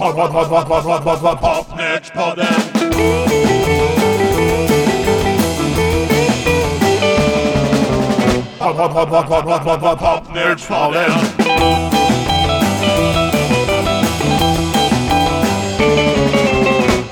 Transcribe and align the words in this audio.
Pod, 0.00 0.16
pod, 0.16 0.32
pod, 0.32 0.48
pod, 0.48 0.66
pod, 0.66 0.84
pod, 0.84 1.04
pod, 1.04 1.20
pod, 1.20 1.40
Popnördspodden. 1.40 2.54
Pod, 8.58 8.76
pod, 8.76 8.92
pod, 8.92 9.10
pod, 9.10 9.28
pod, 9.28 9.44
pod, 9.44 9.64
pod, 9.64 9.80
pod, 9.80 10.00
Popnördspodden. 10.00 11.10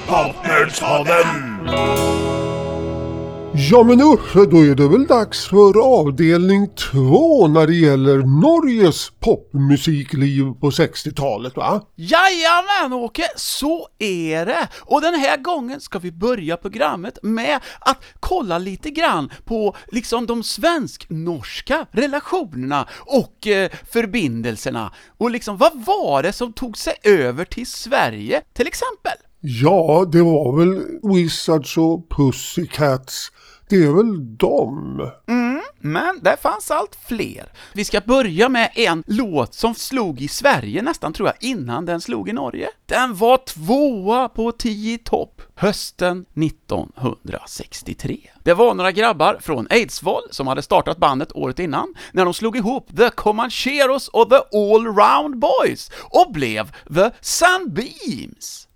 Popnördspodden. 0.08 2.37
Ja 3.60 3.82
men 3.82 4.00
Uffe, 4.00 4.46
då 4.50 4.64
är 4.64 4.74
det 4.74 4.88
väl 4.88 5.06
dags 5.06 5.48
för 5.48 5.98
avdelning 5.98 6.68
två 6.68 7.48
när 7.48 7.66
det 7.66 7.74
gäller 7.74 8.18
Norges 8.18 9.10
popmusikliv 9.10 10.44
på 10.60 10.70
60-talet 10.70 11.56
va? 11.56 11.82
Jajamän 11.96 12.92
Åke, 12.92 13.22
så 13.36 13.88
är 13.98 14.46
det! 14.46 14.68
Och 14.80 15.00
den 15.00 15.14
här 15.14 15.36
gången 15.36 15.80
ska 15.80 15.98
vi 15.98 16.12
börja 16.12 16.56
programmet 16.56 17.18
med 17.22 17.60
att 17.80 18.04
kolla 18.20 18.58
lite 18.58 18.90
grann 18.90 19.30
på 19.44 19.76
liksom 19.86 20.26
de 20.26 20.42
svensk-norska 20.42 21.86
relationerna 21.90 22.88
och 23.00 23.46
eh, 23.46 23.70
förbindelserna. 23.90 24.92
Och 25.18 25.30
liksom, 25.30 25.56
vad 25.56 25.84
var 25.84 26.22
det 26.22 26.32
som 26.32 26.52
tog 26.52 26.78
sig 26.78 26.94
över 27.02 27.44
till 27.44 27.66
Sverige, 27.66 28.42
till 28.52 28.66
exempel? 28.66 29.16
Ja, 29.40 30.08
det 30.12 30.22
var 30.22 30.56
väl 30.58 30.82
Wizards 31.02 31.78
och 31.78 32.08
Pussycats. 32.08 33.32
Det 33.68 33.84
är 33.84 33.92
väl 33.92 34.36
dem? 34.36 35.10
Mm, 35.28 35.62
men 35.80 36.20
det 36.22 36.36
fanns 36.42 36.70
allt 36.70 36.98
fler. 37.08 37.52
Vi 37.72 37.84
ska 37.84 38.00
börja 38.00 38.48
med 38.48 38.70
en 38.74 39.04
låt 39.06 39.54
som 39.54 39.74
slog 39.74 40.20
i 40.20 40.28
Sverige 40.28 40.82
nästan, 40.82 41.12
tror 41.12 41.28
jag, 41.28 41.50
innan 41.50 41.86
den 41.86 42.00
slog 42.00 42.28
i 42.28 42.32
Norge. 42.32 42.68
Den 42.86 43.14
var 43.14 43.36
tvåa 43.36 44.28
på 44.28 44.52
10 44.52 44.98
topp 44.98 45.42
hösten 45.54 46.26
1963. 46.36 48.18
Det 48.42 48.54
var 48.54 48.74
några 48.74 48.92
grabbar 48.92 49.38
från 49.40 49.66
Eidsvoll 49.70 50.22
som 50.30 50.46
hade 50.46 50.62
startat 50.62 50.98
bandet 50.98 51.32
året 51.32 51.58
innan, 51.58 51.94
när 52.12 52.24
de 52.24 52.34
slog 52.34 52.56
ihop 52.56 52.96
The 52.96 53.10
Comancheros 53.10 54.08
och 54.08 54.30
The 54.30 54.58
Allround 54.58 55.38
Boys 55.38 55.90
och 56.10 56.32
blev 56.32 56.70
The 56.94 57.10
Sunbeams. 57.20 58.68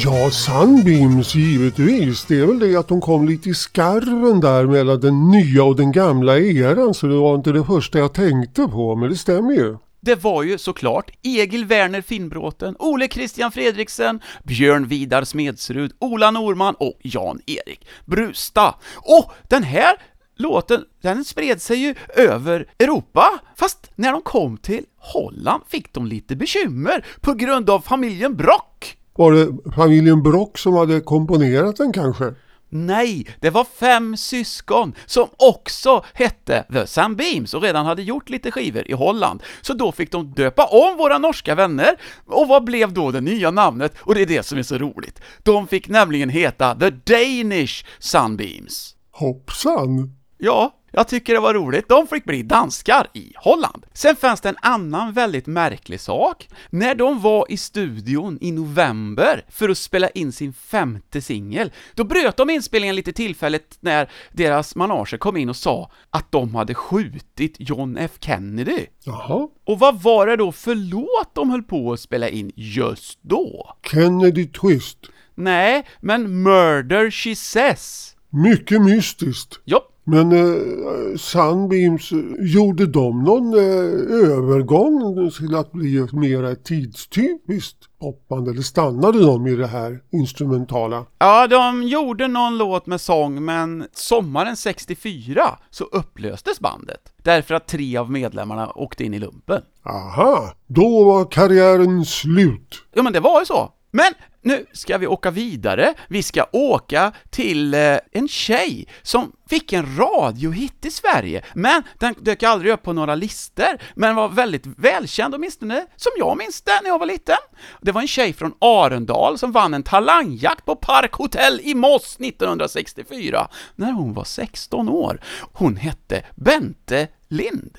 Ja, 0.00 0.30
Sunbeams 0.30 1.34
givetvis. 1.34 2.24
Det 2.24 2.40
är 2.40 2.46
väl 2.46 2.58
det 2.58 2.76
att 2.76 2.88
de 2.88 3.00
kom 3.00 3.28
lite 3.28 3.50
i 3.50 3.54
skarven 3.54 4.40
där 4.40 4.66
mellan 4.66 5.00
den 5.00 5.30
nya 5.30 5.64
och 5.64 5.76
den 5.76 5.92
gamla 5.92 6.38
eran 6.38 6.94
så 6.94 7.06
det 7.06 7.14
var 7.16 7.34
inte 7.34 7.52
det 7.52 7.64
första 7.64 7.98
jag 7.98 8.14
tänkte 8.14 8.62
på, 8.62 8.96
men 8.96 9.10
det 9.10 9.16
stämmer 9.16 9.52
ju. 9.52 9.76
Det 10.00 10.14
var 10.14 10.42
ju 10.42 10.58
såklart 10.58 11.10
Egil 11.22 11.64
Werner 11.64 12.00
Finnbråten, 12.02 12.76
Ole 12.78 13.08
Christian 13.08 13.52
Fredriksen, 13.52 14.20
Björn 14.44 14.88
Vidar 14.88 15.24
Smedsrud, 15.24 15.92
Ola 15.98 16.30
Norman 16.30 16.74
och 16.74 16.98
Jan-Erik 17.02 17.88
Brusta. 18.04 18.74
Och 18.96 19.32
den 19.48 19.62
här 19.62 19.96
låten, 20.36 20.84
den 21.02 21.24
spred 21.24 21.62
sig 21.62 21.76
ju 21.76 21.94
över 22.16 22.66
Europa, 22.78 23.38
fast 23.56 23.90
när 23.94 24.12
de 24.12 24.22
kom 24.22 24.56
till 24.56 24.84
Holland 24.98 25.62
fick 25.68 25.92
de 25.92 26.06
lite 26.06 26.36
bekymmer 26.36 27.06
på 27.20 27.34
grund 27.34 27.70
av 27.70 27.80
familjen 27.80 28.36
Brock. 28.36 28.97
Var 29.18 29.32
det 29.32 29.72
familjen 29.76 30.22
Brock 30.22 30.58
som 30.58 30.74
hade 30.74 31.00
komponerat 31.00 31.76
den 31.76 31.92
kanske? 31.92 32.34
Nej, 32.68 33.26
det 33.40 33.50
var 33.50 33.64
fem 33.64 34.16
syskon 34.16 34.94
som 35.06 35.28
också 35.36 36.04
hette 36.12 36.64
The 36.72 36.86
Sunbeams 36.86 37.54
och 37.54 37.62
redan 37.62 37.86
hade 37.86 38.02
gjort 38.02 38.28
lite 38.28 38.50
skivor 38.50 38.90
i 38.90 38.92
Holland. 38.92 39.42
Så 39.60 39.74
då 39.74 39.92
fick 39.92 40.12
de 40.12 40.30
döpa 40.30 40.64
om 40.64 40.96
våra 40.98 41.18
norska 41.18 41.54
vänner, 41.54 41.96
och 42.26 42.48
vad 42.48 42.64
blev 42.64 42.92
då 42.92 43.10
det 43.10 43.20
nya 43.20 43.50
namnet? 43.50 43.94
Och 44.00 44.14
det 44.14 44.22
är 44.22 44.26
det 44.26 44.42
som 44.42 44.58
är 44.58 44.62
så 44.62 44.78
roligt. 44.78 45.20
De 45.42 45.66
fick 45.66 45.88
nämligen 45.88 46.28
heta 46.28 46.74
The 46.74 46.90
Danish 46.90 47.84
Sunbeams. 47.98 48.94
Hoppsan! 49.10 50.16
Ja, 50.38 50.77
jag 50.90 51.08
tycker 51.08 51.34
det 51.34 51.40
var 51.40 51.54
roligt. 51.54 51.88
De 51.88 52.06
fick 52.06 52.24
bli 52.24 52.42
danskar 52.42 53.06
i 53.14 53.32
Holland. 53.36 53.86
Sen 53.92 54.16
fanns 54.16 54.40
det 54.40 54.48
en 54.48 54.56
annan 54.62 55.12
väldigt 55.12 55.46
märklig 55.46 56.00
sak. 56.00 56.48
När 56.70 56.94
de 56.94 57.20
var 57.20 57.46
i 57.48 57.56
studion 57.56 58.38
i 58.40 58.52
november 58.52 59.44
för 59.48 59.68
att 59.68 59.78
spela 59.78 60.08
in 60.08 60.32
sin 60.32 60.52
femte 60.52 61.22
singel, 61.22 61.72
då 61.94 62.04
bröt 62.04 62.36
de 62.36 62.50
inspelningen 62.50 62.96
lite 62.96 63.12
tillfälligt 63.12 63.78
när 63.80 64.10
deras 64.32 64.76
manager 64.76 65.18
kom 65.18 65.36
in 65.36 65.48
och 65.48 65.56
sa 65.56 65.90
att 66.10 66.32
de 66.32 66.54
hade 66.54 66.74
skjutit 66.74 67.56
John 67.58 67.96
F 67.96 68.12
Kennedy. 68.20 68.86
Jaha. 69.04 69.48
Och 69.64 69.78
vad 69.78 70.02
var 70.02 70.26
det 70.26 70.36
då 70.36 70.52
för 70.52 70.74
låt 70.74 71.34
de 71.34 71.50
höll 71.50 71.62
på 71.62 71.92
att 71.92 72.00
spela 72.00 72.28
in 72.28 72.52
just 72.54 73.18
då? 73.22 73.76
Kennedy 73.90 74.46
Twist. 74.46 74.98
Nej, 75.34 75.86
men 76.00 76.42
Murder 76.42 77.10
She 77.10 77.34
Says. 77.34 78.14
Mycket 78.30 78.82
mystiskt. 78.82 79.60
Ja, 79.64 79.88
Men 80.10 80.32
eh, 80.32 81.16
Sunbeams, 81.16 82.12
gjorde 82.38 82.86
de 82.86 83.24
någon 83.24 83.54
eh, 83.54 84.30
övergång 84.30 85.30
till 85.30 85.54
att 85.54 85.72
bli 85.72 86.06
mer 86.12 86.54
tidstypiskt 86.54 87.76
popband 88.00 88.48
eller 88.48 88.62
stannade 88.62 89.26
de 89.26 89.46
i 89.46 89.56
det 89.56 89.66
här 89.66 90.00
instrumentala? 90.12 91.04
Ja, 91.18 91.46
de 91.46 91.82
gjorde 91.82 92.28
någon 92.28 92.58
låt 92.58 92.86
med 92.86 93.00
sång, 93.00 93.44
men 93.44 93.84
sommaren 93.92 94.56
64 94.56 95.58
så 95.70 95.84
upplöstes 95.84 96.60
bandet. 96.60 97.12
Därför 97.22 97.54
att 97.54 97.66
tre 97.66 97.96
av 97.96 98.10
medlemmarna 98.10 98.72
åkte 98.74 99.04
in 99.04 99.14
i 99.14 99.18
lumpen. 99.18 99.62
Aha, 99.84 100.52
då 100.66 101.04
var 101.04 101.24
karriären 101.24 102.04
slut. 102.04 102.82
Ja, 102.94 103.02
men 103.02 103.12
det 103.12 103.20
var 103.20 103.40
ju 103.40 103.46
så. 103.46 103.72
Men 103.90 104.12
nu 104.42 104.66
ska 104.72 104.98
vi 104.98 105.06
åka 105.06 105.30
vidare. 105.30 105.94
Vi 106.08 106.22
ska 106.22 106.46
åka 106.52 107.12
till 107.30 107.74
eh, 107.74 107.98
en 108.12 108.28
tjej 108.28 108.88
som 109.02 109.32
fick 109.48 109.72
en 109.72 109.96
radiohit 109.96 110.84
i 110.84 110.90
Sverige, 110.90 111.44
men 111.54 111.82
den 111.98 112.14
dök 112.20 112.42
aldrig 112.42 112.72
upp 112.72 112.82
på 112.82 112.92
några 112.92 113.14
listor, 113.14 113.78
men 113.94 114.14
var 114.14 114.28
väldigt 114.28 114.66
välkänd 114.66 115.34
åtminstone, 115.34 115.86
som 115.96 116.12
jag 116.18 116.38
minns 116.38 116.62
det 116.62 116.80
när 116.82 116.88
jag 116.88 116.98
var 116.98 117.06
liten. 117.06 117.36
Det 117.80 117.92
var 117.92 118.00
en 118.00 118.08
tjej 118.08 118.32
från 118.32 118.54
Arendal 118.58 119.38
som 119.38 119.52
vann 119.52 119.74
en 119.74 119.82
talangjakt 119.82 120.64
på 120.64 120.76
Park 120.76 121.12
Hotel 121.12 121.60
i 121.62 121.74
Moss 121.74 122.16
1964, 122.20 123.48
när 123.76 123.92
hon 123.92 124.14
var 124.14 124.24
16 124.24 124.88
år. 124.88 125.20
Hon 125.52 125.76
hette 125.76 126.24
Bente 126.34 127.08
Lind. 127.28 127.78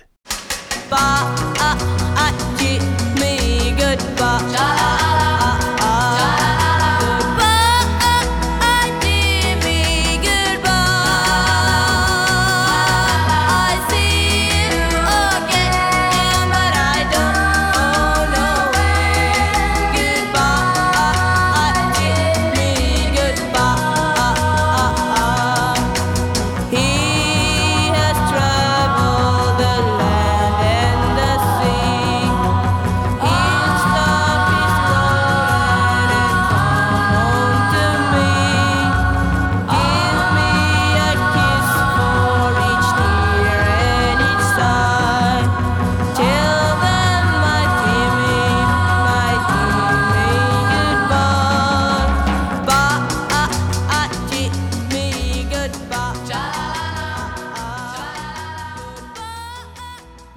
Give 2.60 2.82
me 2.82 3.09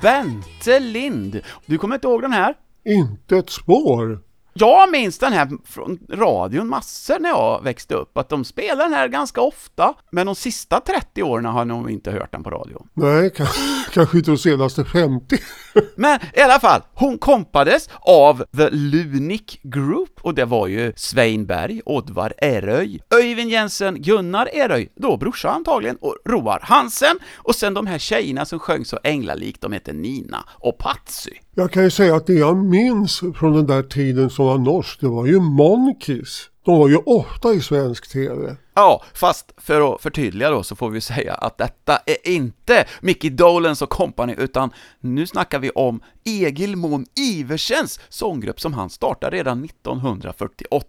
Bente 0.02 0.80
Lind. 0.80 1.40
Du 1.66 1.78
kommer 1.78 1.94
inte 1.94 2.06
ihåg 2.06 2.22
den 2.22 2.32
här? 2.32 2.54
Inte 2.84 3.36
ett 3.36 3.50
spår. 3.50 4.20
Jag 4.54 4.90
minns 4.90 5.18
den 5.18 5.32
här 5.32 5.48
från 5.64 5.98
radion 6.10 6.68
massor 6.68 7.18
när 7.18 7.28
jag 7.28 7.62
växte 7.62 7.94
upp, 7.94 8.16
att 8.18 8.28
de 8.28 8.44
spelar 8.44 8.84
den 8.84 8.92
här 8.94 9.08
ganska 9.08 9.40
ofta, 9.40 9.94
men 10.10 10.26
de 10.26 10.34
sista 10.34 10.80
30 10.80 11.22
åren 11.22 11.44
har 11.44 11.60
jag 11.60 11.66
nog 11.68 11.90
inte 11.90 12.10
hört 12.10 12.32
den 12.32 12.42
på 12.44 12.50
radio. 12.50 12.86
Nej, 12.94 13.28
ka- 13.28 13.46
kanske 13.92 14.18
inte 14.18 14.30
de 14.30 14.38
senaste 14.38 14.84
50. 14.84 15.36
Men 15.96 16.20
i 16.34 16.40
alla 16.40 16.60
fall, 16.60 16.80
hon 16.94 17.18
kompades 17.18 17.88
av 18.00 18.44
The 18.56 18.70
Lunic 18.70 19.58
Group 19.62 20.10
och 20.20 20.34
det 20.34 20.44
var 20.44 20.66
ju 20.66 20.92
Svein 20.96 21.46
Berg, 21.46 21.80
Oddvar 21.86 22.34
Eröj, 22.38 23.00
Öyvind 23.14 23.50
Jensen, 23.50 24.02
Gunnar 24.02 24.48
Eröj, 24.54 24.88
då 24.96 25.16
brorsa 25.16 25.50
antagligen, 25.50 25.96
och 25.96 26.16
Roar 26.24 26.60
Hansen, 26.62 27.18
och 27.36 27.54
sen 27.54 27.74
de 27.74 27.86
här 27.86 27.98
tjejerna 27.98 28.44
som 28.44 28.58
sjöng 28.58 28.84
så 28.84 28.98
änglalikt, 29.04 29.60
de 29.60 29.72
hette 29.72 29.92
Nina 29.92 30.44
och 30.50 30.78
Patsy. 30.78 31.32
Jag 31.54 31.70
kan 31.70 31.82
ju 31.84 31.90
säga 31.90 32.16
att 32.16 32.26
det 32.26 32.34
jag 32.34 32.56
minns 32.56 33.20
från 33.34 33.52
den 33.52 33.66
där 33.66 33.82
tiden 33.82 34.30
som 34.30 34.46
var 34.46 34.58
norsk, 34.58 35.00
det 35.00 35.08
var 35.08 35.26
ju 35.26 35.40
Monkeys. 35.40 36.50
De 36.64 36.78
var 36.78 36.88
ju 36.88 36.96
ofta 36.96 37.52
i 37.52 37.60
svensk 37.60 38.12
TV. 38.12 38.56
Ja, 38.74 39.02
fast 39.14 39.52
för 39.56 39.94
att 39.94 40.02
förtydliga 40.02 40.50
då 40.50 40.62
så 40.62 40.76
får 40.76 40.90
vi 40.90 41.00
säga 41.00 41.34
att 41.34 41.58
detta 41.58 41.96
är 42.06 42.28
inte 42.28 42.84
Mickey 43.00 43.30
Dolans 43.30 43.82
och 43.82 43.90
company, 43.90 44.34
utan 44.38 44.70
nu 45.00 45.26
snackar 45.26 45.58
vi 45.58 45.70
om 45.70 46.00
Egil 46.24 46.76
Mån 46.76 47.06
Iversens 47.14 48.00
sånggrupp 48.08 48.60
som 48.60 48.72
han 48.72 48.90
startade 48.90 49.36
redan 49.36 49.64
1948, 49.64 50.86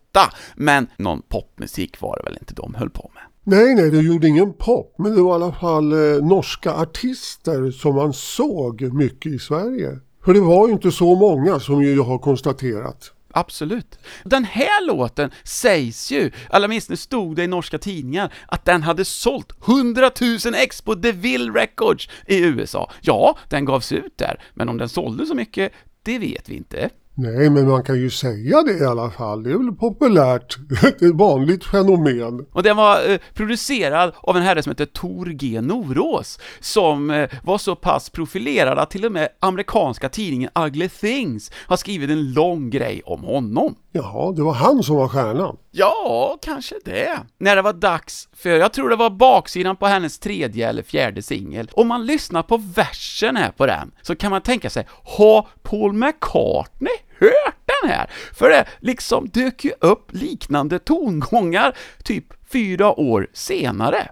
men 0.56 0.88
någon 0.98 1.22
popmusik 1.22 2.02
var 2.02 2.18
det 2.18 2.24
väl 2.24 2.38
inte 2.42 2.54
de 2.54 2.76
höll 2.76 2.90
på 2.90 3.12
med. 3.14 3.24
Nej, 3.44 3.76
nej, 3.76 3.92
det 3.92 4.02
gjorde 4.02 4.28
ingen 4.28 4.54
pop, 4.54 4.96
men 4.98 5.16
det 5.16 5.22
var 5.22 5.32
i 5.32 5.44
alla 5.44 5.54
fall 5.54 5.92
eh, 5.92 6.26
norska 6.26 6.74
artister 6.74 7.72
som 7.72 7.96
man 7.96 8.14
såg 8.14 8.82
mycket 8.82 9.32
i 9.32 9.40
Sverige. 9.40 10.00
För 10.26 10.34
det 10.34 10.42
var 10.42 10.68
ju 10.68 10.74
inte 10.74 10.92
så 10.92 11.16
många 11.16 11.60
som 11.60 11.84
ju 11.84 11.96
jag 11.96 12.04
har 12.04 12.18
konstaterat. 12.18 13.12
Absolut. 13.36 14.00
Den 14.24 14.44
här 14.44 14.86
låten 14.86 15.32
sägs 15.44 16.12
ju, 16.12 16.32
allra 16.50 16.68
minst 16.68 16.90
nu 16.90 16.96
stod 16.96 17.36
det 17.36 17.44
i 17.44 17.48
norska 17.48 17.78
tidningar, 17.78 18.34
att 18.48 18.66
den 18.66 18.84
hade 18.84 19.06
sålt 19.06 19.54
100 19.68 20.12
000 20.46 20.56
ex 20.56 20.82
på 20.82 20.96
DeVille 20.96 21.52
Records 21.52 22.10
i 22.28 22.40
USA. 22.40 22.92
Ja, 23.02 23.38
den 23.50 23.66
gavs 23.66 23.92
ut 23.92 24.18
där, 24.18 24.44
men 24.54 24.70
om 24.70 24.78
den 24.78 24.90
sålde 24.90 25.26
så 25.26 25.36
mycket, 25.36 25.72
det 26.04 26.20
vet 26.20 26.50
vi 26.50 26.56
inte. 26.56 26.90
Nej, 27.16 27.50
men 27.50 27.68
man 27.68 27.84
kan 27.84 28.00
ju 28.00 28.10
säga 28.10 28.62
det 28.62 28.74
i 28.74 28.86
alla 28.86 29.12
fall. 29.12 29.44
Det 29.44 29.52
är 29.52 29.58
väl 29.58 29.72
populärt. 29.72 30.58
Det 30.70 31.02
är 31.02 31.10
ett 31.10 31.16
vanligt 31.16 31.64
fenomen. 31.64 32.46
Och 32.52 32.64
den 32.64 32.78
var 32.78 33.10
eh, 33.10 33.20
producerad 33.34 34.14
av 34.22 34.38
en 34.38 34.44
herre 34.44 34.64
som 34.64 34.70
heter 34.72 34.86
Tor 34.86 35.26
G. 35.26 35.62
Norås, 35.62 36.40
som 36.60 37.10
eh, 37.10 37.30
var 37.44 37.58
så 37.58 37.76
pass 37.76 38.10
profilerad 38.10 38.80
att 38.80 38.92
till 38.92 39.06
och 39.06 39.12
med 39.12 39.30
amerikanska 39.40 40.10
tidningen 40.10 40.50
Ugly 40.56 40.90
Things 40.90 41.52
har 41.56 41.78
skrivit 41.78 42.10
en 42.10 42.34
lång 42.34 42.70
grej 42.70 43.02
om 43.06 43.24
honom. 43.24 43.76
Jaha, 43.96 44.32
det 44.32 44.42
var 44.42 44.54
han 44.54 44.84
som 44.84 44.96
var 44.96 45.08
stjärnan. 45.08 45.58
Ja, 45.72 46.38
kanske 46.42 46.76
det. 46.86 47.20
När 47.38 47.56
det 47.56 47.62
var 47.62 47.74
dags 47.74 48.30
för, 48.34 48.50
jag 48.50 48.74
tror 48.74 48.90
det 48.90 48.96
var 48.96 49.10
baksidan 49.10 49.76
på 49.76 49.86
hennes 49.86 50.20
tredje 50.20 50.70
eller 50.70 50.84
fjärde 50.84 51.22
singel. 51.22 51.70
Om 51.74 51.88
man 51.88 52.06
lyssnar 52.06 52.44
på 52.44 52.58
versen 52.58 53.36
här 53.36 53.52
på 53.52 53.66
den, 53.66 53.92
så 54.02 54.16
kan 54.16 54.32
man 54.32 54.42
tänka 54.42 54.70
sig, 54.70 54.88
har 55.04 55.48
Paul 55.64 55.94
McCartney 55.94 56.94
hört 57.20 57.70
den 57.82 57.90
här? 57.90 58.10
För 58.34 58.50
det 58.50 58.66
liksom 58.80 59.30
dök 59.30 59.66
ju 59.66 59.72
upp 59.80 60.08
liknande 60.12 60.80
tongångar 60.80 61.78
typ 62.04 62.26
fyra 62.52 63.00
år 63.00 63.28
senare. 63.34 64.12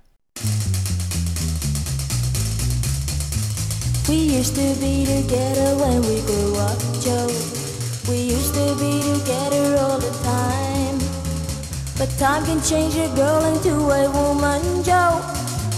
We 4.07 4.15
used 4.15 4.55
to 4.55 4.81
be 4.81 5.05
together 5.05 5.75
when 5.75 6.01
we 6.01 6.21
grew 6.27 6.51
up, 6.57 7.05
Joe. 7.05 7.60
We 8.11 8.23
used 8.35 8.53
to 8.55 8.75
be 8.75 8.99
together 8.99 9.77
all 9.79 9.97
the 9.97 10.11
time. 10.19 10.99
But 11.97 12.09
time 12.19 12.43
can 12.43 12.61
change 12.61 12.93
a 12.97 13.07
girl 13.15 13.45
into 13.45 13.71
a 13.71 14.03
woman, 14.11 14.83
Joe. 14.83 15.23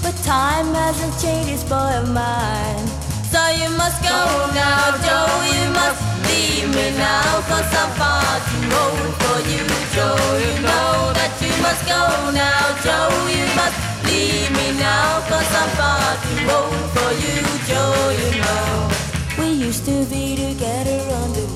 But 0.01 0.17
time 0.25 0.73
hasn't 0.73 1.13
changed 1.21 1.49
his 1.49 1.63
boy 1.63 1.93
of 2.01 2.09
mine. 2.09 2.87
So 3.29 3.37
you 3.61 3.69
must 3.77 4.01
go 4.01 4.17
now, 4.49 4.97
Joe. 5.05 5.29
You 5.45 5.65
must 5.77 6.01
leave 6.25 6.73
me 6.73 6.97
now, 6.97 7.37
cause 7.45 7.69
I'm 7.69 7.91
far 8.01 8.33
too 8.49 8.65
old 8.81 9.13
for 9.21 9.37
you, 9.53 9.63
Joe. 9.93 10.17
You 10.41 10.53
know 10.65 11.13
that 11.13 11.33
you 11.37 11.53
must 11.61 11.85
go 11.85 12.01
now, 12.33 12.65
Joe. 12.81 13.13
You 13.29 13.45
must 13.53 13.77
leave 14.09 14.49
me 14.57 14.73
now, 14.81 15.21
cause 15.29 15.51
I'm 15.61 15.69
far 15.77 16.17
too 16.25 16.41
old 16.49 16.85
for 16.97 17.11
you, 17.13 17.37
Joe. 17.69 17.93
You 18.21 18.29
know. 18.41 18.89
We 19.37 19.49
used 19.69 19.85
to 19.85 20.05
be 20.09 20.35
together 20.35 20.97
on 21.21 21.29
the 21.33 21.52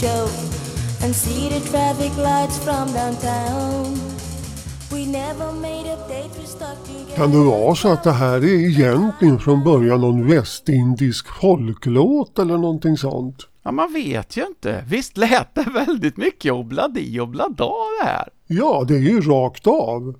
Joe, 0.00 0.28
and 1.04 1.14
see 1.14 1.48
the 1.48 1.60
traffic 1.70 2.16
lights 2.16 2.58
from 2.58 2.92
downtown. 2.92 3.94
We 4.90 5.06
never 5.06 5.52
made 5.52 5.92
up 5.92 6.08
dates, 6.08 6.38
we 6.38 6.46
stuck 6.46 6.84
together. 6.84 7.16
Kan 7.16 7.30
det 7.30 7.38
vara 7.38 7.74
så 7.74 7.88
att 7.88 8.04
det 8.04 8.12
här 8.12 8.36
är 8.36 8.68
egentligen 8.68 9.38
från 9.38 9.64
början 9.64 10.00
någon 10.00 10.28
västindisk 10.28 11.26
folklåt 11.40 12.38
eller 12.38 12.58
någonting 12.58 12.96
sånt? 12.96 13.48
Ja, 13.62 13.72
man 13.72 13.92
vet 13.92 14.36
ju 14.36 14.46
inte. 14.46 14.84
Visst 14.88 15.16
lät 15.16 15.54
det 15.54 15.66
väldigt 15.74 16.16
mycket 16.16 16.52
obladi 16.52 17.20
oblada 17.20 17.70
det 18.00 18.06
här? 18.06 18.28
Ja, 18.46 18.84
det 18.88 18.94
är 18.94 18.98
ju 19.00 19.20
rakt 19.20 19.66
av. 19.66 20.14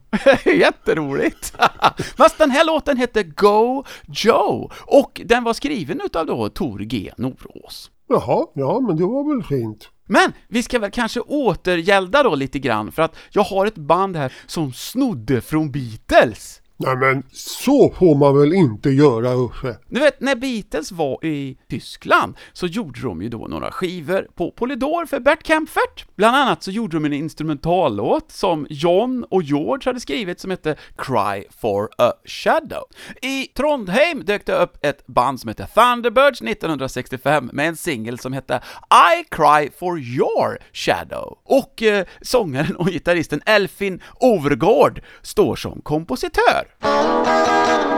Jätteroligt! 0.45 1.55
Fast 2.17 2.39
den 2.39 2.51
här 2.51 2.65
låten 2.65 2.97
hette 2.97 3.23
Go 3.23 3.85
Joe, 4.07 4.71
och 4.87 5.21
den 5.25 5.45
var 5.45 5.53
skriven 5.53 6.01
utav 6.05 6.27
då 6.27 6.49
Tor 6.49 6.79
G. 6.79 7.13
Norås. 7.17 7.91
Jaha, 8.09 8.47
ja 8.55 8.81
men 8.81 8.97
det 8.97 9.05
var 9.05 9.35
väl 9.35 9.43
fint. 9.43 9.91
Men 10.07 10.33
vi 10.49 10.63
ska 10.63 10.79
väl 10.79 10.91
kanske 10.91 11.21
återgälda 11.21 12.23
då 12.23 12.35
lite 12.35 12.59
grann, 12.59 12.93
för 12.93 13.03
att 13.03 13.17
jag 13.31 13.43
har 13.43 13.67
ett 13.67 13.75
band 13.75 14.17
här 14.17 14.33
som 14.47 14.73
snodde 14.73 15.41
från 15.41 15.71
Beatles. 15.73 16.61
Nej 16.77 16.97
men 16.97 17.23
så 17.33 17.95
får 17.99 18.15
man 18.15 18.41
väl 18.41 18.53
inte 18.53 18.91
göra 18.91 19.35
Uffe. 19.35 19.77
Du 19.89 20.01
vet, 20.01 20.21
när 20.21 20.37
Beatles 20.37 20.93
var 20.93 21.25
i 21.25 21.59
Tyskland 21.69 22.37
så 22.53 22.67
gjorde 22.67 23.01
de 23.01 23.23
ju 23.23 23.29
då 23.29 23.47
några 23.49 23.71
skivor 23.71 24.29
på 24.35 24.51
Polydor 24.51 25.07
för 25.07 25.21
Bert 25.21 25.47
Kempfert. 25.47 26.07
Bland 26.17 26.37
annat 26.37 26.63
så 26.63 26.71
gjorde 26.71 26.97
de 26.97 27.05
en 27.05 27.13
instrumentallåt 27.13 28.31
som 28.33 28.67
John 28.71 29.25
och 29.31 29.43
George 29.43 29.83
hade 29.85 30.01
skrivit 30.01 30.41
som 30.41 30.51
hette 30.51 30.77
Cry 30.97 31.45
for 31.61 31.89
a 31.99 32.13
Shadow. 32.25 32.85
I 33.23 33.47
Trondheim 33.47 34.25
dök 34.25 34.47
det 34.47 34.55
upp 34.55 34.85
ett 34.85 35.07
band 35.07 35.41
som 35.41 35.49
hette 35.49 35.67
Thunderbirds 35.67 36.43
1965 36.43 37.51
med 37.53 37.69
en 37.69 37.77
singel 37.77 38.19
som 38.19 38.33
hette 38.33 38.61
I 38.91 39.25
Cry 39.31 39.71
for 39.79 39.99
Your 39.99 40.59
Shadow. 40.73 41.39
Och 41.45 41.83
eh, 41.83 42.07
sångaren 42.21 42.77
och 42.77 42.87
gitarristen 42.87 43.41
Elfin 43.47 44.03
Overgård 44.21 45.03
står 45.23 45.57
som 45.57 45.81
kompositör. 45.81 46.64
escuchar. 46.65 47.94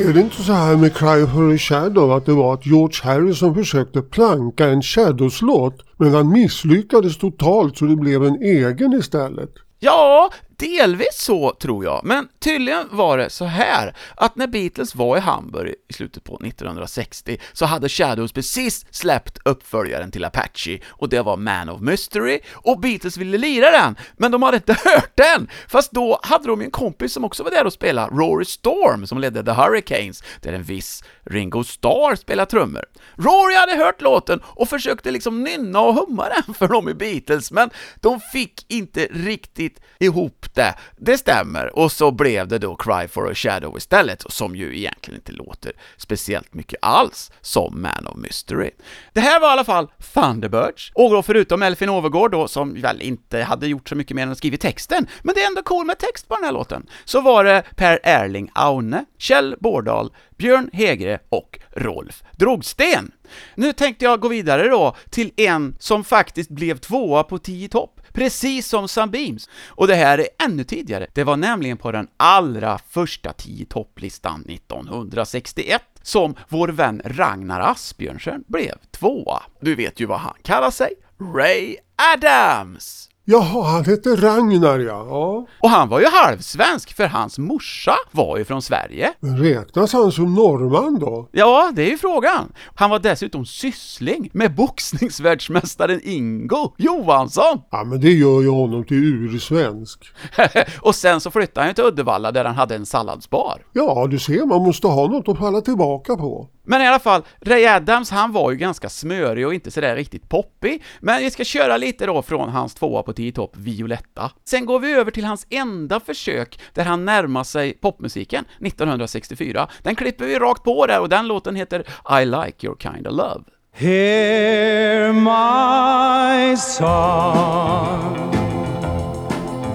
Är 0.00 0.12
det 0.12 0.20
inte 0.20 0.42
så 0.42 0.52
här 0.52 0.76
med 0.76 0.94
Cry 0.94 1.26
for 1.26 1.54
a 1.54 1.58
Shadow 1.58 2.12
att 2.12 2.26
det 2.26 2.32
var 2.32 2.54
att 2.54 2.66
George 2.66 2.96
Harrison 3.02 3.54
försökte 3.54 4.02
planka 4.02 4.66
en 4.66 4.82
Shadows-låt 4.82 5.84
men 5.96 6.14
han 6.14 6.32
misslyckades 6.32 7.18
totalt 7.18 7.78
så 7.78 7.84
det 7.84 7.96
blev 7.96 8.24
en 8.24 8.42
egen 8.42 8.92
istället? 8.92 9.50
Ja, 9.78 10.30
delvis 10.60 11.18
så 11.18 11.50
tror 11.50 11.84
jag, 11.84 12.00
men 12.04 12.28
tydligen 12.38 12.86
var 12.90 13.18
det 13.18 13.30
så 13.30 13.44
här 13.44 13.96
att 14.16 14.36
när 14.36 14.46
Beatles 14.46 14.94
var 14.94 15.16
i 15.16 15.20
Hamburg 15.20 15.74
i 15.88 15.92
slutet 15.92 16.24
på 16.24 16.40
1960 16.44 17.38
så 17.52 17.66
hade 17.66 17.88
Shadows 17.88 18.32
precis 18.32 18.86
släppt 18.90 19.38
uppföljaren 19.44 20.10
till 20.10 20.24
Apache 20.24 20.78
och 20.86 21.08
det 21.08 21.22
var 21.22 21.36
Man 21.36 21.68
of 21.68 21.80
Mystery 21.80 22.40
och 22.52 22.80
Beatles 22.80 23.16
ville 23.16 23.38
lira 23.38 23.70
den, 23.70 23.96
men 24.16 24.32
de 24.32 24.42
hade 24.42 24.56
inte 24.56 24.72
hört 24.84 25.12
den! 25.14 25.48
Fast 25.68 25.92
då 25.92 26.20
hade 26.22 26.48
de 26.48 26.60
en 26.60 26.70
kompis 26.70 27.12
som 27.12 27.24
också 27.24 27.42
var 27.42 27.50
där 27.50 27.66
och 27.66 27.72
spelade, 27.72 28.16
Rory 28.16 28.44
Storm, 28.44 29.06
som 29.06 29.18
ledde 29.18 29.44
The 29.44 29.50
Hurricanes, 29.50 30.22
där 30.40 30.52
en 30.52 30.62
viss 30.62 31.04
Ringo 31.26 31.64
Starr 31.64 32.16
spelar 32.16 32.44
trummor. 32.44 32.84
Rory 33.16 33.54
hade 33.54 33.84
hört 33.84 34.00
låten 34.00 34.40
och 34.44 34.68
försökte 34.68 35.10
liksom 35.10 35.42
nynna 35.42 35.80
och 35.80 35.94
humma 35.94 36.26
den 36.28 36.54
för 36.54 36.68
dem 36.68 36.88
i 36.88 36.94
Beatles, 36.94 37.50
men 37.50 37.70
de 38.00 38.20
fick 38.20 38.64
inte 38.68 39.08
riktigt 39.10 39.80
ihop 39.98 40.46
det. 40.54 40.74
Det 40.96 41.18
stämmer, 41.18 41.78
och 41.78 41.92
så 41.92 42.10
blev 42.10 42.48
det 42.48 42.58
då 42.58 42.74
Cry 42.74 43.08
for 43.08 43.30
a 43.30 43.34
Shadow 43.34 43.76
istället, 43.76 44.24
som 44.28 44.56
ju 44.56 44.78
egentligen 44.78 45.20
inte 45.20 45.32
låter 45.32 45.72
speciellt 45.96 46.54
mycket 46.54 46.78
alls 46.82 47.32
som 47.40 47.82
Man 47.82 48.06
of 48.06 48.16
Mystery. 48.16 48.70
Det 49.12 49.20
här 49.20 49.40
var 49.40 49.48
i 49.48 49.52
alla 49.52 49.64
fall 49.64 49.90
Thunderbirds, 50.14 50.92
och 50.94 51.10
då 51.10 51.22
förutom 51.22 51.62
Elfin 51.62 51.88
Overgård 51.88 52.30
då, 52.30 52.48
som 52.48 52.80
väl 52.80 53.02
inte 53.02 53.42
hade 53.42 53.66
gjort 53.66 53.88
så 53.88 53.94
mycket 53.94 54.16
mer 54.16 54.22
än 54.22 54.32
att 54.32 54.38
skriva 54.38 54.56
texten, 54.56 55.06
men 55.22 55.34
det 55.34 55.42
är 55.42 55.46
ändå 55.46 55.62
cool 55.62 55.86
med 55.86 55.98
text 55.98 56.28
på 56.28 56.34
den 56.34 56.44
här 56.44 56.52
låten, 56.52 56.86
så 57.04 57.20
var 57.20 57.44
det 57.44 57.62
Per 57.76 58.00
Erling 58.02 58.50
Aune, 58.54 59.04
Kjell 59.18 59.56
Bårdal, 59.60 60.12
Björn 60.38 60.70
Hegre 60.72 61.18
och 61.28 61.58
Rolf 61.76 62.22
Drogsten. 62.36 63.12
Nu 63.54 63.72
tänkte 63.72 64.04
jag 64.04 64.20
gå 64.20 64.28
vidare 64.28 64.68
då 64.68 64.96
till 65.10 65.32
en 65.36 65.76
som 65.78 66.04
faktiskt 66.04 66.50
blev 66.50 66.78
tvåa 66.78 67.22
på 67.22 67.38
10 67.38 67.68
topp, 67.68 67.99
precis 68.12 68.68
som 68.68 68.88
Sunbeams. 68.88 69.48
Och 69.66 69.86
det 69.86 69.94
här 69.94 70.18
är 70.18 70.28
ännu 70.44 70.64
tidigare, 70.64 71.06
det 71.14 71.24
var 71.24 71.36
nämligen 71.36 71.76
på 71.76 71.92
den 71.92 72.08
allra 72.16 72.78
första 72.88 73.32
10 73.32 73.66
topplistan 73.66 74.44
1961 74.48 75.82
som 76.02 76.34
vår 76.48 76.68
vän 76.68 77.02
Ragnar 77.04 77.60
Asbjörnsen 77.60 78.44
blev 78.46 78.74
tvåa. 78.90 79.42
Du 79.60 79.74
vet 79.74 80.00
ju 80.00 80.06
vad 80.06 80.20
han 80.20 80.34
kallar 80.42 80.70
sig, 80.70 80.92
Ray 81.34 81.76
Adams! 82.14 83.09
Jaha, 83.24 83.62
han 83.62 83.84
hette 83.84 84.16
Ragnar 84.16 84.78
ja. 84.78 85.06
ja. 85.08 85.46
Och 85.60 85.70
han 85.70 85.88
var 85.88 86.00
ju 86.00 86.06
halvsvensk, 86.06 86.96
för 86.96 87.06
hans 87.06 87.38
morsa 87.38 87.94
var 88.10 88.38
ju 88.38 88.44
från 88.44 88.62
Sverige. 88.62 89.12
Men 89.20 89.38
räknas 89.38 89.92
han 89.92 90.12
som 90.12 90.34
norrman 90.34 90.98
då? 90.98 91.28
Ja, 91.32 91.72
det 91.74 91.82
är 91.82 91.90
ju 91.90 91.98
frågan. 91.98 92.52
Han 92.74 92.90
var 92.90 92.98
dessutom 92.98 93.46
syssling 93.46 94.30
med 94.32 94.54
boxningsvärldsmästaren 94.54 96.00
Ingo 96.04 96.74
Johansson. 96.76 97.62
Ja, 97.70 97.84
men 97.84 98.00
det 98.00 98.10
gör 98.12 98.42
ju 98.42 98.48
honom 98.48 98.84
till 98.84 99.04
ursvensk. 99.04 100.04
och 100.80 100.94
sen 100.94 101.20
så 101.20 101.30
flyttade 101.30 101.60
han 101.60 101.68
ju 101.68 101.74
till 101.74 101.84
Uddevalla 101.84 102.32
där 102.32 102.44
han 102.44 102.54
hade 102.54 102.74
en 102.74 102.86
salladsbar. 102.86 103.62
Ja, 103.72 104.06
du 104.10 104.18
ser, 104.18 104.46
man 104.46 104.62
måste 104.62 104.86
ha 104.86 105.06
något 105.06 105.28
att 105.28 105.38
falla 105.38 105.60
tillbaka 105.60 106.16
på. 106.16 106.48
Men 106.62 106.82
i 106.82 106.86
alla 106.86 106.98
fall, 106.98 107.22
Ray 107.40 107.66
Adams, 107.66 108.10
han 108.10 108.32
var 108.32 108.50
ju 108.50 108.56
ganska 108.56 108.88
smörig 108.88 109.46
och 109.46 109.54
inte 109.54 109.70
sådär 109.70 109.96
riktigt 109.96 110.28
poppig, 110.28 110.82
men 111.00 111.20
vi 111.20 111.30
ska 111.30 111.44
köra 111.44 111.76
lite 111.76 112.06
då 112.06 112.22
från 112.22 112.48
hans 112.48 112.74
tvåa 112.74 113.02
på 113.02 113.12
10 113.12 113.32
topp, 113.32 113.56
Violetta. 113.56 114.30
Sen 114.44 114.66
går 114.66 114.80
vi 114.80 114.92
över 114.92 115.10
till 115.10 115.24
hans 115.24 115.46
enda 115.50 116.00
försök 116.00 116.60
där 116.74 116.84
han 116.84 117.04
närmar 117.04 117.44
sig 117.44 117.72
popmusiken, 117.72 118.44
1964. 118.66 119.68
Den 119.82 119.96
klipper 119.96 120.26
vi 120.26 120.38
rakt 120.38 120.64
på 120.64 120.86
där 120.86 121.00
och 121.00 121.08
den 121.08 121.26
låten 121.26 121.56
heter 121.56 121.84
I 122.20 122.24
like 122.24 122.66
your 122.66 122.76
kind 122.76 123.06
of 123.06 123.12
love. 123.12 123.44
Hear 123.72 125.12
my 125.12 126.56
song, 126.56 128.30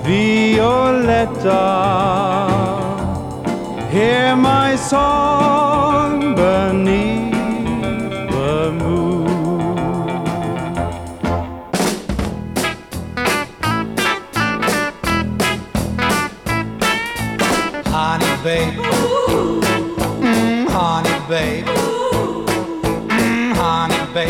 Violetta. 0.05 1.55
Hear 3.95 4.35
my 4.35 4.75
song 4.75 6.35
beneath 6.35 7.31
the 8.29 8.69
moon. 8.73 9.25
Honey, 17.85 18.43
babe. 18.43 18.73
Mm, 20.19 20.67
honey, 20.67 21.15
babe. 21.29 21.65
Mm, 23.07 23.53
honey, 23.55 24.13
babe. 24.13 24.29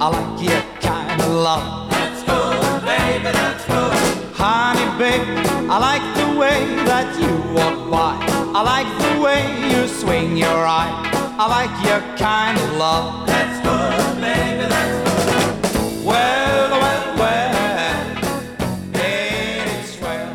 I 0.00 0.06
like 0.06 0.40
your 0.40 0.62
kind 0.80 1.20
of 1.20 1.30
love. 1.30 1.90
Let's 1.90 2.22
go, 2.22 2.38
baby, 2.86 3.24
let's 3.24 3.66
go. 3.66 3.90
Honey, 4.34 4.86
babe. 5.00 5.26
I 5.68 5.78
like 5.88 6.06
the 6.14 6.38
way 6.38 6.60
that 6.84 7.08
you 7.18 7.32
walk 7.52 7.90
by. 7.90 8.29
I 8.52 8.62
like 8.62 8.90
the 8.98 9.20
way 9.22 9.42
you 9.70 9.86
swing 9.86 10.36
your 10.36 10.66
eye. 10.66 10.90
I 11.38 11.46
like 11.46 11.70
your 11.86 12.00
kind 12.18 12.58
of 12.58 12.76
love. 12.76 13.28
Let's 13.28 13.60
go, 13.60 13.76
baby, 14.20 14.66
let's 14.68 14.98
go. 15.30 15.78
Well, 16.04 16.70
well, 16.70 17.16
well. 17.16 18.16
Ain't 18.94 19.70
it 19.70 19.86
swell? 19.86 20.34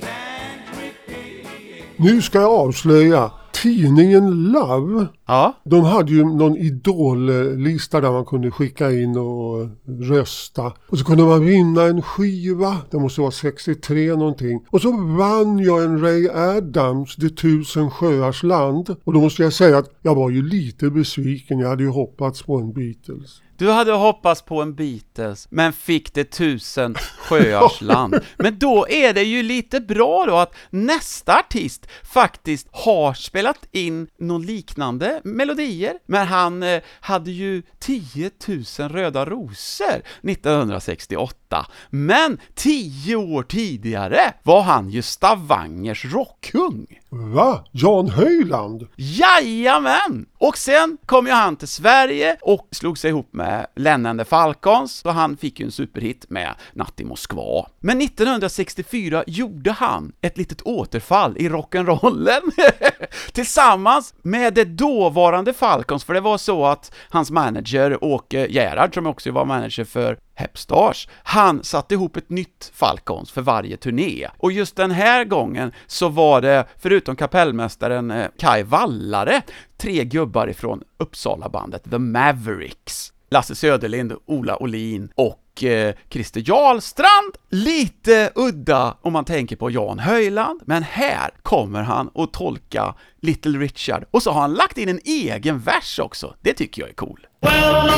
Can't 0.00 0.66
repeat. 0.80 1.84
Nu 1.96 2.22
ska 2.22 2.40
jag 2.40 2.50
avslöja. 2.50 3.30
Tidningen 3.62 4.52
Love, 4.52 5.06
Ja, 5.26 5.56
de 5.64 5.84
hade 5.84 6.12
ju 6.12 6.24
någon 6.24 6.56
idollista 6.56 8.00
där 8.00 8.12
man 8.12 8.24
kunde 8.24 8.50
skicka 8.50 8.92
in 8.92 9.16
och 9.16 9.68
rösta. 10.08 10.72
Och 10.88 10.98
så 10.98 11.04
kunde 11.04 11.24
man 11.24 11.44
vinna 11.44 11.82
en 11.82 12.02
skiva, 12.02 12.76
det 12.90 12.98
måste 12.98 13.20
vara 13.20 13.30
63 13.30 14.14
någonting. 14.14 14.64
Och 14.70 14.80
så 14.80 14.92
vann 14.92 15.58
jag 15.58 15.84
en 15.84 16.00
Ray 16.00 16.28
Adams, 16.28 17.16
Det 17.16 17.36
tusen 17.36 17.90
sjöars 17.90 18.42
land. 18.42 18.96
Och 19.04 19.12
då 19.12 19.20
måste 19.20 19.42
jag 19.42 19.52
säga 19.52 19.78
att 19.78 19.90
jag 20.02 20.14
var 20.14 20.30
ju 20.30 20.48
lite 20.48 20.90
besviken, 20.90 21.58
jag 21.58 21.68
hade 21.68 21.82
ju 21.82 21.88
hoppats 21.88 22.42
på 22.42 22.58
en 22.58 22.72
Beatles. 22.72 23.42
Du 23.62 23.70
hade 23.70 23.92
hoppats 23.92 24.42
på 24.42 24.62
en 24.62 24.74
Beatles, 24.74 25.46
men 25.50 25.72
fick 25.72 26.14
det 26.14 26.24
tusen 26.24 26.94
sjöars 27.18 27.80
land. 27.80 28.20
Men 28.36 28.58
då 28.58 28.88
är 28.88 29.12
det 29.12 29.22
ju 29.22 29.42
lite 29.42 29.80
bra 29.80 30.26
då 30.26 30.36
att 30.36 30.54
nästa 30.70 31.38
artist 31.38 31.86
faktiskt 32.02 32.68
har 32.70 33.14
spelat 33.14 33.68
in 33.72 34.08
någon 34.18 34.46
liknande 34.46 35.20
melodier, 35.24 35.94
men 36.06 36.26
han 36.26 36.62
eh, 36.62 36.82
hade 37.00 37.30
ju 37.30 37.62
10 37.78 38.30
000 38.78 38.88
röda 38.88 39.24
rosor 39.24 40.02
1968. 40.22 41.41
Men 41.90 42.40
tio 42.54 43.16
år 43.16 43.42
tidigare 43.42 44.34
var 44.42 44.62
han 44.62 44.90
ju 44.90 45.02
Stavangers 45.02 46.04
rockkung. 46.04 46.86
Va? 47.14 47.64
Jan 47.72 48.08
Höjland? 48.08 48.86
Jajamän! 48.96 50.26
Och 50.38 50.58
sen 50.58 50.98
kom 51.06 51.26
ju 51.26 51.32
han 51.32 51.56
till 51.56 51.68
Sverige 51.68 52.36
och 52.40 52.68
slog 52.70 52.98
sig 52.98 53.10
ihop 53.10 53.28
med 53.32 53.66
Lennon 53.76 54.18
the 54.18 54.24
Falcons, 54.24 55.02
och 55.02 55.14
han 55.14 55.36
fick 55.36 55.60
ju 55.60 55.66
en 55.66 55.72
superhit 55.72 56.30
med 56.30 56.54
Natt 56.72 57.00
i 57.00 57.04
Moskva. 57.04 57.66
Men 57.80 58.00
1964 58.00 59.24
gjorde 59.26 59.72
han 59.72 60.12
ett 60.20 60.38
litet 60.38 60.62
återfall 60.62 61.36
i 61.36 61.48
rock'n'rollen 61.48 62.40
tillsammans 63.32 64.14
med 64.22 64.54
det 64.54 64.64
dåvarande 64.64 65.52
Falcons, 65.52 66.04
för 66.04 66.14
det 66.14 66.20
var 66.20 66.38
så 66.38 66.66
att 66.66 66.92
hans 67.08 67.30
manager 67.30 68.04
Åke 68.04 68.46
Gerhard, 68.50 68.94
som 68.94 69.06
också 69.06 69.30
var 69.30 69.44
manager 69.44 69.84
för 69.84 70.18
Hepstars, 70.34 71.08
han 71.22 71.64
satte 71.64 71.94
ihop 71.94 72.16
ett 72.16 72.30
nytt 72.30 72.70
Falcons 72.74 73.30
för 73.30 73.42
varje 73.42 73.76
turné. 73.76 74.28
Och 74.38 74.52
just 74.52 74.76
den 74.76 74.90
här 74.90 75.24
gången 75.24 75.72
så 75.86 76.08
var 76.08 76.40
det, 76.40 76.64
förutom 76.78 77.16
kapellmästaren 77.16 78.10
eh, 78.10 78.26
Kai 78.38 78.62
Vallare, 78.62 79.42
tre 79.76 80.04
gubbar 80.04 80.46
ifrån 80.46 80.82
Uppsala-bandet 80.98 81.90
The 81.90 81.98
Mavericks. 81.98 83.12
Lasse 83.30 83.54
Söderlind, 83.54 84.12
Ola 84.26 84.62
Olin 84.62 85.08
och 85.14 85.64
eh, 85.64 85.94
Christer 86.10 86.42
Jarlstrand. 86.46 87.34
Lite 87.54 88.30
udda 88.34 88.96
om 89.02 89.12
man 89.12 89.24
tänker 89.24 89.56
på 89.56 89.70
Jan 89.70 89.98
Höjland, 89.98 90.60
men 90.66 90.82
här 90.82 91.30
kommer 91.42 91.82
han 91.82 92.10
att 92.14 92.32
tolka 92.32 92.94
Little 93.20 93.58
Richard, 93.58 94.04
och 94.10 94.22
så 94.22 94.30
har 94.30 94.40
han 94.40 94.54
lagt 94.54 94.78
in 94.78 94.88
en 94.88 95.00
egen 95.04 95.58
vers 95.58 95.98
också. 95.98 96.34
Det 96.40 96.54
tycker 96.54 96.82
jag 96.82 96.88
är 96.88 96.94
cool. 96.94 97.26
Well 97.40 97.90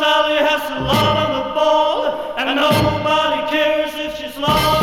Sally 0.00 0.38
has 0.38 0.70
a 0.70 0.80
lot 0.80 1.16
on 1.24 1.30
the 1.36 1.54
ball, 1.54 2.06
and 2.38 2.56
nobody 2.56 3.50
cares 3.50 3.94
if 3.94 4.12
she's 4.18 4.40
long 4.40 4.75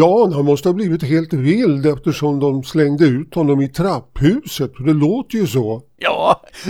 Jan 0.00 0.32
han 0.32 0.44
måste 0.44 0.68
ha 0.68 0.74
blivit 0.74 1.02
helt 1.02 1.32
vild 1.32 1.86
eftersom 1.86 2.40
de 2.40 2.62
slängde 2.62 3.04
ut 3.04 3.34
honom 3.34 3.60
i 3.60 3.68
trapphuset. 3.68 4.72
Det 4.86 4.92
låter 4.92 5.38
ju 5.38 5.46
så. 5.46 5.82
Ja, 5.98 6.09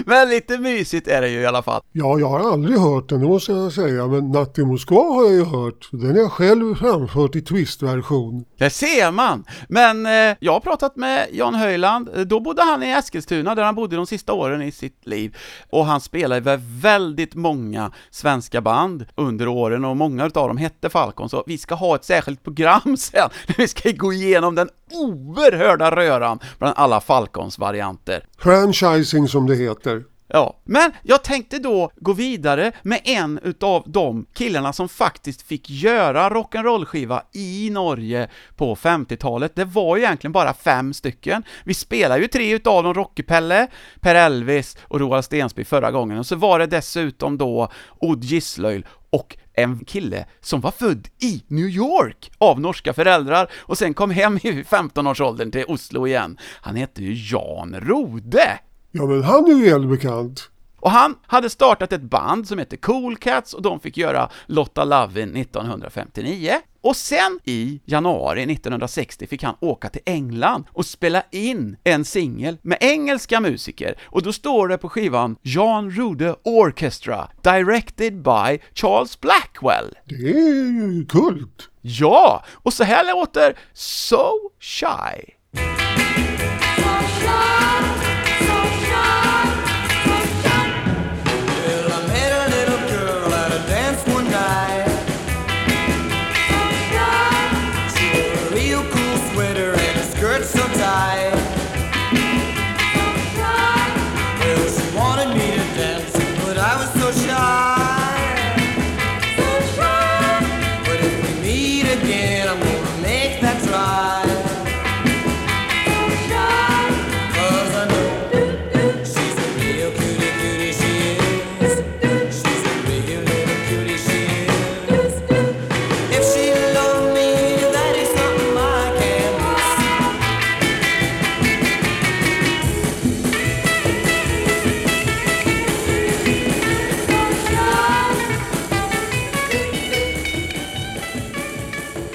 men 0.06 0.28
lite 0.28 0.58
mysigt 0.58 1.08
är 1.08 1.20
det 1.20 1.28
ju 1.28 1.40
i 1.40 1.46
alla 1.46 1.62
fall. 1.62 1.82
Ja, 1.92 2.18
jag 2.18 2.28
har 2.28 2.52
aldrig 2.52 2.78
hört 2.78 3.08
den, 3.08 3.20
det 3.20 3.26
måste 3.26 3.52
jag 3.52 3.72
säga. 3.72 4.06
Men 4.06 4.30
Natt 4.30 4.58
i 4.58 4.64
Moskva 4.64 5.02
har 5.02 5.24
jag 5.24 5.32
ju 5.32 5.44
hört. 5.44 5.88
Den 5.92 6.10
har 6.10 6.16
jag 6.16 6.32
själv 6.32 6.74
framfört 6.74 7.36
i 7.36 7.40
twistversion. 7.40 8.44
Där 8.58 8.68
ser 8.68 9.10
man! 9.10 9.44
Men 9.68 10.06
eh, 10.06 10.36
jag 10.40 10.52
har 10.52 10.60
pratat 10.60 10.96
med 10.96 11.28
Jan 11.32 11.54
Höjland, 11.54 12.10
Eh, 12.14 12.20
då 12.20 12.40
bodde 12.40 12.62
han 12.62 12.82
i 12.82 12.90
Eskilstuna 12.90 13.54
där 13.54 13.62
han 13.62 13.74
bodde 13.74 13.96
de 13.96 14.06
sista 14.06 14.32
åren 14.32 14.62
i 14.62 14.72
sitt 14.72 15.06
liv. 15.06 15.36
Och 15.70 15.86
han 15.86 16.00
spelade 16.00 16.40
med 16.40 16.60
väldigt 16.80 17.34
många 17.34 17.92
svenska 18.10 18.60
band 18.60 19.06
under 19.14 19.48
åren 19.48 19.84
och 19.84 19.96
många 19.96 20.26
utav 20.26 20.48
dem 20.48 20.56
hette 20.56 20.88
Falcon, 20.88 21.28
så 21.28 21.44
vi 21.46 21.58
ska 21.58 21.74
ha 21.74 21.96
ett 21.96 22.04
särskilt 22.04 22.44
program 22.44 22.96
sen, 22.96 23.28
där 23.46 23.54
vi 23.58 23.68
ska 23.68 23.90
gå 23.90 24.12
igenom 24.12 24.54
den 24.54 24.68
oerhörda 24.92 25.96
röran 25.96 26.38
bland 26.58 26.74
alla 26.76 27.00
Falcons 27.00 27.58
varianter. 27.58 28.24
Franchising 28.38 29.28
som 29.28 29.46
det 29.46 29.54
heter. 29.54 30.04
Ja, 30.32 30.60
men 30.64 30.92
jag 31.02 31.24
tänkte 31.24 31.58
då 31.58 31.90
gå 31.96 32.12
vidare 32.12 32.72
med 32.82 33.00
en 33.04 33.40
utav 33.42 33.84
de 33.86 34.26
killarna 34.34 34.72
som 34.72 34.88
faktiskt 34.88 35.42
fick 35.42 35.70
göra 35.70 36.30
rock'n'roll-skiva 36.30 37.22
i 37.32 37.70
Norge 37.70 38.30
på 38.56 38.74
50-talet. 38.74 39.56
Det 39.56 39.64
var 39.64 39.96
ju 39.96 40.02
egentligen 40.02 40.32
bara 40.32 40.54
fem 40.54 40.94
stycken. 40.94 41.42
Vi 41.64 41.74
spelade 41.74 42.20
ju 42.20 42.28
tre 42.28 42.54
utav 42.54 42.82
dem, 42.84 42.94
Rocky-Pelle, 42.94 43.66
Per 44.00 44.14
Elvis 44.14 44.76
och 44.82 45.00
Roald 45.00 45.24
Stensby 45.24 45.64
förra 45.64 45.90
gången, 45.90 46.18
och 46.18 46.26
så 46.26 46.36
var 46.36 46.58
det 46.58 46.66
dessutom 46.66 47.38
då 47.38 47.68
Odd 47.98 48.24
Gisslöjl 48.24 48.86
och 49.10 49.36
en 49.62 49.84
kille 49.84 50.26
som 50.40 50.60
var 50.60 50.70
född 50.70 51.08
i 51.18 51.42
New 51.46 51.68
York 51.68 52.30
av 52.38 52.60
norska 52.60 52.92
föräldrar 52.92 53.50
och 53.56 53.78
sen 53.78 53.94
kom 53.94 54.10
hem 54.10 54.36
i 54.36 54.62
15-årsåldern 54.62 55.50
till 55.50 55.64
Oslo 55.68 56.06
igen. 56.06 56.38
Han 56.60 56.76
hette 56.76 57.02
ju 57.02 57.36
Jan 57.36 57.76
Rode. 57.80 58.58
Ja, 58.90 59.06
men 59.06 59.22
han 59.22 59.44
är 59.44 59.54
ju 59.54 59.70
välbekant. 59.70 60.50
Och 60.80 60.90
han 60.90 61.14
hade 61.26 61.50
startat 61.50 61.92
ett 61.92 62.02
band 62.02 62.48
som 62.48 62.58
hette 62.58 62.76
Cool 62.76 63.16
Cats 63.16 63.54
och 63.54 63.62
de 63.62 63.80
fick 63.80 63.96
göra 63.96 64.30
Lotta 64.46 64.84
Lovin 64.84 65.36
1959. 65.36 66.52
Och 66.82 66.96
sen 66.96 67.40
i 67.44 67.80
januari 67.84 68.42
1960 68.42 69.26
fick 69.26 69.42
han 69.42 69.56
åka 69.60 69.88
till 69.88 70.02
England 70.06 70.64
och 70.72 70.86
spela 70.86 71.22
in 71.30 71.76
en 71.84 72.04
singel 72.04 72.58
med 72.62 72.78
engelska 72.80 73.40
musiker. 73.40 73.94
Och 74.04 74.22
då 74.22 74.32
står 74.32 74.68
det 74.68 74.78
på 74.78 74.88
skivan 74.88 75.36
Jan 75.42 75.90
Rude 75.90 76.36
Orchestra, 76.44 77.28
directed 77.42 78.22
by 78.22 78.58
Charles 78.74 79.20
Blackwell. 79.20 79.94
Det 80.04 80.14
är 80.14 80.72
ju 80.72 81.06
kult. 81.06 81.68
Ja, 81.80 82.44
och 82.52 82.72
så 82.72 82.84
här 82.84 83.14
låter 83.14 83.58
So 83.72 84.50
Shy. 84.60 85.39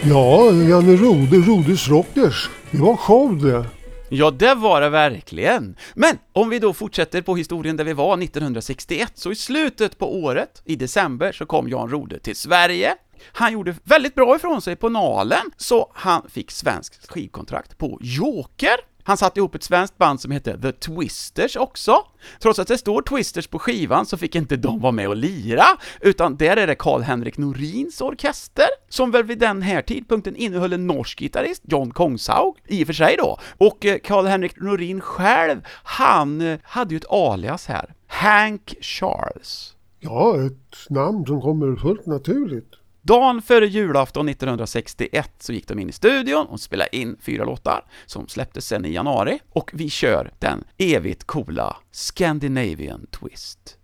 Ja, 0.08 0.52
Janne 0.52 0.96
Rode, 0.96 1.38
Rodes 1.38 1.90
Rockers. 1.90 2.50
Det 2.72 2.78
var 2.78 2.98
show 2.98 3.42
det. 3.42 3.66
Ja, 4.10 4.32
det 4.32 4.56
var 4.56 4.82
det 4.82 4.90
verkligen. 4.90 5.76
Men 5.94 6.18
om 6.34 6.50
vi 6.50 6.60
då 6.60 6.74
fortsätter 6.74 7.22
på 7.22 7.36
historien 7.36 7.78
där 7.78 7.84
vi 7.84 7.94
var 7.94 8.24
1961, 8.24 9.12
så 9.16 9.32
i 9.32 9.36
slutet 9.36 9.98
på 9.98 10.16
året, 10.24 10.62
i 10.66 10.76
december, 10.76 11.32
så 11.32 11.46
kom 11.46 11.70
Jan 11.70 11.90
Rode 11.90 12.20
till 12.20 12.36
Sverige. 12.36 12.96
Han 13.32 13.54
gjorde 13.54 13.76
väldigt 13.84 14.16
bra 14.16 14.36
ifrån 14.36 14.62
sig 14.62 14.76
på 14.76 14.90
Nalen, 14.90 15.52
så 15.58 15.92
han 15.94 16.22
fick 16.30 16.52
svenskt 16.52 17.12
skivkontrakt 17.12 17.78
på 17.78 18.00
Joker. 18.02 18.95
Han 19.08 19.18
satte 19.18 19.40
ihop 19.40 19.56
ett 19.56 19.64
svenskt 19.64 19.98
band 19.98 20.22
som 20.22 20.32
hette 20.32 20.62
The 20.62 20.72
Twisters 20.72 21.56
också. 21.56 21.98
Trots 22.40 22.60
att 22.60 22.68
det 22.68 22.78
står 22.78 23.02
Twisters 23.02 23.48
på 23.48 23.60
skivan 23.60 24.06
så 24.06 24.18
fick 24.18 24.36
inte 24.36 24.56
de 24.56 24.80
vara 24.80 24.92
med 24.92 25.08
och 25.08 25.16
lira, 25.16 25.66
utan 26.02 26.38
där 26.38 26.58
är 26.58 26.68
det 26.68 26.76
Karl-Henrik 26.76 27.38
Norins 27.38 28.02
orkester, 28.02 28.68
som 28.90 29.12
väl 29.12 29.24
vid 29.24 29.40
den 29.40 29.62
här 29.62 29.82
tidpunkten 29.82 30.36
innehöll 30.36 30.74
en 30.74 30.88
norsk 30.88 31.20
gitarrist, 31.20 31.62
John 31.66 31.92
Kongshaug, 31.92 32.56
i 32.68 32.84
och 32.84 32.88
för 32.88 32.94
sig 32.94 33.16
då. 33.18 33.40
Och 33.58 33.86
eh, 33.86 33.98
Karl-Henrik 34.04 34.62
Norin 34.62 35.02
själv, 35.02 35.62
han 35.84 36.42
eh, 36.42 36.60
hade 36.64 36.94
ju 36.94 36.98
ett 36.98 37.10
alias 37.10 37.66
här, 37.68 37.94
Hank 38.08 38.76
Charles. 38.82 39.76
Ja, 40.00 40.46
ett 40.46 40.90
namn 40.90 41.26
som 41.26 41.42
kommer 41.42 41.76
fullt 41.76 42.06
naturligt. 42.06 42.72
Dagen 43.08 43.42
före 43.42 43.66
julafton 43.66 44.30
1961 44.30 45.32
så 45.40 45.54
gick 45.54 45.68
de 45.68 45.80
in 45.80 45.90
i 45.90 45.92
studion 45.92 46.48
och 46.48 46.60
spelade 46.60 46.96
in 46.96 47.18
fyra 47.22 47.46
låtar 47.46 47.86
som 48.06 48.28
släpptes 48.28 48.68
sen 48.68 48.86
i 48.86 48.94
januari 48.94 49.40
och 49.50 49.72
vi 49.74 49.90
kör 49.90 50.32
den 50.40 50.64
evigt 50.78 51.24
coola 51.24 51.78
Scandinavian 51.92 53.08
Twist. 53.08 53.78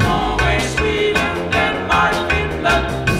Norway, 0.00 0.60
Sweden, 0.60 1.50
Denmark, 1.52 2.32
Finland, 2.32 3.15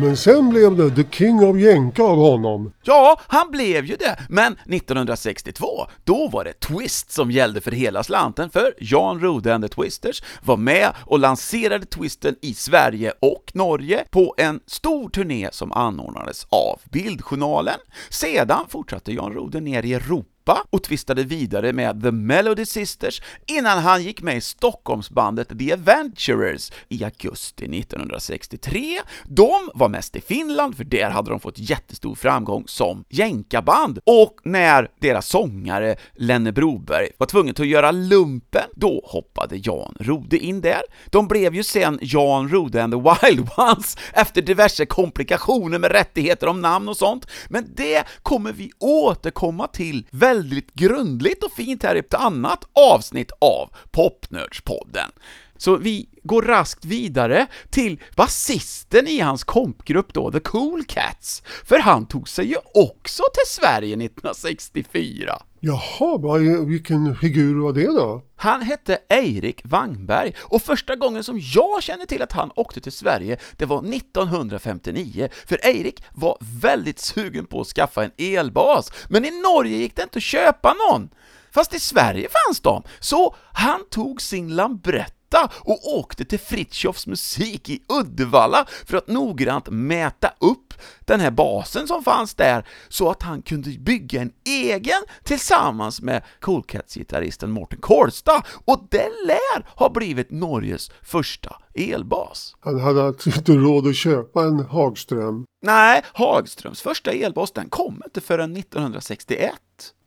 men 0.00 0.16
sen 0.16 0.50
blev 0.50 0.76
det 0.76 0.90
The 0.90 1.10
King 1.10 1.40
of 1.44 1.56
Jänka 1.56 2.02
av 2.02 2.16
honom. 2.16 2.72
Ja, 2.82 3.20
han 3.26 3.50
blev 3.50 3.84
ju 3.84 3.96
det, 3.96 4.18
men 4.28 4.52
1962, 4.52 5.86
då 6.04 6.28
var 6.28 6.44
det 6.44 6.52
Twist 6.52 7.12
som 7.12 7.30
gällde 7.30 7.60
för 7.60 7.70
hela 7.70 8.02
slanten, 8.02 8.50
för 8.50 8.74
Jan 8.78 9.20
Rode 9.20 9.54
and 9.54 9.64
the 9.64 9.68
Twisters 9.68 10.22
var 10.42 10.56
med 10.56 10.92
och 11.06 11.18
lanserade 11.18 11.86
Twisten 11.86 12.36
i 12.42 12.54
Sverige 12.54 13.12
och 13.20 13.50
Norge 13.54 14.04
på 14.10 14.34
en 14.38 14.60
stor 14.66 15.10
turné 15.10 15.48
som 15.52 15.72
anordnades 15.72 16.46
av 16.50 16.80
Bildjournalen. 16.90 17.78
Sedan 18.08 18.64
fortsatte 18.68 19.12
Jan 19.12 19.32
Rode 19.32 19.60
ner 19.60 19.84
i 19.84 19.94
Europa 19.94 20.39
Europa 20.50 20.66
och 20.70 20.82
tvistade 20.82 21.24
vidare 21.24 21.72
med 21.72 22.02
The 22.02 22.10
Melody 22.10 22.66
Sisters 22.66 23.22
innan 23.46 23.78
han 23.78 24.02
gick 24.02 24.22
med 24.22 24.36
i 24.36 24.40
Stockholmsbandet 24.40 25.58
The 25.58 25.72
Adventurers 25.72 26.72
i 26.88 27.04
augusti 27.04 27.64
1963. 27.64 29.00
De 29.24 29.70
var 29.74 29.88
mest 29.88 30.16
i 30.16 30.20
Finland, 30.20 30.76
för 30.76 30.84
där 30.84 31.10
hade 31.10 31.30
de 31.30 31.40
fått 31.40 31.58
jättestor 31.58 32.14
framgång 32.14 32.64
som 32.66 33.04
jänkaband, 33.08 33.98
och 34.06 34.36
när 34.44 34.88
deras 35.00 35.28
sångare 35.28 35.96
Lenne 36.14 36.52
Broberg 36.52 37.08
var 37.18 37.26
tvungen 37.26 37.54
att 37.58 37.66
göra 37.66 37.90
lumpen, 37.90 38.70
då 38.76 39.02
hoppade 39.04 39.56
Jan 39.56 39.94
Rode 40.00 40.38
in 40.38 40.60
där. 40.60 40.82
De 41.06 41.28
blev 41.28 41.54
ju 41.54 41.62
sen 41.62 41.98
Jan 42.02 42.48
Rode 42.48 42.84
and 42.84 42.92
the 42.92 42.98
Wild 42.98 43.48
Ones 43.56 43.96
efter 44.12 44.42
diverse 44.42 44.86
komplikationer 44.86 45.78
med 45.78 45.92
rättigheter 45.92 46.46
om 46.46 46.60
namn 46.60 46.88
och 46.88 46.96
sånt, 46.96 47.26
men 47.48 47.72
det 47.76 48.04
kommer 48.22 48.52
vi 48.52 48.70
återkomma 48.78 49.66
till 49.66 50.06
väldigt 50.10 50.39
väldigt 50.40 50.74
grundligt 50.74 51.44
och 51.44 51.52
fint 51.52 51.82
här 51.82 51.96
i 51.96 51.98
ett 51.98 52.14
annat 52.14 52.64
avsnitt 52.72 53.30
av 53.40 53.70
Popnördspodden. 53.90 55.10
Så 55.56 55.76
vi 55.76 56.08
går 56.22 56.42
raskt 56.42 56.84
vidare 56.84 57.46
till 57.70 58.00
basisten 58.16 59.08
i 59.08 59.20
hans 59.20 59.44
kompgrupp 59.44 60.12
då, 60.12 60.32
The 60.32 60.40
Cool 60.40 60.84
Cats, 60.84 61.42
för 61.64 61.78
han 61.78 62.06
tog 62.06 62.28
sig 62.28 62.46
ju 62.46 62.56
också 62.74 63.22
till 63.34 63.62
Sverige 63.62 64.04
1964. 64.04 65.42
Jaha, 65.62 66.38
vilken 66.66 67.16
figur 67.16 67.62
var 67.62 67.72
det 67.72 67.86
då? 67.86 68.22
Han 68.36 68.62
hette 68.62 68.98
Eirik 69.08 69.60
Wangberg 69.64 70.34
och 70.40 70.62
första 70.62 70.96
gången 70.96 71.24
som 71.24 71.40
jag 71.54 71.82
känner 71.82 72.06
till 72.06 72.22
att 72.22 72.32
han 72.32 72.50
åkte 72.56 72.80
till 72.80 72.92
Sverige, 72.92 73.36
det 73.56 73.64
var 73.66 73.94
1959, 73.94 75.28
för 75.46 75.66
Eirik 75.66 76.04
var 76.12 76.38
väldigt 76.60 76.98
sugen 76.98 77.46
på 77.46 77.60
att 77.60 77.66
skaffa 77.66 78.04
en 78.04 78.10
elbas, 78.16 78.92
men 79.08 79.24
i 79.24 79.30
Norge 79.42 79.76
gick 79.76 79.96
det 79.96 80.02
inte 80.02 80.16
att 80.16 80.22
köpa 80.22 80.74
någon. 80.88 81.10
Fast 81.50 81.74
i 81.74 81.80
Sverige 81.80 82.28
fanns 82.28 82.60
de, 82.60 82.82
så 83.00 83.36
han 83.52 83.80
tog 83.90 84.22
sin 84.22 84.56
Lambretta 84.56 85.19
och 85.38 85.94
åkte 85.94 86.24
till 86.24 86.38
Fritjofs 86.38 87.06
musik 87.06 87.68
i 87.68 87.82
Uddevalla 87.88 88.66
för 88.86 88.96
att 88.96 89.08
noggrant 89.08 89.68
mäta 89.68 90.32
upp 90.38 90.74
den 91.00 91.20
här 91.20 91.30
basen 91.30 91.86
som 91.86 92.04
fanns 92.04 92.34
där 92.34 92.66
så 92.88 93.10
att 93.10 93.22
han 93.22 93.42
kunde 93.42 93.70
bygga 93.70 94.22
en 94.22 94.32
egen 94.44 95.02
tillsammans 95.24 96.00
med 96.00 96.22
Cool 96.40 96.62
Cats-gitarristen 96.62 97.50
Morten 97.50 97.80
Kolstad 97.80 98.42
och 98.64 98.86
det 98.90 99.08
lär 99.26 99.78
ha 99.78 99.88
blivit 99.88 100.30
Norges 100.30 100.90
första 101.02 101.56
elbas. 101.74 102.56
Han 102.60 102.80
hade 102.80 103.04
alltså 103.04 103.30
inte 103.36 103.52
råd 103.52 103.86
att 103.86 103.96
köpa 103.96 104.44
en 104.44 104.60
Hagström. 104.60 105.44
Nej, 105.62 106.02
Hagströms 106.12 106.82
första 106.82 107.12
elbas 107.12 107.52
den 107.52 107.68
kom 107.68 108.02
inte 108.04 108.20
förrän 108.20 108.56
1961. 108.56 109.52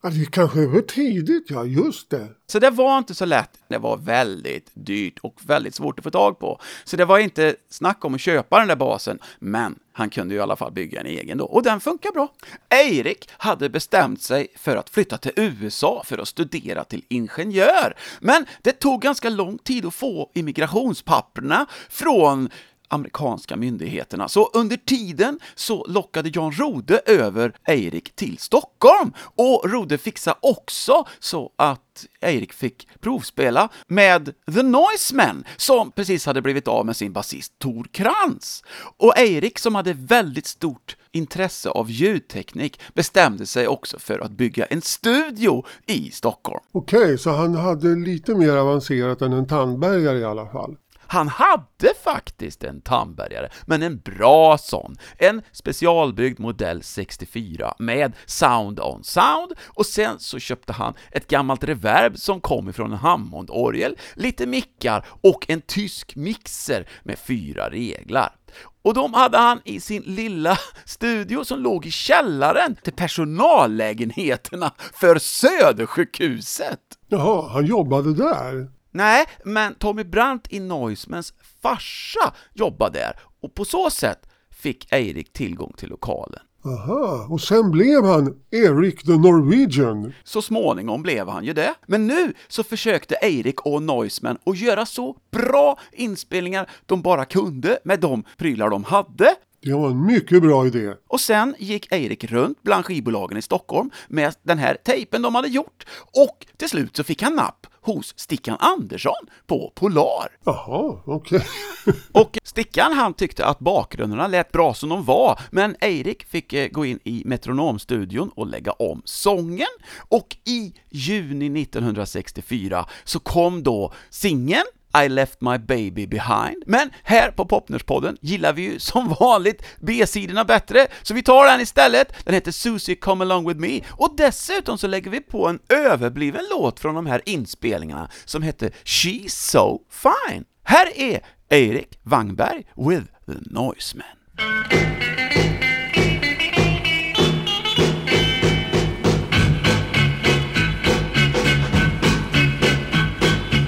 Ja, 0.04 0.10
det 0.10 0.32
kanske 0.32 0.68
var 0.68 0.82
tidigt, 0.82 1.46
ja 1.50 1.66
just 1.66 2.10
det. 2.10 2.28
Så 2.48 2.60
det 2.60 2.70
var 2.70 2.98
inte 2.98 3.16
så 3.16 3.26
lätt. 3.26 3.50
Det 3.68 3.78
var 3.78 3.98
väldigt 3.98 4.72
dyrt 4.74 5.20
och 5.20 5.40
väldigt 5.46 5.76
svårt 5.76 6.00
att 6.00 6.04
få 6.04 6.12
tag 6.12 6.40
på. 6.40 6.60
Så 6.84 6.98
det 6.98 7.06
var 7.06 7.20
inte 7.20 7.56
snack 7.70 8.06
om 8.06 8.14
att 8.16 8.22
köpa 8.22 8.60
den 8.60 8.68
där 8.68 8.76
basen, 8.76 9.20
men 9.40 9.76
han 9.94 10.10
kunde 10.10 10.34
ju 10.34 10.40
i 10.40 10.44
alla 10.44 10.56
fall 10.56 10.72
bygga 10.72 11.00
en 11.00 11.06
egen 11.06 11.38
då, 11.38 11.46
och 11.46 11.64
den 11.64 11.80
funkar 11.80 12.12
bra. 12.12 12.32
Eirik 12.70 13.30
hade 13.32 13.70
bestämt 13.70 14.22
sig 14.22 14.48
för 14.56 14.76
att 14.76 14.90
flytta 14.90 15.18
till 15.18 15.32
USA 15.36 16.04
för 16.06 16.18
att 16.18 16.28
studera 16.28 16.84
till 16.84 17.06
ingenjör, 17.10 17.98
men 18.20 18.46
det 18.62 18.72
tog 18.72 19.02
ganska 19.02 19.30
lång 19.30 19.58
tid 19.58 19.86
att 19.86 19.94
få 19.94 20.32
immigrationspapperna 20.34 21.66
från 21.90 22.50
amerikanska 22.94 23.56
myndigheterna. 23.56 24.28
Så 24.28 24.50
under 24.54 24.78
tiden 24.78 25.40
så 25.56 25.86
lockade 25.90 26.32
Jan 26.34 26.52
Rode 26.52 27.02
över 27.06 27.54
Eirik 27.68 28.16
till 28.16 28.38
Stockholm 28.38 29.14
och 29.18 29.72
Rode 29.72 29.98
fixade 29.98 30.38
också 30.42 31.06
så 31.20 31.52
att 31.56 32.06
Eirik 32.22 32.54
fick 32.54 32.88
provspela 33.00 33.70
med 33.88 34.34
The 34.54 34.64
Noisemen 34.64 35.44
som 35.58 35.92
precis 35.92 36.26
hade 36.26 36.42
blivit 36.42 36.68
av 36.68 36.86
med 36.86 36.96
sin 36.96 37.14
basist 37.14 37.60
Tor 37.60 37.88
Krantz. 37.92 38.64
Och 38.98 39.18
Eirik 39.18 39.60
som 39.60 39.76
hade 39.76 39.94
väldigt 39.94 40.48
stort 40.48 40.98
intresse 41.12 41.70
av 41.70 41.92
ljudteknik 41.92 42.80
bestämde 42.94 43.46
sig 43.46 43.68
också 43.68 44.00
för 44.00 44.20
att 44.20 44.32
bygga 44.32 44.66
en 44.66 44.82
studio 44.82 45.66
i 45.86 46.12
Stockholm. 46.12 46.64
Okej, 46.72 47.18
så 47.18 47.30
han 47.30 47.56
hade 47.56 47.96
lite 47.96 48.36
mer 48.36 48.56
avancerat 48.56 49.22
än 49.22 49.34
en 49.34 49.48
tandbergare 49.48 50.20
i 50.20 50.24
alla 50.24 50.48
fall. 50.48 50.76
Han 51.14 51.28
hade 51.28 51.94
faktiskt 52.04 52.64
en 52.64 52.82
Tambergare, 52.82 53.50
men 53.66 53.84
en 53.84 53.98
bra 53.98 54.58
sån. 54.58 54.96
En 55.18 55.42
specialbyggd 55.52 56.40
modell 56.40 56.84
64 56.84 57.74
med 57.80 58.14
Sound 58.26 58.80
on 58.80 59.04
Sound 59.04 59.54
och 59.68 59.86
sen 59.86 60.20
så 60.20 60.40
köpte 60.40 60.74
han 60.74 60.94
ett 61.12 61.28
gammalt 61.28 61.64
reverb 61.64 62.18
som 62.18 62.42
kom 62.42 62.70
ifrån 62.70 62.92
en 62.92 62.98
Hammond-orgel, 62.98 63.98
lite 64.16 64.46
mickar 64.46 65.06
och 65.22 65.46
en 65.50 65.62
tysk 65.62 66.16
mixer 66.16 66.88
med 67.04 67.20
fyra 67.20 67.70
reglar. 67.70 68.36
Och 68.82 68.94
de 68.94 69.14
hade 69.14 69.38
han 69.38 69.62
i 69.64 69.80
sin 69.80 70.04
lilla 70.06 70.58
studio 70.86 71.44
som 71.44 71.60
låg 71.60 71.86
i 71.86 71.92
källaren 71.92 72.76
till 72.76 72.94
personallägenheterna 72.94 74.72
för 74.94 75.20
Södersjukhuset. 75.20 76.80
Jaha, 77.08 77.50
han 77.50 77.66
jobbade 77.66 78.14
där. 78.14 78.83
Nej, 78.94 79.26
men 79.46 79.76
Tommy 79.76 80.04
Brandt 80.04 80.48
i 80.50 80.60
Noisemans 80.60 81.34
farsa 81.62 82.34
jobbade 82.54 83.00
där 83.00 83.20
och 83.42 83.56
på 83.56 83.66
så 83.66 83.90
sätt 83.90 84.20
fick 84.52 84.94
Eirik 84.94 85.34
tillgång 85.34 85.74
till 85.78 85.90
lokalen. 85.90 86.40
Aha, 86.66 87.28
och 87.30 87.42
sen 87.42 87.72
blev 87.72 88.04
han 88.04 88.36
Eric 88.52 89.04
the 89.04 89.12
Norwegian. 89.12 90.14
Så 90.24 90.42
småningom 90.42 91.04
blev 91.04 91.30
han 91.30 91.46
ju 91.46 91.54
det. 91.54 91.74
Men 91.88 92.08
nu 92.08 92.34
så 92.48 92.64
försökte 92.64 93.16
Eirik 93.16 93.62
och 93.62 93.84
Noiseman 93.84 94.38
att 94.46 94.60
göra 94.60 94.86
så 94.86 95.18
bra 95.32 95.80
inspelningar 95.92 96.70
de 96.86 97.02
bara 97.02 97.26
kunde 97.26 97.80
med 97.84 98.00
de 98.00 98.24
prylar 98.38 98.70
de 98.70 98.84
hade. 98.84 99.36
Det 99.62 99.74
var 99.74 99.90
en 99.90 100.06
mycket 100.06 100.42
bra 100.42 100.68
idé. 100.68 100.94
Och 101.08 101.22
sen 101.22 101.56
gick 101.58 101.92
Eirik 101.92 102.24
runt 102.24 102.64
bland 102.64 102.86
skivbolagen 102.86 103.38
i 103.38 103.42
Stockholm 103.42 103.90
med 104.08 104.36
den 104.44 104.58
här 104.58 104.78
tejpen 104.86 105.22
de 105.22 105.36
hade 105.36 105.48
gjort 105.48 105.86
och 106.28 106.46
till 106.58 106.70
slut 106.70 106.96
så 106.96 107.04
fick 107.04 107.22
han 107.22 107.36
napp 107.36 107.68
hos 107.84 108.20
Stickan 108.20 108.58
Andersson 108.60 109.28
på 109.48 109.72
Polar. 109.76 110.28
Jaha, 110.46 111.02
okej. 111.06 111.46
Och 112.12 112.38
Stickan 112.44 112.94
han 112.94 113.14
tyckte 113.14 113.46
att 113.46 113.60
bakgrunderna 113.60 114.28
lät 114.28 114.52
bra 114.52 114.74
som 114.74 114.90
de 114.90 115.04
var, 115.04 115.40
men 115.52 115.76
Eirik 115.80 116.24
fick 116.24 116.54
eh, 116.54 116.68
gå 116.68 116.86
in 116.86 117.00
i 117.04 117.24
Metronomstudion 117.26 118.30
och 118.30 118.48
lägga 118.48 118.72
om 118.72 119.02
sången, 119.06 119.68
och 120.10 120.38
i 120.46 120.74
juni 120.90 121.62
1964 121.62 122.86
så 123.04 123.20
kom 123.20 123.64
då 123.64 123.94
singeln 124.10 124.66
i 124.98 125.10
left 125.10 125.42
my 125.42 125.58
baby 125.58 126.08
behind. 126.08 126.64
Men 126.66 126.90
här 127.04 127.32
på 127.32 127.46
Popnerspodden 127.46 128.18
gillar 128.22 128.54
vi 128.54 128.62
ju 128.62 128.80
som 128.94 129.16
vanligt 129.20 129.66
B-sidorna 129.80 130.46
bättre, 130.46 130.88
så 131.02 131.14
vi 131.14 131.24
tar 131.24 131.46
den 131.46 131.62
istället. 131.62 132.26
Den 132.26 132.34
heter 132.34 132.52
Susie 132.52 132.96
Come 132.96 133.24
Along 133.24 133.48
With 133.48 133.60
Me, 133.60 133.82
och 133.90 134.14
dessutom 134.18 134.78
så 134.78 134.88
lägger 134.88 135.12
vi 135.12 135.22
på 135.22 135.48
en 135.48 135.60
överbliven 135.70 136.44
låt 136.50 136.80
från 136.80 136.96
de 136.96 137.06
här 137.06 137.22
inspelningarna 137.26 138.10
som 138.26 138.44
heter 138.44 138.72
She's 138.84 139.30
So 139.30 139.80
Fine. 139.90 140.44
Här 140.64 141.00
är 141.00 141.20
Erik 141.50 142.00
Wangberg 142.04 142.64
with 142.76 143.06
the 143.26 143.54
Noisemen. 143.54 144.06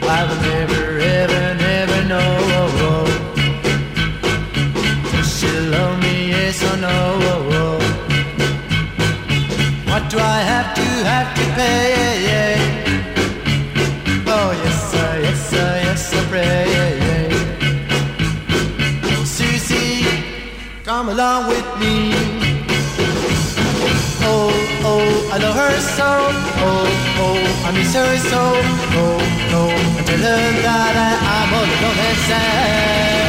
I'll 0.07 0.35
come 21.05 21.13
along 21.13 21.47
with 21.47 21.65
me. 21.79 22.13
Oh, 24.21 24.49
oh, 24.83 25.29
I 25.33 25.37
love 25.37 25.55
her 25.55 25.79
so. 25.79 26.09
Oh, 26.65 26.87
oh, 27.25 27.67
I 27.67 27.71
miss 27.73 27.93
her 27.93 28.17
so. 28.17 28.43
Oh, 29.01 29.19
oh, 29.57 29.99
I 29.99 30.03
tell 30.03 30.17
her 30.17 30.61
that 30.63 30.95
I, 30.97 31.11
I'm 31.35 31.53
all 31.53 31.63
alone 31.63 31.99
and 32.09 32.17
sad. 32.27 33.24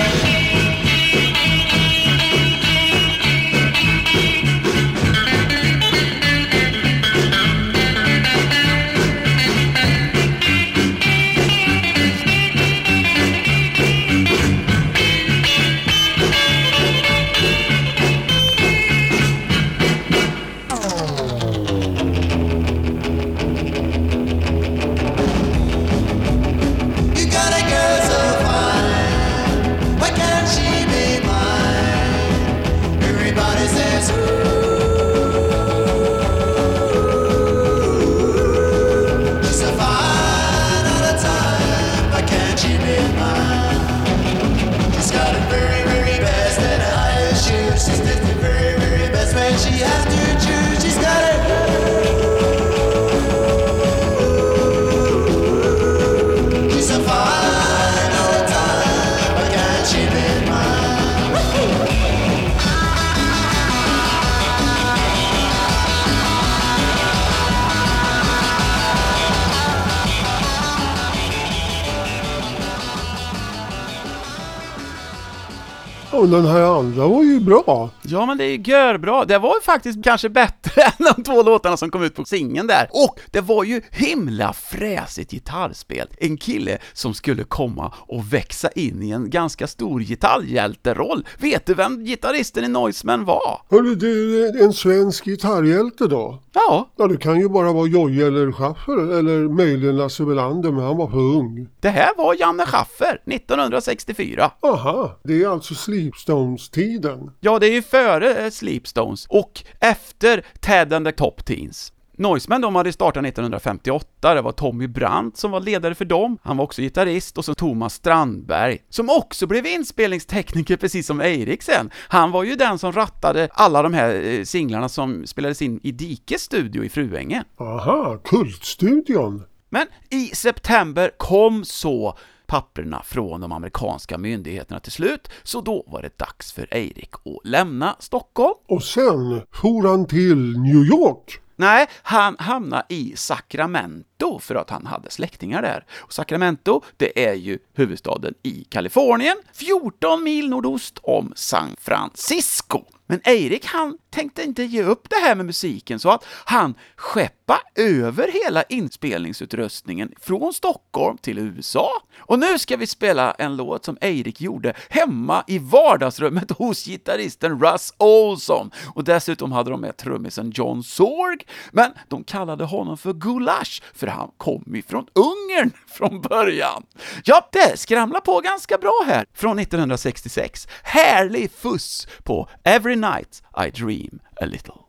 Men 76.26 76.42
den 76.42 76.52
här 76.52 76.78
andra 76.78 77.08
var 77.08 77.22
ju 77.22 77.40
bra. 77.40 77.90
Ja, 78.02 78.26
men 78.26 78.38
det 78.38 78.44
är 78.44 78.48
ju 78.48 78.62
görbra. 78.72 79.24
Det 79.24 79.38
var 79.38 79.54
ju 79.54 79.60
faktiskt 79.60 80.04
kanske 80.04 80.28
bättre 80.28 80.82
än 80.98 81.06
de 81.16 81.22
två 81.22 81.42
låtarna 81.42 81.76
som 81.76 81.90
kom 81.90 82.02
ut 82.02 82.14
på 82.14 82.24
singeln 82.24 82.66
där. 82.66 82.88
Och 82.92 83.20
det 83.30 83.40
var 83.40 83.64
ju 83.64 83.80
himla 83.90 84.52
fräsigt 84.52 85.30
gitarrspel. 85.30 86.08
En 86.18 86.36
kille 86.36 86.78
som 86.92 87.14
skulle 87.14 87.44
komma 87.44 87.92
och 87.96 88.32
växa 88.32 88.68
in 88.68 89.02
i 89.02 89.10
en 89.10 89.30
ganska 89.30 89.66
stor 89.66 90.00
gitarrhjälteroll. 90.00 91.26
Vet 91.38 91.66
du 91.66 91.74
vem 91.74 92.04
gitarristen 92.04 92.64
i 92.64 92.68
Noiseman 92.68 93.24
var? 93.24 93.60
Hörru 93.70 93.94
du, 93.94 94.48
en 94.64 94.72
svensk 94.72 95.24
gitarrhjälte 95.24 96.06
då? 96.06 96.42
Ja, 96.58 96.90
Ja, 96.96 97.06
det 97.06 97.16
kan 97.16 97.40
ju 97.40 97.48
bara 97.48 97.72
vara 97.72 97.86
Jojje 97.88 98.26
eller 98.26 98.52
Schaffer 98.52 99.18
eller 99.18 99.48
möjligen 99.48 99.96
Lasse 99.96 100.24
Welander, 100.24 100.70
men 100.72 100.84
han 100.84 100.96
var 100.96 101.08
för 101.08 101.18
ung. 101.18 101.68
det 101.80 101.88
här 101.88 102.10
var 102.16 102.34
Janne 102.34 102.66
Schaffer, 102.66 103.22
1964. 103.26 104.50
Aha, 104.62 105.18
det 105.24 105.42
är 105.42 105.48
alltså 105.48 105.74
Sleepstones-tiden. 105.74 107.30
Ja, 107.40 107.58
det 107.58 107.66
är 107.66 107.72
ju 107.72 107.82
före 107.82 108.34
eh, 108.44 108.50
Sleepstones 108.50 109.26
och 109.26 109.64
efter 109.80 110.44
Ted 110.60 110.92
and 110.92 111.06
the 111.06 111.12
Top 111.12 111.44
Teens. 111.44 111.92
Noiseman 112.18 112.60
de 112.60 112.76
hade 112.76 112.92
startat 112.92 113.26
1958, 113.26 114.34
det 114.34 114.42
var 114.42 114.52
Tommy 114.52 114.86
Brandt 114.86 115.36
som 115.36 115.50
var 115.50 115.60
ledare 115.60 115.94
för 115.94 116.04
dem, 116.04 116.38
han 116.42 116.56
var 116.56 116.64
också 116.64 116.82
gitarrist, 116.82 117.38
och 117.38 117.44
så 117.44 117.54
Thomas 117.54 117.94
Strandberg, 117.94 118.78
som 118.88 119.10
också 119.10 119.46
blev 119.46 119.66
inspelningstekniker 119.66 120.76
precis 120.76 121.06
som 121.06 121.20
Eirik 121.20 121.62
sen. 121.62 121.90
Han 122.08 122.30
var 122.30 122.44
ju 122.44 122.56
den 122.56 122.78
som 122.78 122.92
rattade 122.92 123.48
alla 123.52 123.82
de 123.82 123.94
här 123.94 124.24
eh, 124.24 124.42
singlarna 124.42 124.88
som 124.88 125.26
spelades 125.26 125.62
in 125.62 125.80
i 125.82 125.92
Dikes 125.92 126.42
studio 126.42 126.84
i 126.84 126.88
Fruängen. 126.88 127.44
Aha, 127.60 128.18
Kultstudion. 128.24 129.42
Men 129.68 129.86
i 130.10 130.26
september 130.26 131.10
kom 131.16 131.64
så 131.64 132.18
papperna 132.46 133.02
från 133.04 133.40
de 133.40 133.52
amerikanska 133.52 134.18
myndigheterna 134.18 134.80
till 134.80 134.92
slut, 134.92 135.28
så 135.42 135.60
då 135.60 135.84
var 135.86 136.02
det 136.02 136.18
dags 136.18 136.52
för 136.52 136.68
Eirik 136.70 137.14
att 137.14 137.48
lämna 137.48 137.96
Stockholm. 137.98 138.54
Och 138.68 138.82
sen 138.82 139.42
for 139.52 139.88
han 139.88 140.06
till 140.06 140.58
New 140.58 140.84
York. 140.84 141.40
Nej, 141.56 141.86
han 142.02 142.36
hamnade 142.38 142.84
i 142.88 143.12
Sacramento 143.16 144.38
för 144.38 144.54
att 144.54 144.70
han 144.70 144.86
hade 144.86 145.10
släktingar 145.10 145.62
där. 145.62 145.84
Och 145.96 146.12
Sacramento, 146.12 146.82
det 146.96 147.28
är 147.28 147.34
ju 147.34 147.58
huvudstaden 147.74 148.34
i 148.42 148.64
Kalifornien, 148.64 149.36
14 149.52 150.24
mil 150.24 150.48
nordost 150.48 150.98
om 151.02 151.32
San 151.36 151.76
Francisco. 151.80 152.84
Men 153.06 153.20
Eirik, 153.24 153.66
han 153.66 153.98
tänkte 154.10 154.42
inte 154.42 154.62
ge 154.62 154.82
upp 154.82 155.10
det 155.10 155.16
här 155.16 155.34
med 155.34 155.46
musiken, 155.46 155.98
så 155.98 156.10
att 156.10 156.24
han 156.44 156.74
skeppade 156.96 157.60
över 157.74 158.30
hela 158.44 158.62
inspelningsutrustningen 158.62 160.12
från 160.20 160.52
Stockholm 160.52 161.18
till 161.18 161.38
USA. 161.38 161.90
Och 162.18 162.38
nu 162.38 162.58
ska 162.58 162.76
vi 162.76 162.86
spela 162.86 163.32
en 163.32 163.56
låt 163.56 163.84
som 163.84 163.98
Eirik 164.00 164.40
gjorde 164.40 164.74
hemma 164.88 165.44
i 165.46 165.58
vardagsrummet 165.58 166.50
hos 166.50 166.84
gitarristen 166.84 167.60
Russ 167.62 167.94
Olsson. 167.98 168.70
Och 168.94 169.04
dessutom 169.04 169.52
hade 169.52 169.70
de 169.70 169.80
med 169.80 169.96
trummisen 169.96 170.52
John 170.54 170.82
Sorg, 170.82 171.38
men 171.72 171.92
de 172.08 172.24
kallade 172.24 172.64
honom 172.64 172.98
för 172.98 173.12
Gulasch, 173.12 173.82
för 173.94 174.06
han 174.06 174.30
kom 174.36 174.76
ifrån 174.76 175.06
Ungern 175.12 175.70
från 175.88 176.20
början. 176.20 176.82
Ja, 177.24 177.48
det 177.52 177.78
skramlar 177.78 178.20
på 178.20 178.40
ganska 178.40 178.78
bra 178.78 179.04
här 179.06 179.26
från 179.34 179.58
1966. 179.58 180.68
Härlig 180.82 181.50
fuss 181.50 182.08
på 182.24 182.48
Every 182.64 182.95
Night 182.96 183.42
I 183.54 183.68
Dream 183.68 184.20
a 184.40 184.46
Little. 184.46 184.88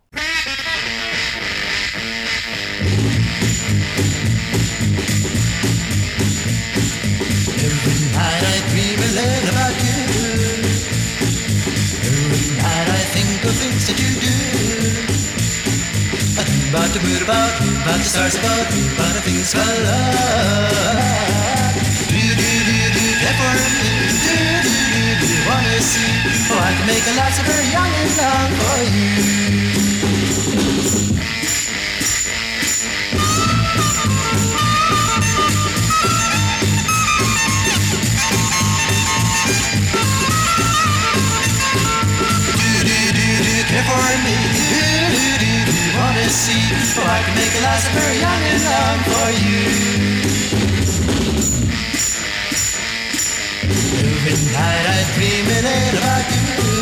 Every 6.57 7.99
night 8.15 8.43
I 8.47 8.57
dream 8.71 8.99
a 8.99 9.09
little 9.11 9.49
about 9.51 9.75
you. 9.83 9.99
Every 12.07 12.47
night 12.55 12.87
I 12.87 13.03
think 13.11 13.43
of 13.43 13.53
things 13.59 13.83
that 13.87 13.97
you 13.99 14.11
do. 14.23 14.35
I 16.39 16.43
think 16.47 16.63
about 16.71 16.89
the 16.95 17.01
mood 17.03 17.21
about 17.23 17.59
you, 17.59 17.75
about 17.75 17.97
the 17.99 18.07
stars 18.07 18.35
about 18.35 18.71
you, 18.71 18.87
about 18.95 19.13
the 19.15 19.21
things 19.27 19.51
I 19.53 19.67
love. 19.83 21.75
Do 22.07 22.23
do 22.39 22.51
do 22.71 22.79
do 22.95 23.05
care 23.19 23.35
for 23.35 23.51
me? 23.51 23.67
Do 24.23 24.39
do 24.63 24.75
do 24.95 25.03
do 25.19 25.31
wanna 25.43 25.81
see? 25.81 26.26
Oh, 26.87 26.89
I 26.89 26.93
can 26.93 27.03
make 27.03 27.07
a 27.07 27.19
life 27.19 27.33
so 27.33 27.43
very 27.43 27.67
young 27.67 27.91
and 27.91 28.17
long 28.17 28.49
for 28.55 28.79
you. 28.95 29.11
care 43.67 43.83
for 43.83 43.99
me? 44.23 44.35
Do, 44.47 44.79
do, 45.11 45.43
do, 45.43 45.51
do 45.67 45.75
you 45.75 45.91
wanna 45.97 46.29
see? 46.29 46.71
Oh, 46.95 47.03
I 47.03 47.19
can 47.23 47.35
make 47.35 47.51
a 47.51 47.61
life 47.67 47.83
so 47.83 47.89
very 47.99 48.17
young 48.23 48.43
and 48.47 48.63
long 48.63 48.99
for 49.11 49.29
you. 49.43 49.63
Every 54.07 54.35
night 54.53 54.85
I 54.87 55.03
dream 55.15 55.45
a 55.47 55.59
little 55.67 55.99
about 55.99 56.31
you. 56.31 56.76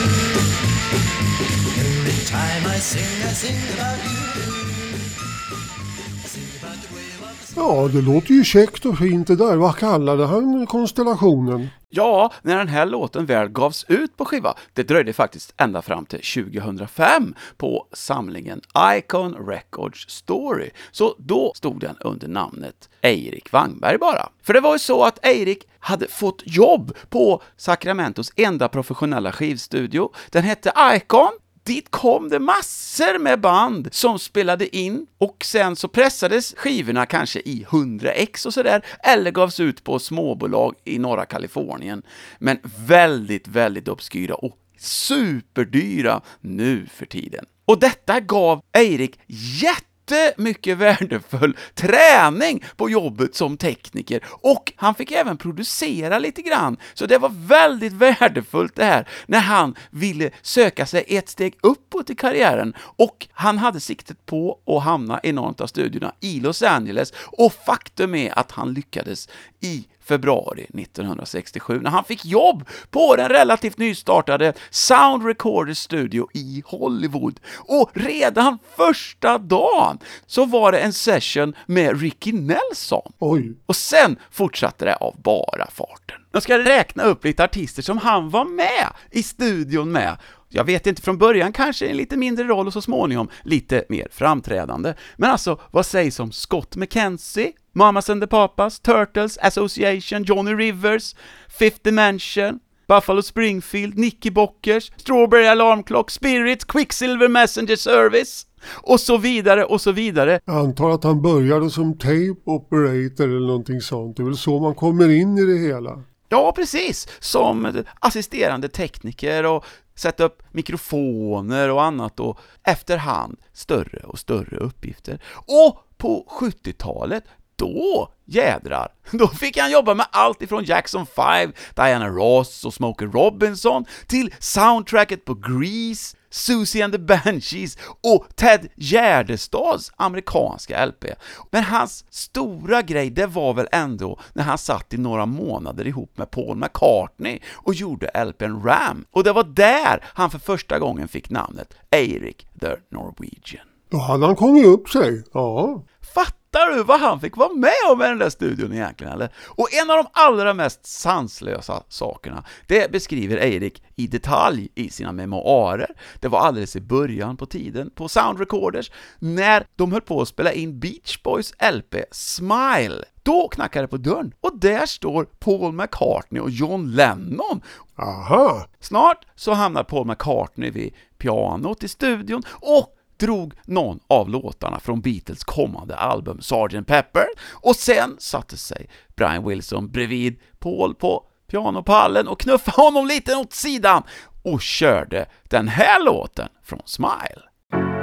Ja, 7.56 7.90
det 7.94 8.02
låter 8.02 8.32
ju 8.32 8.44
käckt 8.44 8.86
och 8.86 8.98
fint 8.98 9.28
det 9.28 9.36
där. 9.36 9.56
Vad 9.56 9.78
kallade 9.78 10.26
han 10.26 10.68
konstellationen? 10.68 11.68
Ja, 11.90 12.32
när 12.42 12.58
den 12.58 12.68
här 12.68 12.86
låten 12.86 13.26
väl 13.26 13.50
gavs 13.50 13.86
ut 13.88 14.18
på 14.18 14.26
skiva, 14.26 14.54
det 14.74 14.84
dröjde 14.84 15.14
faktiskt 15.14 15.54
ända 15.58 15.82
fram 15.82 16.06
till 16.06 16.44
2005 16.54 17.36
på 17.58 17.88
samlingen 17.94 18.62
Icon 18.98 19.48
Records 19.48 20.10
Story. 20.10 20.70
Så 20.92 21.16
då 21.18 21.52
stod 21.56 21.80
den 21.80 21.96
under 22.00 22.28
namnet 22.28 22.90
Eirik 23.02 23.52
Wangberg 23.52 23.98
bara. 23.98 24.30
För 24.44 24.54
det 24.54 24.60
var 24.60 24.74
ju 24.74 24.80
så 24.80 25.04
att 25.04 25.26
Eirik 25.26 25.68
hade 25.80 26.08
fått 26.08 26.44
jobb 26.46 26.98
på 27.10 27.42
Sacramentos 27.58 28.32
enda 28.36 28.68
professionella 28.68 29.32
skivstudio. 29.32 30.12
Den 30.30 30.44
hette 30.44 30.74
Icon 30.96 31.32
Dit 31.66 31.92
kom 31.92 32.30
det 32.30 32.40
massor 32.40 33.20
med 33.20 33.42
band 33.42 33.88
som 33.92 34.20
spelade 34.20 34.76
in 34.76 35.08
och 35.18 35.46
sen 35.46 35.76
så 35.76 35.88
pressades 35.88 36.54
skivorna 36.58 37.06
kanske 37.06 37.40
i 37.40 37.66
100 37.72 38.12
ex 38.12 38.46
och 38.46 38.54
sådär, 38.54 38.86
eller 39.04 39.32
gavs 39.32 39.60
ut 39.60 39.84
på 39.84 40.00
småbolag 40.00 40.76
i 40.84 41.00
norra 41.00 41.26
Kalifornien. 41.26 42.04
Men 42.40 42.60
väldigt, 42.88 43.48
väldigt 43.48 43.88
obskyra 43.88 44.36
och 44.36 44.58
superdyra 44.78 46.22
nu 46.42 46.88
för 46.94 47.06
tiden. 47.06 47.46
Och 47.66 47.80
detta 47.80 48.20
gav 48.20 48.62
Eirik 48.74 49.20
jätte 49.28 49.95
mycket 50.38 50.78
värdefull 50.78 51.58
träning 51.74 52.66
på 52.76 52.90
jobbet 52.90 53.36
som 53.36 53.58
tekniker. 53.58 54.22
Och 54.28 54.74
han 54.76 54.96
fick 54.96 55.12
även 55.12 55.38
producera 55.38 56.20
lite 56.20 56.42
grann. 56.42 56.78
Så 56.94 57.06
det 57.06 57.18
var 57.18 57.32
väldigt 57.48 57.94
värdefullt 57.94 58.76
det 58.76 58.86
här 58.86 59.10
när 59.26 59.40
han 59.40 59.76
ville 59.90 60.30
söka 60.42 60.86
sig 60.86 61.06
ett 61.08 61.30
steg 61.30 61.58
uppåt 61.62 62.10
i 62.10 62.16
karriären. 62.16 62.74
Och 62.78 63.28
han 63.32 63.58
hade 63.58 63.80
siktet 63.80 64.26
på 64.26 64.60
att 64.66 64.84
hamna 64.84 65.20
i 65.24 65.32
någon 65.32 65.56
av 65.60 65.68
studierna 65.68 66.14
i 66.20 66.40
Los 66.40 66.64
Angeles. 66.64 67.14
Och 67.18 67.54
faktum 67.54 68.16
är 68.16 68.40
att 68.40 68.52
han 68.52 68.74
lyckades 68.74 69.30
i 69.66 69.88
februari 70.06 70.64
1967 70.64 71.80
när 71.82 71.90
han 71.90 72.04
fick 72.04 72.26
jobb 72.26 72.70
på 72.90 73.16
den 73.16 73.30
relativt 73.30 73.78
nystartade 73.78 74.54
Sound 74.70 75.26
Recorder 75.26 75.74
Studio 75.74 76.28
i 76.34 76.64
Hollywood. 76.66 77.40
Och 77.56 77.92
redan 77.94 78.60
första 78.76 79.38
dagen 79.38 80.00
så 80.26 80.46
var 80.46 80.72
det 80.72 80.80
en 80.80 80.94
session 80.94 81.54
med 81.66 82.02
Ricky 82.02 82.32
Nelson. 82.32 83.12
Oj. 83.20 83.54
Och 83.66 83.76
sen 83.76 84.20
fortsatte 84.32 84.86
det 84.86 84.96
av 84.96 85.16
bara 85.22 85.68
farten. 85.72 86.18
Jag 86.32 86.44
ska 86.44 86.60
räkna 86.60 87.04
upp 87.04 87.26
lite 87.26 87.44
artister 87.44 87.82
som 87.82 87.98
han 87.98 88.30
var 88.30 88.46
med 88.46 88.88
i 89.12 89.24
studion 89.24 89.92
med. 89.92 90.18
Jag 90.50 90.64
vet 90.64 90.88
inte, 90.88 91.02
från 91.02 91.18
början 91.18 91.54
kanske 91.54 91.88
en 91.88 91.98
lite 91.98 92.18
mindre 92.18 92.46
roll 92.46 92.68
och 92.68 92.74
så 92.74 92.82
småningom 92.82 93.30
lite 93.44 93.84
mer 93.90 94.08
framträdande. 94.12 94.94
Men 95.18 95.32
alltså, 95.32 95.60
vad 95.72 95.86
sägs 95.86 96.20
om 96.20 96.32
Scott 96.32 96.76
McKenzie, 96.76 97.52
Mamas 97.76 98.10
and 98.10 98.22
the 98.22 98.28
Papas, 98.28 98.80
Turtles, 98.80 99.38
Association, 99.42 100.24
Johnny 100.24 100.54
Rivers, 100.54 101.16
Fifth 101.50 101.84
Dimension, 101.84 102.60
Buffalo 102.88 103.22
Springfield, 103.22 103.98
Nicky 103.98 104.30
Bockers, 104.30 104.92
Strawberry 104.98 105.48
Alarm 105.48 105.84
Clock, 105.84 106.12
Spirits, 106.12 106.66
Quicksilver 106.66 107.28
Messenger 107.28 107.76
Service 107.76 108.46
och 108.68 109.00
så 109.00 109.18
vidare 109.18 109.66
och 109.66 109.82
så 109.82 109.92
vidare. 109.92 110.40
Jag 110.46 110.56
antar 110.56 110.90
att 110.90 111.04
han 111.04 111.22
började 111.22 111.70
som 111.70 111.98
tape 111.98 112.36
operator 112.46 113.24
eller 113.24 113.48
någonting 113.48 113.82
sånt. 113.82 114.18
Det 114.18 114.24
är 114.24 114.26
väl 114.26 114.38
så 114.38 114.60
man 114.60 114.76
kommer 114.76 115.10
in 115.10 115.38
i 115.38 115.46
det 115.46 115.58
hela. 115.58 116.04
Ja, 116.30 116.52
precis, 116.56 117.08
som 117.20 117.84
assisterande 118.00 118.68
tekniker 118.70 119.46
och 119.46 119.66
sätta 119.96 120.24
upp 120.24 120.44
mikrofoner 120.52 121.72
och 121.72 121.84
annat 121.84 122.20
och 122.20 122.40
efterhand 122.64 123.38
större 123.54 124.00
och 124.04 124.20
större 124.20 124.58
uppgifter. 124.58 125.22
Och 125.36 125.82
på 125.98 126.28
70-talet 126.40 127.24
då 127.56 128.10
jädrar, 128.26 128.88
då 129.12 129.28
fick 129.28 129.58
han 129.58 129.72
jobba 129.72 129.94
med 129.94 130.06
allt 130.12 130.42
ifrån 130.42 130.64
Jackson 130.64 131.06
5, 131.06 131.54
Diana 131.76 132.08
Ross 132.08 132.66
och 132.66 132.74
Smokey 132.74 133.08
Robinson 133.08 133.86
till 134.08 134.34
soundtracket 134.40 135.26
på 135.26 135.34
Grease, 135.34 136.18
Susie 136.30 136.86
and 136.86 136.94
the 136.94 137.00
Banshees 137.00 137.78
och 138.04 138.28
Ted 138.36 138.68
Gärdestads 138.76 139.92
amerikanska 139.96 140.86
LP. 140.86 141.06
Men 141.52 141.64
hans 141.64 142.06
stora 142.10 142.82
grej, 142.82 143.10
det 143.10 143.26
var 143.26 143.54
väl 143.54 143.68
ändå 143.72 144.20
när 144.34 144.44
han 144.44 144.58
satt 144.58 144.94
i 144.94 144.98
några 144.98 145.26
månader 145.26 145.88
ihop 145.88 146.18
med 146.18 146.32
Paul 146.32 146.58
McCartney 146.58 147.40
och 147.54 147.74
gjorde 147.74 148.26
LPn 148.26 148.64
Ram. 148.64 149.06
Och 149.12 149.24
det 149.24 149.34
var 149.34 149.44
där 149.44 150.04
han 150.04 150.30
för 150.30 150.40
första 150.40 150.80
gången 150.80 151.08
fick 151.08 151.30
namnet 151.30 151.74
Eirik 151.92 152.48
the 152.62 152.76
Norwegian. 152.92 153.66
Då 153.90 153.98
hade 153.98 154.26
han 154.26 154.36
kommit 154.36 154.66
upp 154.66 154.90
sig. 154.90 155.24
Ja. 155.34 155.84
Fattar 156.16 156.45
du 156.60 156.84
vad 156.84 157.00
han 157.00 157.20
fick 157.20 157.38
vara 157.38 157.54
med 157.54 157.92
om 157.92 158.02
i 158.02 158.06
den 158.06 158.20
där 158.20 158.30
studion 158.30 158.74
egentligen 158.74 159.14
eller? 159.14 159.30
Och 159.46 159.74
en 159.74 159.90
av 159.90 159.98
de 159.98 160.06
allra 160.14 160.54
mest 160.54 160.86
sanslösa 160.86 161.84
sakerna, 161.90 162.44
det 162.68 162.92
beskriver 162.92 163.38
Eirik 163.38 163.84
i 163.96 164.08
detalj 164.08 164.70
i 164.76 164.90
sina 164.90 165.12
memoarer. 165.12 165.90
Det 166.20 166.28
var 166.28 166.40
alldeles 166.40 166.76
i 166.76 166.82
början 166.82 167.38
på 167.38 167.46
tiden, 167.46 167.90
på 167.96 168.08
Sound 168.08 168.40
Recorders, 168.40 168.92
när 169.20 169.66
de 169.76 169.92
höll 169.92 170.02
på 170.02 170.22
att 170.22 170.28
spela 170.28 170.54
in 170.54 170.80
Beach 170.80 171.24
Boys 171.24 171.54
LP 171.74 171.96
Smile. 172.12 173.04
Då 173.24 173.48
knackade 173.48 173.84
det 173.84 173.88
på 173.88 173.98
dörren, 173.98 174.34
och 174.42 174.60
där 174.60 174.86
står 174.86 175.26
Paul 175.26 175.74
McCartney 175.74 176.42
och 176.42 176.50
John 176.50 176.92
Lennon 176.92 177.62
Aha. 177.98 178.66
Snart 178.80 179.26
så 179.36 179.54
hamnar 179.54 179.84
Paul 179.84 180.08
McCartney 180.08 180.72
vid 180.72 180.94
pianot 181.18 181.84
i 181.84 181.88
studion 181.88 182.44
och 182.50 182.95
drog 183.18 183.54
någon 183.66 184.00
av 184.08 184.30
låtarna 184.30 184.80
från 184.80 185.02
Beatles 185.02 185.44
kommande 185.44 185.96
album 185.96 186.42
Sgt. 186.42 186.88
Pepper 186.88 187.26
och 187.54 187.76
sen 187.76 188.16
satte 188.20 188.58
sig 188.58 188.90
Brian 189.16 189.48
Wilson 189.48 189.92
bredvid 189.92 190.40
Paul 190.60 190.96
på 190.96 191.26
pianopallen 191.48 192.28
och 192.28 192.40
knuffade 192.40 192.82
honom 192.82 193.08
lite 193.08 193.36
åt 193.36 193.54
sidan 193.54 194.04
och 194.44 194.62
körde 194.62 195.26
den 195.44 195.68
här 195.68 196.04
låten 196.04 196.48
från 196.64 196.82
Smile. 196.86 197.42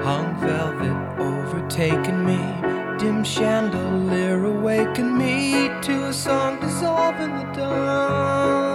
Hung 0.02 0.40
velvet 0.40 1.20
overtaken 1.20 2.24
me, 2.24 2.38
dim 3.00 3.24
chandelier 3.24 4.44
awaken 4.44 5.18
me 5.18 5.68
to 5.82 5.92
a 5.92 6.12
song 6.12 6.58
dissolving 6.60 7.30
the 7.30 7.60
dawn. 7.60 8.71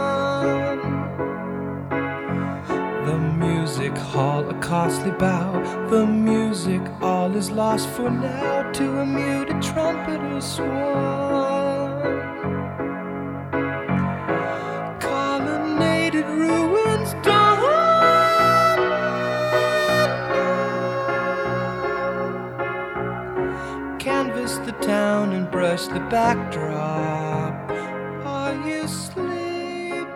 Music 3.77 3.97
hall 3.97 4.49
a 4.49 4.53
costly 4.55 5.11
bow, 5.11 5.51
the 5.91 6.03
music 6.03 6.81
all 6.99 7.35
is 7.35 7.51
lost 7.51 7.87
for 7.89 8.09
now 8.09 8.71
to 8.71 9.01
a 9.01 9.05
muted 9.05 9.61
trumpeter 9.61 10.41
swan. 10.41 12.01
Colonnaded 14.99 16.25
ruins 16.25 17.13
dawn. 17.23 17.59
Canvas 23.99 24.57
the 24.65 24.71
town 24.81 25.33
and 25.33 25.51
brush 25.51 25.85
the 25.85 25.99
backdrop. 26.09 27.53
Are 28.25 28.55
you 28.67 28.87
sleeping? 28.87 30.07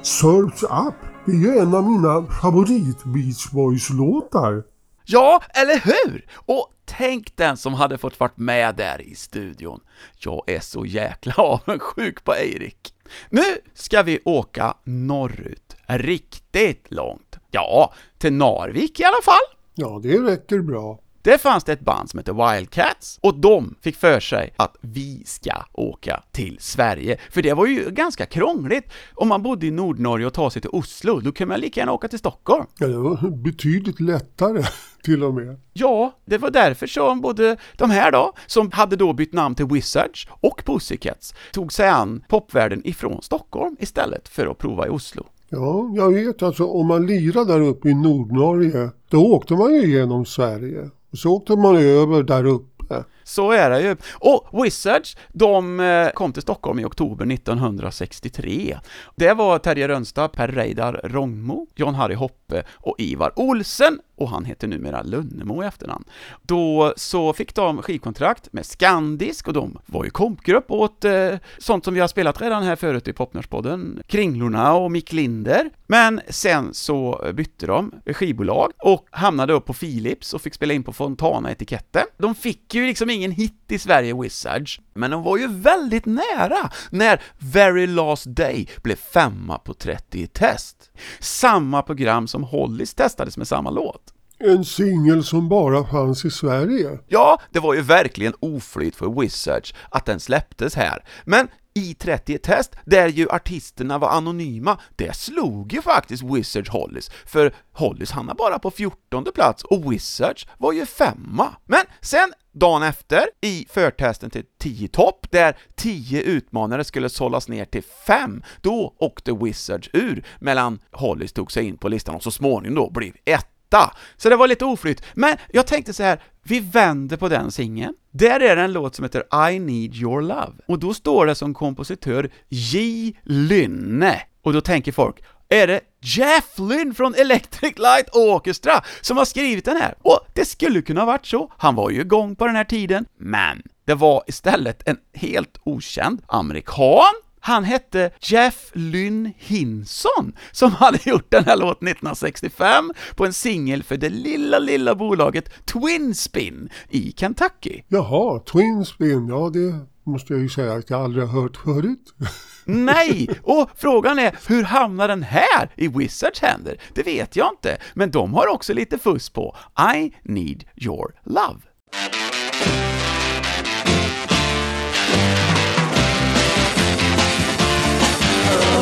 Surf's 0.00 0.64
Up. 0.70 1.11
Det 1.26 1.32
är 1.32 1.36
ju 1.36 1.58
en 1.58 1.74
av 1.74 1.90
mina 1.90 2.26
favorit 2.26 3.04
Beach 3.04 3.50
Boys-låtar. 3.52 4.64
Ja, 5.04 5.42
eller 5.54 5.80
hur? 5.84 6.26
Och 6.34 6.72
tänk 6.84 7.36
den 7.36 7.56
som 7.56 7.74
hade 7.74 7.98
fått 7.98 8.20
varit 8.20 8.38
med 8.38 8.74
där 8.76 9.00
i 9.00 9.14
studion. 9.14 9.80
Jag 10.18 10.42
är 10.46 10.60
så 10.60 10.86
jäkla 10.86 11.34
avundsjuk 11.36 12.24
på 12.24 12.34
Eirik. 12.34 12.94
Nu 13.30 13.42
ska 13.74 14.02
vi 14.02 14.20
åka 14.24 14.76
norrut, 14.84 15.76
riktigt 15.86 16.86
långt. 16.90 17.38
Ja, 17.50 17.94
till 18.18 18.32
Narvik 18.32 19.00
i 19.00 19.04
alla 19.04 19.22
fall. 19.24 19.56
Ja, 19.74 20.00
det 20.02 20.18
räcker 20.18 20.58
bra. 20.58 20.98
Där 21.24 21.38
fanns 21.38 21.64
det 21.64 21.72
ett 21.72 21.80
band 21.80 22.10
som 22.10 22.18
hette 22.18 22.32
Wildcats, 22.32 23.18
och 23.22 23.34
de 23.34 23.74
fick 23.80 23.96
för 23.96 24.20
sig 24.20 24.54
att 24.56 24.76
vi 24.80 25.22
ska 25.26 25.52
åka 25.72 26.22
till 26.30 26.56
Sverige, 26.60 27.18
för 27.30 27.42
det 27.42 27.54
var 27.54 27.66
ju 27.66 27.90
ganska 27.90 28.26
krångligt. 28.26 28.92
Om 29.14 29.28
man 29.28 29.42
bodde 29.42 29.66
i 29.66 29.70
Nordnorge 29.70 30.26
och 30.26 30.32
ta 30.32 30.50
sig 30.50 30.62
till 30.62 30.70
Oslo, 30.72 31.20
då 31.20 31.32
kan 31.32 31.48
man 31.48 31.60
lika 31.60 31.80
gärna 31.80 31.92
åka 31.92 32.08
till 32.08 32.18
Stockholm. 32.18 32.66
Ja, 32.78 32.86
det 32.86 32.98
var 32.98 33.30
betydligt 33.30 34.00
lättare 34.00 34.62
till 35.04 35.24
och 35.24 35.34
med. 35.34 35.60
Ja, 35.72 36.12
det 36.24 36.38
var 36.38 36.50
därför 36.50 36.86
som 36.86 37.20
både 37.20 37.56
de 37.76 37.90
här 37.90 38.12
då, 38.12 38.32
som 38.46 38.70
hade 38.70 38.96
då 38.96 39.12
bytt 39.12 39.32
namn 39.32 39.54
till 39.54 39.66
Wizards, 39.66 40.28
och 40.30 40.62
Pussycats, 40.64 41.34
tog 41.52 41.72
sig 41.72 41.88
an 41.88 42.24
popvärlden 42.28 42.82
ifrån 42.84 43.22
Stockholm 43.22 43.76
istället 43.80 44.28
för 44.28 44.46
att 44.46 44.58
prova 44.58 44.86
i 44.86 44.90
Oslo. 44.90 45.26
Ja, 45.48 45.92
jag 45.96 46.12
vet 46.12 46.42
alltså 46.42 46.66
om 46.66 46.86
man 46.86 47.06
lirade 47.06 47.52
där 47.52 47.60
uppe 47.60 47.88
i 47.88 47.94
Nordnorge, 47.94 48.90
då 49.08 49.32
åkte 49.32 49.54
man 49.54 49.74
ju 49.74 49.90
genom 49.98 50.26
Sverige. 50.26 50.90
Och 51.12 51.18
så 51.18 51.32
åkte 51.32 51.56
man 51.56 51.76
över 51.76 52.22
där 52.22 52.44
uppe. 52.44 53.04
Så 53.32 53.52
är 53.52 53.70
det 53.70 53.80
ju. 53.80 53.96
Och 54.12 54.64
Wizards, 54.64 55.16
de 55.32 55.80
eh, 55.80 56.10
kom 56.10 56.32
till 56.32 56.42
Stockholm 56.42 56.78
i 56.78 56.84
oktober 56.84 57.32
1963. 57.32 58.78
Det 59.16 59.32
var 59.32 59.58
Terje 59.58 59.88
Rönnstad, 59.88 60.28
Per 60.28 60.48
Reidar 60.48 61.00
Rångmo, 61.04 61.66
John-Harry 61.74 62.14
Hoppe 62.14 62.62
och 62.72 62.94
Ivar 62.98 63.32
Olsen, 63.36 63.98
och 64.16 64.28
han 64.28 64.44
heter 64.44 64.68
numera 64.68 65.02
Lönnemo 65.02 65.62
i 65.62 65.66
efternamn. 65.66 66.04
Då 66.42 66.94
så 66.96 67.32
fick 67.32 67.54
de 67.54 67.82
skivkontrakt 67.82 68.52
med 68.52 68.66
Skandisk 68.66 69.48
och 69.48 69.54
de 69.54 69.78
var 69.86 70.04
ju 70.04 70.10
kompgrupp 70.10 70.70
åt 70.70 71.04
eh, 71.04 71.34
sånt 71.58 71.84
som 71.84 71.94
vi 71.94 72.00
har 72.00 72.08
spelat 72.08 72.40
redan 72.40 72.62
här 72.62 72.76
förut 72.76 73.08
i 73.08 73.12
Popnörspodden, 73.12 74.02
Kringlorna 74.06 74.74
och 74.74 74.90
Mick 74.90 75.12
Linder. 75.12 75.70
Men 75.86 76.20
sen 76.28 76.74
så 76.74 77.30
bytte 77.34 77.66
de 77.66 77.92
skivbolag 78.06 78.72
och 78.78 79.06
hamnade 79.10 79.52
upp 79.52 79.66
på 79.66 79.72
Philips 79.72 80.34
och 80.34 80.42
fick 80.42 80.54
spela 80.54 80.74
in 80.74 80.82
på 80.82 80.92
Fontana-etiketten. 80.92 82.04
De 82.18 82.34
fick 82.34 82.74
ju 82.74 82.86
liksom 82.86 83.10
ingen 83.10 83.21
hit 83.30 83.54
i 83.68 83.78
Sverige, 83.78 84.14
Wizards, 84.14 84.80
men 84.94 85.10
de 85.10 85.22
var 85.22 85.36
ju 85.36 85.46
väldigt 85.46 86.06
nära 86.06 86.70
när 86.90 87.22
Very 87.38 87.86
Last 87.86 88.26
Day 88.26 88.68
blev 88.82 88.96
femma 88.96 89.58
på 89.58 89.74
30 89.74 90.18
i 90.18 90.26
test. 90.26 90.90
Samma 91.20 91.82
program 91.82 92.28
som 92.28 92.44
Hollies 92.44 92.94
testades 92.94 93.36
med 93.36 93.48
samma 93.48 93.70
låt. 93.70 94.02
En 94.38 94.64
singel 94.64 95.24
som 95.24 95.48
bara 95.48 95.86
fanns 95.86 96.24
i 96.24 96.30
Sverige. 96.30 96.98
Ja, 97.08 97.40
det 97.50 97.60
var 97.60 97.74
ju 97.74 97.80
verkligen 97.80 98.34
oflyt 98.40 98.96
för 98.96 99.20
Wizards 99.20 99.74
att 99.90 100.06
den 100.06 100.20
släpptes 100.20 100.74
här, 100.74 101.04
men 101.24 101.48
i 101.74 101.94
30 101.94 102.38
test, 102.38 102.76
där 102.84 103.08
ju 103.08 103.28
artisterna 103.30 103.98
var 103.98 104.08
anonyma, 104.08 104.78
det 104.96 105.16
slog 105.16 105.72
ju 105.72 105.82
faktiskt 105.82 106.22
Wizards 106.22 106.70
Hollies, 106.70 107.10
för 107.26 107.54
Hollies 107.72 108.10
hamnade 108.10 108.36
bara 108.38 108.58
på 108.58 108.70
14 108.70 109.24
plats 109.34 109.64
och 109.64 109.92
Wizards 109.92 110.46
var 110.58 110.72
ju 110.72 110.86
femma. 110.86 111.48
Men 111.66 111.84
sen, 112.00 112.32
dagen 112.52 112.82
efter, 112.82 113.26
i 113.40 113.66
förtesten 113.70 114.30
till 114.30 114.44
10 114.58 114.88
topp, 114.88 115.26
där 115.30 115.56
10 115.74 116.22
utmanare 116.22 116.84
skulle 116.84 117.08
sållas 117.08 117.48
ner 117.48 117.64
till 117.64 117.82
5, 118.06 118.42
då 118.60 118.94
åkte 118.98 119.32
Wizards 119.32 119.90
ur, 119.92 120.26
medan 120.40 120.78
Hollies 120.90 121.32
tog 121.32 121.52
sig 121.52 121.64
in 121.64 121.76
på 121.76 121.88
listan 121.88 122.14
och 122.14 122.22
så 122.22 122.30
småningom 122.30 122.74
då 122.74 122.90
blev 122.90 123.12
etta. 123.24 123.92
så 124.16 124.28
det 124.28 124.36
var 124.36 124.48
lite 124.48 124.64
oflytt, 124.64 125.02
men 125.14 125.36
jag 125.52 125.66
tänkte 125.66 125.92
så 125.92 126.02
här, 126.02 126.22
vi 126.42 126.60
vänder 126.60 127.16
på 127.16 127.28
den 127.28 127.52
singeln. 127.52 127.94
Där 128.10 128.40
är 128.40 128.56
det 128.56 128.62
en 128.62 128.72
låt 128.72 128.94
som 128.94 129.04
heter 129.04 129.50
I 129.50 129.58
Need 129.58 129.94
Your 129.94 130.22
Love, 130.22 130.52
och 130.66 130.78
då 130.78 130.94
står 130.94 131.26
det 131.26 131.34
som 131.34 131.54
kompositör 131.54 132.30
J. 132.48 133.12
Lynne, 133.22 134.22
och 134.42 134.52
då 134.52 134.60
tänker 134.60 134.92
folk, 134.92 135.22
är 135.52 135.66
det 135.66 135.80
Jeff 136.00 136.58
Lynne 136.58 136.94
från 136.94 137.14
Electric 137.14 137.78
Light 137.78 138.08
Orchestra 138.12 138.82
som 139.00 139.16
har 139.16 139.24
skrivit 139.24 139.64
den 139.64 139.76
här? 139.76 139.94
Och 140.02 140.20
det 140.34 140.44
skulle 140.44 140.82
kunna 140.82 141.00
ha 141.00 141.06
varit 141.06 141.26
så, 141.26 141.52
han 141.58 141.74
var 141.74 141.90
ju 141.90 142.00
igång 142.00 142.36
på 142.36 142.46
den 142.46 142.56
här 142.56 142.64
tiden, 142.64 143.06
men 143.18 143.62
det 143.84 143.94
var 143.94 144.22
istället 144.26 144.88
en 144.88 144.96
helt 145.14 145.58
okänd 145.64 146.22
amerikan 146.26 147.14
han 147.44 147.64
hette 147.64 148.10
Jeff 148.20 148.70
Lynn 148.72 149.32
Hinson, 149.38 150.32
som 150.52 150.70
hade 150.70 150.98
gjort 151.10 151.30
den 151.30 151.44
här 151.44 151.56
låten 151.56 151.88
1965 151.88 152.90
på 153.16 153.26
en 153.26 153.32
singel 153.32 153.82
för 153.82 153.96
det 153.96 154.08
lilla, 154.08 154.58
lilla 154.58 154.94
bolaget 154.94 155.66
Twinspin 155.66 156.68
i 156.90 157.12
Kentucky. 157.16 157.82
Jaha, 157.88 158.38
Twinspin, 158.38 159.28
ja 159.28 159.50
det 159.52 159.78
måste 160.04 160.32
jag 160.32 160.42
ju 160.42 160.48
säga 160.48 160.72
att 160.72 160.90
jag 160.90 161.00
aldrig 161.00 161.24
har 161.24 161.42
hört 161.42 161.56
förut. 161.56 162.14
Nej! 162.64 163.28
Och 163.42 163.70
frågan 163.76 164.18
är, 164.18 164.36
hur 164.48 164.62
hamnar 164.62 165.08
den 165.08 165.22
här 165.22 165.70
i 165.76 165.88
Wizards 165.88 166.40
händer? 166.40 166.76
Det 166.94 167.02
vet 167.02 167.36
jag 167.36 167.52
inte, 167.52 167.76
men 167.94 168.10
de 168.10 168.34
har 168.34 168.46
också 168.46 168.72
lite 168.72 168.98
fuss 168.98 169.30
på 169.30 169.56
I 169.94 170.12
need 170.22 170.64
your 170.76 171.14
love. 171.24 171.60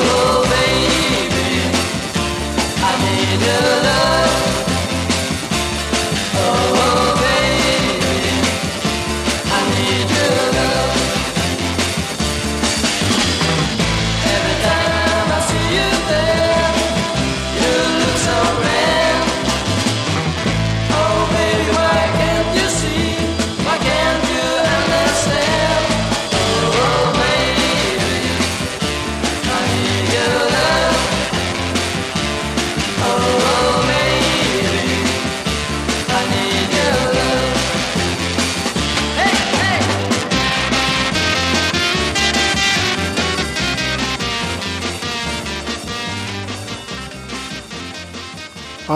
Oh, 0.02 0.46
I 2.82 2.92
need 3.04 3.42
your 3.42 3.82
love. 3.82 4.09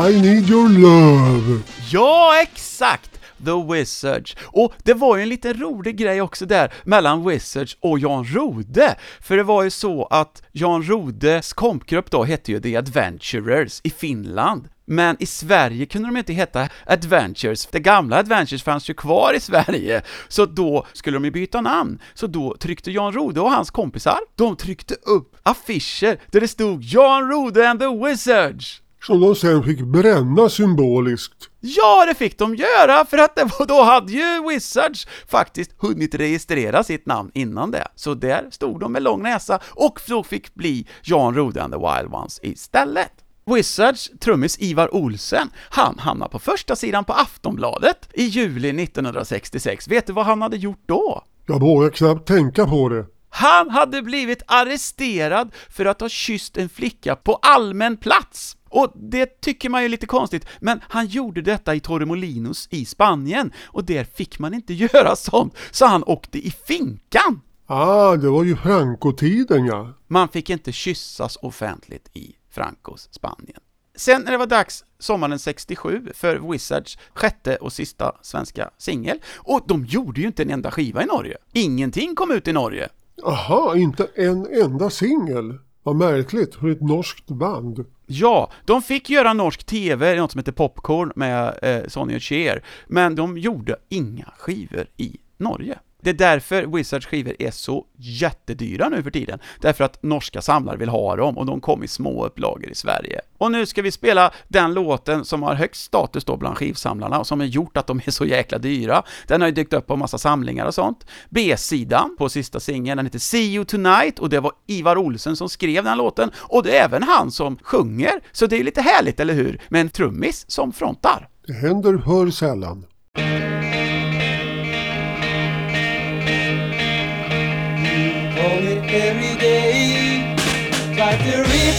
I 0.04 0.20
need 0.20 0.50
your 0.50 0.68
love 0.68 1.60
Ja, 1.90 2.40
exakt! 2.42 3.10
The 3.44 3.72
Wizards. 3.72 4.36
Och 4.42 4.72
det 4.82 4.94
var 4.94 5.16
ju 5.16 5.22
en 5.22 5.28
liten 5.28 5.60
rolig 5.60 5.96
grej 5.96 6.20
också 6.20 6.46
där 6.46 6.72
mellan 6.84 7.28
Wizards 7.28 7.76
och 7.80 7.98
Jan 7.98 8.24
Rode. 8.24 8.96
För 9.20 9.36
det 9.36 9.42
var 9.42 9.62
ju 9.62 9.70
så 9.70 10.04
att 10.04 10.42
Jan 10.52 10.82
Rodes 10.82 11.52
kompgrupp 11.52 12.10
då 12.10 12.24
hette 12.24 12.52
ju 12.52 12.60
The 12.60 12.76
Adventurers 12.76 13.80
i 13.84 13.90
Finland. 13.90 14.68
Men 14.86 15.16
i 15.20 15.26
Sverige 15.26 15.86
kunde 15.86 16.08
de 16.08 16.16
inte 16.16 16.32
heta 16.32 16.68
Adventures, 16.86 17.66
det 17.66 17.80
gamla 17.80 18.16
Adventures 18.16 18.62
fanns 18.62 18.90
ju 18.90 18.94
kvar 18.94 19.32
i 19.36 19.40
Sverige, 19.40 20.02
så 20.28 20.46
då 20.46 20.86
skulle 20.92 21.16
de 21.16 21.24
ju 21.24 21.30
byta 21.30 21.60
namn. 21.60 21.98
Så 22.14 22.26
då 22.26 22.56
tryckte 22.60 22.90
Jan 22.90 23.12
Rode 23.12 23.40
och 23.40 23.50
hans 23.50 23.70
kompisar, 23.70 24.18
de 24.34 24.56
tryckte 24.56 24.94
upp 24.94 25.36
affischer 25.42 26.20
där 26.30 26.40
det 26.40 26.48
stod 26.48 26.82
Jan 26.82 27.28
Rode 27.28 27.70
and 27.70 27.80
the 27.80 28.06
Wizards. 28.06 28.83
Som 29.06 29.20
de 29.20 29.34
sen 29.34 29.62
fick 29.62 29.80
bränna 29.80 30.48
symboliskt. 30.48 31.50
Ja, 31.60 32.04
det 32.06 32.14
fick 32.14 32.38
de 32.38 32.54
göra, 32.54 33.04
för 33.04 33.18
att 33.18 33.36
det 33.36 33.44
var, 33.58 33.66
då 33.66 33.82
hade 33.82 34.12
ju 34.12 34.48
Wizards 34.48 35.06
faktiskt 35.28 35.70
hunnit 35.78 36.14
registrera 36.14 36.84
sitt 36.84 37.06
namn 37.06 37.30
innan 37.34 37.70
det. 37.70 37.88
Så 37.94 38.14
där 38.14 38.48
stod 38.50 38.80
de 38.80 38.92
med 38.92 39.02
lång 39.02 39.22
näsa 39.22 39.60
och 39.70 40.00
så 40.00 40.22
fick 40.22 40.54
bli 40.54 40.86
Jan 41.02 41.34
Rode 41.34 41.62
and 41.62 41.72
the 41.72 41.78
Wild 41.78 42.14
Ones 42.14 42.40
istället. 42.42 43.12
Wizards 43.46 44.10
trummis 44.20 44.56
Ivar 44.60 44.94
Olsen, 44.94 45.50
han 45.70 45.98
hamnade 45.98 46.30
på 46.30 46.38
första 46.38 46.76
sidan 46.76 47.04
på 47.04 47.12
Aftonbladet 47.12 48.08
i 48.12 48.24
juli 48.24 48.82
1966. 48.82 49.88
Vet 49.88 50.06
du 50.06 50.12
vad 50.12 50.26
han 50.26 50.42
hade 50.42 50.56
gjort 50.56 50.82
då? 50.86 51.24
Jag 51.46 51.60
vågar 51.60 51.90
knappt 51.90 52.28
tänka 52.28 52.66
på 52.66 52.88
det. 52.88 53.06
Han 53.28 53.70
hade 53.70 54.02
blivit 54.02 54.42
arresterad 54.46 55.54
för 55.70 55.84
att 55.84 56.00
ha 56.00 56.08
kysst 56.08 56.56
en 56.56 56.68
flicka 56.68 57.16
på 57.16 57.34
allmän 57.34 57.96
plats. 57.96 58.56
Och 58.74 58.92
det 58.94 59.40
tycker 59.40 59.68
man 59.68 59.80
ju 59.80 59.84
är 59.84 59.88
lite 59.88 60.06
konstigt, 60.06 60.46
men 60.60 60.80
han 60.88 61.06
gjorde 61.06 61.42
detta 61.42 61.74
i 61.74 61.80
Torremolinos 61.80 62.68
i 62.70 62.84
Spanien, 62.84 63.52
och 63.64 63.84
där 63.84 64.04
fick 64.04 64.38
man 64.38 64.54
inte 64.54 64.74
göra 64.94 65.16
sånt, 65.16 65.56
så 65.70 65.86
han 65.86 66.04
åkte 66.04 66.38
i 66.38 66.50
finkan! 66.50 67.40
Ah, 67.66 68.16
det 68.16 68.28
var 68.28 68.44
ju 68.44 68.56
Franco-tiden 68.56 69.66
ja. 69.66 69.92
Man 70.06 70.28
fick 70.28 70.50
inte 70.50 70.72
kyssas 70.72 71.36
offentligt 71.42 72.10
i 72.12 72.36
Francos 72.50 73.08
Spanien. 73.10 73.60
Sen 73.96 74.22
när 74.22 74.32
det 74.32 74.38
var 74.38 74.46
dags 74.46 74.84
sommaren 74.98 75.38
67 75.38 76.08
för 76.14 76.50
Wizards 76.52 76.98
sjätte 77.14 77.56
och 77.56 77.72
sista 77.72 78.12
svenska 78.22 78.70
singel, 78.78 79.18
och 79.34 79.64
de 79.66 79.84
gjorde 79.84 80.20
ju 80.20 80.26
inte 80.26 80.42
en 80.42 80.50
enda 80.50 80.70
skiva 80.70 81.02
i 81.02 81.06
Norge. 81.06 81.36
Ingenting 81.52 82.14
kom 82.14 82.30
ut 82.30 82.48
i 82.48 82.52
Norge. 82.52 82.88
Aha, 83.24 83.76
inte 83.76 84.08
en 84.14 84.46
enda 84.46 84.90
singel. 84.90 85.58
Vad 85.84 85.96
märkligt 85.96 86.54
för 86.54 86.68
ett 86.68 86.80
norskt 86.80 87.26
band. 87.26 87.84
Ja, 88.06 88.52
de 88.64 88.82
fick 88.82 89.10
göra 89.10 89.32
norsk 89.32 89.64
TV, 89.64 90.16
något 90.16 90.32
som 90.32 90.38
heter 90.38 90.52
Popcorn 90.52 91.12
med 91.16 91.58
eh, 91.62 91.88
Sonny 91.88 92.16
och 92.16 92.22
Cher, 92.22 92.64
men 92.86 93.14
de 93.14 93.38
gjorde 93.38 93.76
inga 93.88 94.32
skivor 94.38 94.86
i 94.96 95.16
Norge. 95.36 95.78
Det 96.04 96.10
är 96.10 96.14
därför 96.14 96.62
Wizards 96.62 97.06
skivor 97.06 97.36
är 97.38 97.50
så 97.50 97.84
jättedyra 97.96 98.88
nu 98.88 99.02
för 99.02 99.10
tiden, 99.10 99.38
därför 99.60 99.84
att 99.84 100.02
norska 100.02 100.42
samlare 100.42 100.76
vill 100.76 100.88
ha 100.88 101.16
dem 101.16 101.38
och 101.38 101.46
de 101.46 101.60
kom 101.60 101.84
i 101.84 101.88
små 101.88 102.26
upplagor 102.26 102.70
i 102.70 102.74
Sverige. 102.74 103.20
Och 103.38 103.52
nu 103.52 103.66
ska 103.66 103.82
vi 103.82 103.90
spela 103.90 104.32
den 104.48 104.74
låten 104.74 105.24
som 105.24 105.42
har 105.42 105.54
högst 105.54 105.84
status 105.84 106.24
då 106.24 106.36
bland 106.36 106.56
skivsamlarna 106.56 107.18
och 107.18 107.26
som 107.26 107.40
har 107.40 107.46
gjort 107.46 107.76
att 107.76 107.86
de 107.86 108.00
är 108.06 108.10
så 108.10 108.24
jäkla 108.24 108.58
dyra. 108.58 109.02
Den 109.26 109.40
har 109.40 109.48
ju 109.48 109.54
dykt 109.54 109.72
upp 109.72 109.86
på 109.86 109.96
massa 109.96 110.18
samlingar 110.18 110.66
och 110.66 110.74
sånt. 110.74 111.06
B-sidan 111.28 112.16
på 112.18 112.28
sista 112.28 112.60
singeln, 112.60 112.96
den 112.96 113.06
heter 113.06 113.18
See 113.18 113.54
You 113.54 113.64
Tonight 113.64 114.18
och 114.18 114.28
det 114.28 114.40
var 114.40 114.52
Ivar 114.66 114.96
Olsen 114.96 115.36
som 115.36 115.48
skrev 115.48 115.84
den 115.84 115.98
låten 115.98 116.30
och 116.36 116.62
det 116.62 116.78
är 116.78 116.84
även 116.84 117.02
han 117.02 117.30
som 117.30 117.58
sjunger, 117.62 118.20
så 118.32 118.46
det 118.46 118.56
är 118.56 118.58
ju 118.58 118.64
lite 118.64 118.80
härligt, 118.80 119.20
eller 119.20 119.34
hur? 119.34 119.60
Med 119.68 119.80
en 119.80 119.88
trummis 119.88 120.44
som 120.48 120.72
frontar. 120.72 121.28
Det 121.46 121.52
händer 121.52 121.98
hör 121.98 122.30
sällan. 122.30 122.86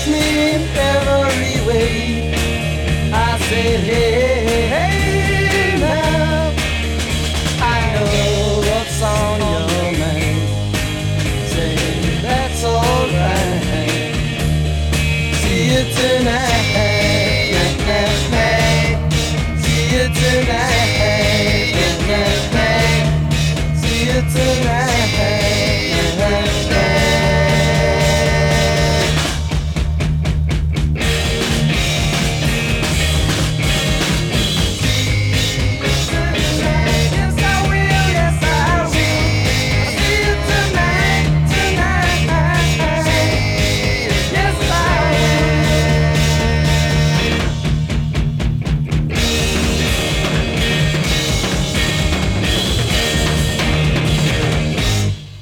Me 0.08 0.54
in 0.54 0.62
every 0.78 1.66
way. 1.68 2.32
I 3.14 3.38
say, 3.48 3.78
hey, 3.78 4.26
hey, 4.30 4.35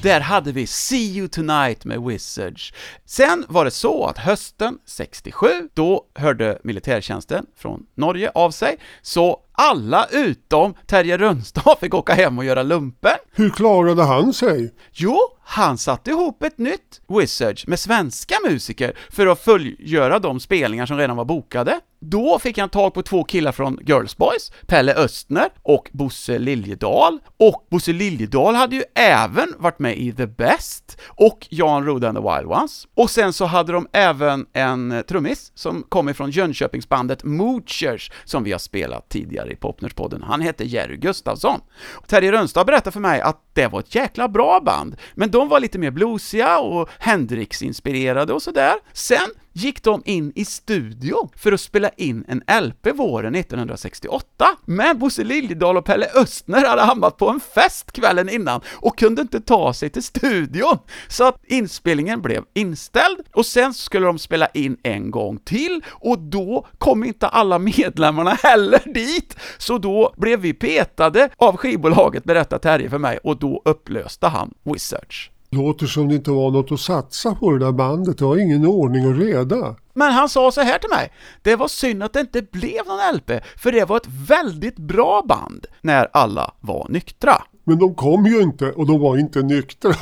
Där 0.04 0.20
hade 0.20 0.52
vi 0.52 0.68
See 0.68 1.18
You 1.18 1.28
Tonight 1.28 1.86
med 1.86 2.02
Wizards. 2.02 2.74
Sen 3.06 3.46
var 3.48 3.66
det 3.66 3.72
så 3.72 4.06
att 4.06 4.18
hösten 4.18 4.78
67, 4.86 5.48
då 5.74 6.06
hörde 6.16 6.60
militärtjänsten 6.64 7.46
från 7.58 7.86
Norge 7.96 8.32
av 8.36 8.52
sig, 8.52 8.78
så 9.02 9.40
alla 9.52 10.08
utom 10.12 10.74
Terje 10.88 11.18
Rönnstad 11.18 11.76
fick 11.80 11.94
åka 11.94 12.14
hem 12.14 12.38
och 12.38 12.46
göra 12.46 12.64
lumpen. 12.64 13.18
Hur 13.32 13.50
klarade 13.50 14.04
han 14.04 14.34
sig? 14.34 14.74
Jo, 14.92 15.18
han 15.44 15.78
satte 15.78 16.10
ihop 16.12 16.44
ett 16.44 16.58
nytt 16.58 17.02
Wizards 17.08 17.68
med 17.68 17.80
svenska 17.80 18.36
musiker 18.50 18.94
för 19.10 19.28
att 19.28 19.40
fullgöra 19.40 20.20
de 20.20 20.40
spelningar 20.40 20.86
som 20.86 20.98
redan 20.98 21.18
var 21.18 21.26
bokade. 21.26 21.80
Då 22.06 22.40
fick 22.40 22.58
han 22.58 22.70
tag 22.70 22.94
på 22.94 23.02
två 23.02 23.24
killar 23.24 23.52
från 23.52 23.80
Girls 23.82 24.18
Boys, 24.18 24.52
Pelle 24.68 24.94
Östner 24.94 25.50
och 25.62 25.90
Bosse 25.94 26.40
Liljedahl. 26.40 27.20
Och 27.38 27.68
Bosse 27.70 27.94
Liljedahl 27.94 28.56
hade 28.56 28.76
ju 28.76 28.84
även 28.96 29.54
varit 29.58 29.80
med 29.80 29.98
i 29.98 30.12
The 30.12 30.28
Best 30.28 30.98
och 31.08 31.48
Jan 31.50 31.86
Rode 31.86 32.10
and 32.10 32.18
the 32.18 32.24
Wild 32.24 32.52
Ones. 32.52 32.88
Och 32.96 33.10
sen 33.10 33.34
så 33.34 33.46
hade 33.46 33.72
de 33.72 33.88
även 33.94 34.46
en 34.54 34.92
eh, 34.92 35.02
trummis 35.02 35.52
som 35.56 35.84
kom 35.90 36.10
ifrån 36.10 36.32
Jönköpingsbandet 36.32 37.24
Moochers 37.24 38.12
som 38.26 38.44
vi 38.44 38.52
har 38.52 38.60
spelat 38.60 39.10
tidigare 39.10 39.52
i 39.52 39.56
Popnerspodden. 39.56 40.24
Han 40.24 40.42
hette 40.42 40.64
Jerry 40.64 40.98
Gustafsson. 40.98 41.60
Terje 42.08 42.32
Rönnstad 42.32 42.66
berättade 42.66 42.92
för 42.92 43.00
mig 43.00 43.22
att 43.22 43.40
det 43.54 43.68
var 43.68 43.80
ett 43.80 43.96
jäkla 43.96 44.28
bra 44.28 44.60
band, 44.66 44.96
men 45.16 45.32
de 45.32 45.50
var 45.50 45.60
lite 45.60 45.80
mer 45.80 45.92
bluesiga 45.92 46.60
och 46.60 46.90
Hendrix-inspirerade 47.00 48.34
och 48.34 48.42
sådär. 48.42 48.74
Sen 48.94 49.30
gick 49.54 49.84
de 49.84 50.02
in 50.06 50.32
i 50.36 50.46
studio 50.46 51.30
för 51.36 51.52
att 51.52 51.62
spela 51.62 51.90
in 51.90 52.26
en 52.28 52.64
LP 52.64 52.88
våren 52.94 53.36
1968. 53.36 54.46
Men 54.66 55.00
Bosse 55.00 55.24
Liljedahl 55.24 55.78
och 55.78 55.86
Pelle 55.86 56.08
Östner 56.16 56.66
hade 56.66 56.82
hamnat 56.82 57.18
på 57.18 57.30
en 57.30 57.40
fest 57.40 57.92
kvällen 57.92 58.30
innan 58.30 58.62
och 58.72 58.98
kunde 58.98 59.22
inte 59.22 59.42
ta 59.42 59.74
sig 59.74 59.90
till 59.90 60.04
studion. 60.04 60.78
Så 61.08 61.28
att 61.28 61.46
inspelningen 61.46 62.22
blev 62.22 62.44
inställd 62.54 63.20
och 63.34 63.46
sen 63.46 63.74
skulle 63.74 64.06
de 64.06 64.20
spela 64.20 64.48
in 64.48 64.78
en 64.84 65.12
gång 65.12 65.38
till 65.38 65.84
och 65.90 66.20
då 66.20 66.68
kom 66.78 67.04
inte 67.04 67.28
alla 67.28 67.60
medlemmarna 67.60 68.32
heller 68.44 68.94
dit. 68.94 69.36
Så 69.58 69.78
då 69.78 70.14
blev 70.18 70.40
vi 70.40 70.54
petade 70.54 71.30
av 71.38 71.58
skivbolaget, 71.58 72.24
berättar 72.24 72.58
Terje 72.58 72.90
för 72.90 72.98
mig, 72.98 73.20
och 73.24 73.40
då 73.40 73.62
upplöste 73.66 74.28
han 74.28 74.54
Wizards. 74.64 75.30
Låter 75.54 75.86
som 75.86 76.08
det 76.08 76.16
inte 76.16 76.32
var 76.32 76.52
något 76.52 76.72
att 76.72 76.80
satsa 76.80 77.36
på 77.36 77.52
det 77.52 77.66
där 77.66 77.72
bandet. 77.72 78.18
Det 78.18 78.26
var 78.26 78.38
ingen 78.38 78.66
ordning 78.66 79.08
och 79.08 79.18
reda. 79.18 79.76
Men 79.94 80.12
han 80.12 80.30
sa 80.30 80.52
så 80.52 80.62
här 80.62 80.80
till 80.80 80.90
mig, 80.90 81.12
det 81.42 81.56
var 81.56 81.68
synd 81.68 82.04
att 82.04 82.14
det 82.14 82.20
inte 82.20 82.42
blev 82.42 82.86
någon 82.88 83.16
LP, 83.16 83.32
för 83.58 83.72
det 83.72 83.86
var 83.86 83.98
ett 83.98 84.08
väldigt 84.28 84.78
bra 84.78 85.24
band 85.28 85.66
när 85.82 86.08
alla 86.14 86.54
var 86.60 86.88
nyktra. 86.90 87.44
Men 87.64 87.80
de 87.80 87.96
kom 87.96 88.26
ju 88.26 88.42
inte 88.42 88.72
och 88.72 88.88
de 88.88 89.00
var 89.00 89.18
inte 89.18 89.42
nyktra. 89.42 89.92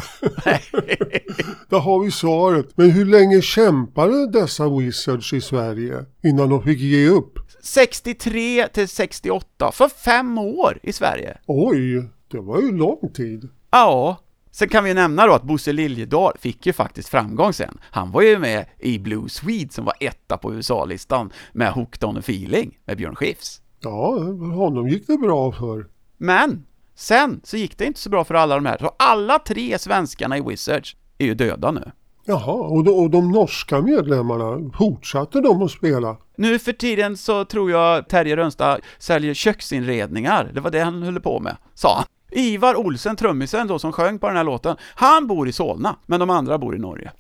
Där 1.70 1.80
har 1.80 2.04
vi 2.04 2.12
svaret. 2.12 2.70
Men 2.76 2.92
hur 2.92 3.06
länge 3.06 3.42
kämpade 3.42 4.32
dessa 4.32 4.70
Wizards 4.70 5.34
i 5.34 5.42
Sverige 5.42 6.06
innan 6.24 6.50
de 6.50 6.64
fick 6.64 6.80
ge 6.80 7.08
upp? 7.08 7.40
63 7.64 8.68
till 8.68 8.88
68, 8.88 9.72
för 9.72 9.88
fem 9.88 10.38
år 10.38 10.80
i 10.84 10.94
Sverige. 10.94 11.38
Oj, 11.48 12.10
det 12.32 12.40
var 12.40 12.62
ju 12.62 12.78
lång 12.78 13.14
tid. 13.14 13.50
Ja, 13.72 14.18
Sen 14.52 14.70
kan 14.70 14.84
vi 14.84 14.94
nämna 14.94 15.28
då 15.28 15.34
att 15.34 15.44
Bosse 15.44 15.74
Liljedahl 15.74 16.34
fick 16.40 16.66
ju 16.66 16.74
faktiskt 16.74 17.10
framgång 17.10 17.54
sen. 17.54 17.78
Han 17.92 18.12
var 18.12 18.22
ju 18.22 18.40
med 18.40 18.66
i 18.80 19.00
Blue 19.00 19.30
Swede 19.30 19.74
som 19.74 19.86
var 19.86 19.94
etta 20.00 20.38
på 20.38 20.54
USA-listan 20.54 21.32
med 21.54 21.72
Hooked 21.72 22.04
on 22.04 22.18
a 22.18 22.20
feeling 22.20 22.78
med 22.86 22.98
Björn 22.98 23.16
Skifs. 23.16 23.62
Ja, 23.80 24.10
honom 24.56 24.88
gick 24.88 25.08
det 25.08 25.18
bra 25.18 25.52
för. 25.52 25.88
Men 26.18 26.66
sen 26.96 27.42
så 27.44 27.58
gick 27.58 27.78
det 27.78 27.86
inte 27.86 28.00
så 28.00 28.10
bra 28.10 28.24
för 28.24 28.34
alla 28.34 28.56
de 28.56 28.66
här, 28.66 28.78
så 28.78 28.92
alla 29.00 29.40
tre 29.40 29.80
svenskarna 29.80 30.38
i 30.38 30.42
Wizards 30.42 30.96
är 31.18 31.26
ju 31.26 31.34
döda 31.34 31.72
nu. 31.72 31.92
Jaha, 32.26 32.54
och 32.54 32.84
de, 32.84 32.92
och 32.92 33.10
de 33.10 33.32
norska 33.32 33.82
medlemmarna, 33.82 34.72
fortsatte 34.78 35.42
de 35.42 35.62
att 35.62 35.72
spela? 35.72 36.18
Nu 36.36 36.60
för 36.60 36.72
tiden 36.72 37.18
så 37.18 37.46
tror 37.46 37.72
jag 37.72 38.10
Terje 38.10 38.36
Rönnstad 38.36 38.80
säljer 38.98 39.34
köksinredningar, 39.34 40.52
det 40.54 40.60
var 40.60 40.72
det 40.72 40.80
han 40.80 41.04
höll 41.04 41.20
på 41.20 41.40
med, 41.40 41.58
sa 41.74 41.96
han. 41.96 42.06
Ivar 42.32 42.76
Olsen, 42.76 43.16
trummisen 43.16 43.68
då 43.68 43.80
som 43.80 43.92
sjöng 43.92 44.20
på 44.20 44.28
den 44.28 44.38
här 44.38 44.44
låten, 44.44 44.76
han 44.96 45.28
bor 45.28 45.48
i 45.48 45.52
Solna, 45.52 45.96
men 46.06 46.20
de 46.20 46.30
andra 46.30 46.58
bor 46.58 46.76
i 46.76 46.80
Norge. 46.80 47.12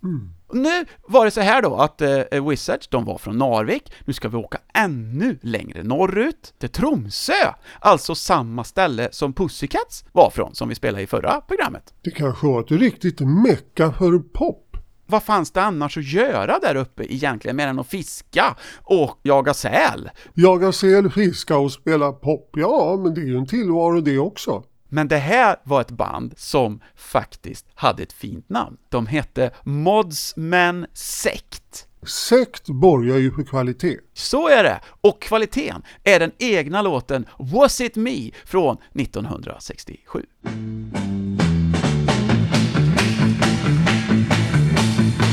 Nu 0.53 0.86
var 1.07 1.26
det 1.26 1.32
så 1.32 1.41
här 1.41 1.62
då 1.62 1.76
att 1.76 2.01
eh, 2.01 2.47
Wizards, 2.49 2.88
de 2.88 3.05
var 3.05 3.18
från 3.18 3.38
Narvik, 3.38 3.93
nu 4.05 4.14
ska 4.14 4.30
vi 4.30 4.38
åka 4.38 4.57
ännu 4.74 5.39
längre 5.41 5.84
norrut, 5.84 6.53
till 6.59 6.70
Tromsö, 6.70 7.53
alltså 7.80 8.16
samma 8.16 8.64
ställe 8.64 9.09
som 9.12 9.34
Pussycats 9.34 10.05
var 10.12 10.30
från, 10.30 10.55
som 10.55 10.70
vi 10.70 10.76
spelade 10.76 11.03
i 11.03 11.07
förra 11.07 11.41
programmet. 11.41 11.93
Det 12.01 12.12
kanske 12.12 12.47
var 12.47 12.62
ett 12.62 12.72
riktigt 12.72 13.20
mecka 13.20 13.91
för 13.91 14.20
pop. 14.20 14.68
Vad 15.05 15.24
fanns 15.24 15.51
det 15.51 15.62
annars 15.62 15.97
att 15.97 16.14
göra 16.14 16.59
där 16.59 16.76
uppe 16.76 17.14
egentligen, 17.14 17.57
mer 17.57 17.68
än 17.68 17.80
att 17.80 17.88
fiska 17.88 18.55
och 18.82 19.20
jaga 19.24 19.53
säl? 19.53 20.09
Jaga 20.34 20.72
säl, 20.72 21.09
fiska 21.09 21.57
och 21.57 21.72
spela 21.72 22.12
pop, 22.12 22.49
ja 22.53 22.99
men 23.03 23.14
det 23.14 23.22
är 23.22 23.26
ju 23.26 23.38
en 23.38 23.47
tillvaro 23.47 24.01
det 24.01 24.18
också. 24.18 24.64
Men 24.94 25.08
det 25.08 25.18
här 25.18 25.56
var 25.64 25.82
ett 25.82 25.92
band 25.92 26.34
som 26.38 26.80
faktiskt 26.96 27.66
hade 27.76 28.04
ett 28.04 28.14
fint 28.14 28.50
namn. 28.50 28.78
De 28.89 29.08
hette 29.08 29.52
Modsman 29.64 30.86
Sect. 30.94 31.88
Sekt 32.04 32.70
borgar 32.70 33.18
ju 33.18 33.32
för 33.32 33.44
kvalitet. 33.44 33.98
Så 34.14 34.50
är 34.50 34.64
det! 34.64 34.80
Och 35.02 35.22
kvaliteten 35.22 35.84
är 36.04 36.20
den 36.20 36.32
egna 36.38 36.82
låten 36.82 37.26
Was 37.38 37.82
It 37.82 37.96
Me 37.96 38.32
från 38.46 38.78
1967. 38.94 40.26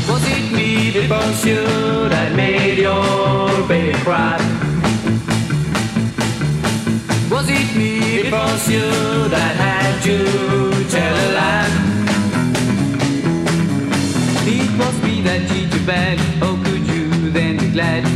Was 0.08 0.38
it 0.38 0.52
me 0.52 0.92
because 1.02 1.48
you 1.48 2.08
that 2.08 2.36
made 2.36 2.78
your 2.78 3.68
baby 3.68 3.92
cry? 3.92 4.47
Me 8.30 8.36
because 8.36 8.70
you 8.70 9.28
that 9.28 9.56
had 9.56 10.02
to 10.02 10.18
tell 10.90 11.14
a 11.14 11.28
lie? 11.38 11.68
It 14.46 14.70
must 14.76 15.02
be 15.02 15.20
that 15.22 15.42
you 15.72 15.86
bad. 15.86 16.18
Oh, 16.42 16.60
could 16.64 16.86
you 16.86 17.30
then 17.30 17.56
be 17.58 17.70
glad 17.70 18.07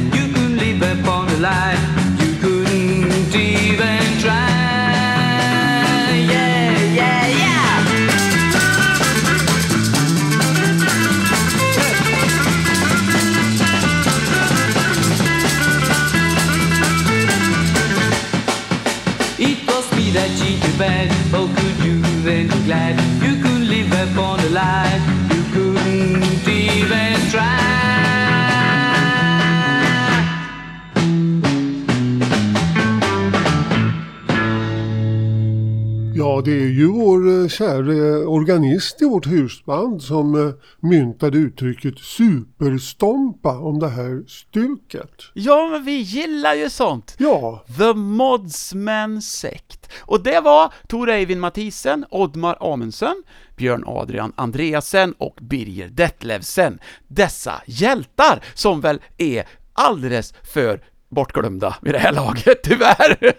Ja, 36.32 36.40
det 36.44 36.52
är 36.52 36.68
ju 36.68 36.86
vår 36.86 37.42
eh, 37.42 37.48
käre 37.48 38.26
organist 38.26 39.02
i 39.02 39.04
vårt 39.04 39.26
husband 39.26 40.02
som 40.02 40.34
eh, 40.34 40.54
myntade 40.80 41.38
uttrycket 41.38 41.98
superstompa 41.98 43.58
om 43.58 43.78
det 43.78 43.88
här 43.88 44.24
stuket. 44.28 45.10
Ja, 45.34 45.68
men 45.68 45.84
vi 45.84 45.96
gillar 45.96 46.54
ju 46.54 46.70
sånt! 46.70 47.14
Ja, 47.18 47.64
The 47.78 47.94
Modsman 47.94 49.22
Sect. 49.22 49.90
Och 50.00 50.22
det 50.22 50.40
var 50.40 50.72
Tor 50.88 51.10
Eivind 51.10 51.40
Mathisen, 51.40 52.04
Oddmar 52.10 52.72
Amundsen, 52.72 53.22
Björn 53.56 53.84
Adrian 53.86 54.32
Andreasen 54.36 55.14
och 55.18 55.38
Birger 55.40 55.88
Detlevsen. 55.88 56.78
Dessa 57.08 57.62
hjältar 57.66 58.44
som 58.54 58.80
väl 58.80 59.00
är 59.18 59.44
alldeles 59.72 60.34
för 60.54 60.80
bortglömda 61.10 61.76
vid 61.82 61.94
det 61.94 61.98
här 61.98 62.12
laget, 62.12 62.62
tyvärr. 62.62 63.32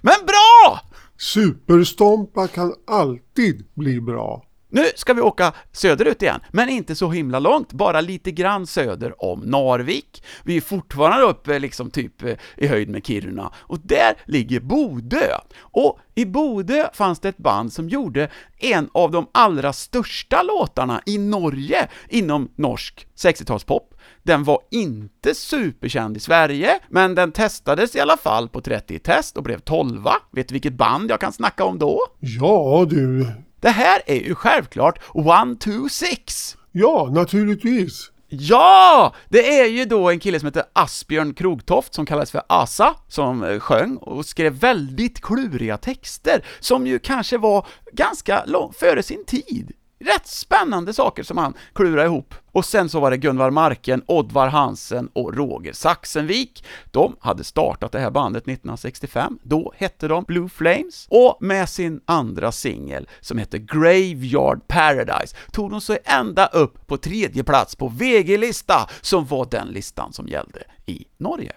Men 0.00 0.16
bra! 0.26 0.80
Superstompa 1.24 2.48
kan 2.48 2.74
alltid 2.86 3.66
bli 3.74 4.00
bra. 4.00 4.44
Nu 4.74 4.84
ska 4.94 5.14
vi 5.14 5.20
åka 5.20 5.52
söderut 5.72 6.22
igen, 6.22 6.40
men 6.50 6.68
inte 6.68 6.94
så 6.94 7.10
himla 7.10 7.38
långt, 7.38 7.72
bara 7.72 8.00
lite 8.00 8.30
grann 8.30 8.66
söder 8.66 9.24
om 9.24 9.40
Narvik. 9.40 10.24
Vi 10.44 10.56
är 10.56 10.60
fortfarande 10.60 11.24
uppe 11.24 11.58
liksom 11.58 11.90
typ 11.90 12.22
eh, 12.22 12.34
i 12.56 12.66
höjd 12.66 12.88
med 12.88 13.06
Kiruna, 13.06 13.52
och 13.56 13.78
där 13.82 14.14
ligger 14.24 14.60
Bodö. 14.60 15.38
Och 15.58 15.98
i 16.14 16.26
Bodö 16.26 16.88
fanns 16.94 17.20
det 17.20 17.28
ett 17.28 17.36
band 17.36 17.72
som 17.72 17.88
gjorde 17.88 18.28
en 18.58 18.88
av 18.94 19.10
de 19.10 19.26
allra 19.32 19.72
största 19.72 20.42
låtarna 20.42 21.02
i 21.06 21.18
Norge 21.18 21.88
inom 22.08 22.48
norsk 22.56 23.06
60-talspop. 23.16 23.94
Den 24.22 24.44
var 24.44 24.60
inte 24.70 25.34
superkänd 25.34 26.16
i 26.16 26.20
Sverige, 26.20 26.78
men 26.88 27.14
den 27.14 27.32
testades 27.32 27.96
i 27.96 28.00
alla 28.00 28.16
fall 28.16 28.48
på 28.48 28.60
30-test 28.60 29.36
och 29.36 29.42
blev 29.42 29.58
12 29.58 30.02
Vet 30.32 30.48
du 30.48 30.52
vilket 30.52 30.74
band 30.74 31.10
jag 31.10 31.20
kan 31.20 31.32
snacka 31.32 31.64
om 31.64 31.78
då? 31.78 32.00
Ja 32.20 32.86
du, 32.90 33.26
det 33.64 33.70
här 33.70 34.02
är 34.06 34.14
ju 34.20 34.34
självklart 34.34 34.98
One 35.12 35.56
Two 35.56 35.88
Six. 35.90 36.56
ja 36.72 37.10
naturligtvis. 37.12 38.10
Ja! 38.28 39.14
Det 39.28 39.60
är 39.60 39.66
ju 39.66 39.84
då 39.84 40.10
en 40.10 40.20
kille 40.20 40.40
som 40.40 40.46
heter 40.46 40.64
Asbjörn 40.72 41.34
Krogtoft, 41.34 41.94
som 41.94 42.06
kallas 42.06 42.30
för 42.30 42.42
Asa, 42.48 42.94
som 43.08 43.44
eh, 43.44 43.58
sjöng 43.60 43.96
och 43.96 44.26
skrev 44.26 44.52
väldigt 44.52 45.20
kluriga 45.20 45.78
texter, 45.78 46.44
som 46.60 46.86
ju 46.86 46.98
kanske 46.98 47.38
var 47.38 47.66
ganska 47.92 48.44
långt 48.46 48.76
före 48.76 49.02
sin 49.02 49.24
tid. 49.24 49.72
Rätt 50.04 50.26
spännande 50.26 50.92
saker 50.92 51.22
som 51.22 51.38
han 51.38 51.54
klurade 51.72 52.06
ihop. 52.06 52.34
Och 52.52 52.64
sen 52.64 52.88
så 52.88 53.00
var 53.00 53.10
det 53.10 53.16
Gunvar 53.16 53.50
Marken, 53.50 54.02
Oddvar 54.06 54.48
Hansen 54.48 55.08
och 55.12 55.36
Roger 55.36 55.72
Saxenvik. 55.72 56.64
De 56.90 57.16
hade 57.20 57.44
startat 57.44 57.92
det 57.92 57.98
här 57.98 58.10
bandet 58.10 58.42
1965. 58.42 59.38
Då 59.42 59.72
hette 59.76 60.08
de 60.08 60.24
Blue 60.24 60.48
Flames. 60.48 61.06
Och 61.10 61.36
med 61.40 61.68
sin 61.68 62.00
andra 62.04 62.52
singel, 62.52 63.08
som 63.20 63.38
hette 63.38 63.58
Graveyard 63.58 64.68
Paradise, 64.68 65.36
tog 65.52 65.70
de 65.70 65.80
sig 65.80 65.98
ända 66.04 66.46
upp 66.46 66.86
på 66.86 66.96
tredje 66.96 67.44
plats 67.44 67.76
på 67.76 67.88
VG-lista, 67.88 68.88
som 69.00 69.26
var 69.26 69.46
den 69.50 69.68
listan 69.68 70.12
som 70.12 70.28
gällde 70.28 70.62
i 70.86 71.04
Norge. 71.18 71.52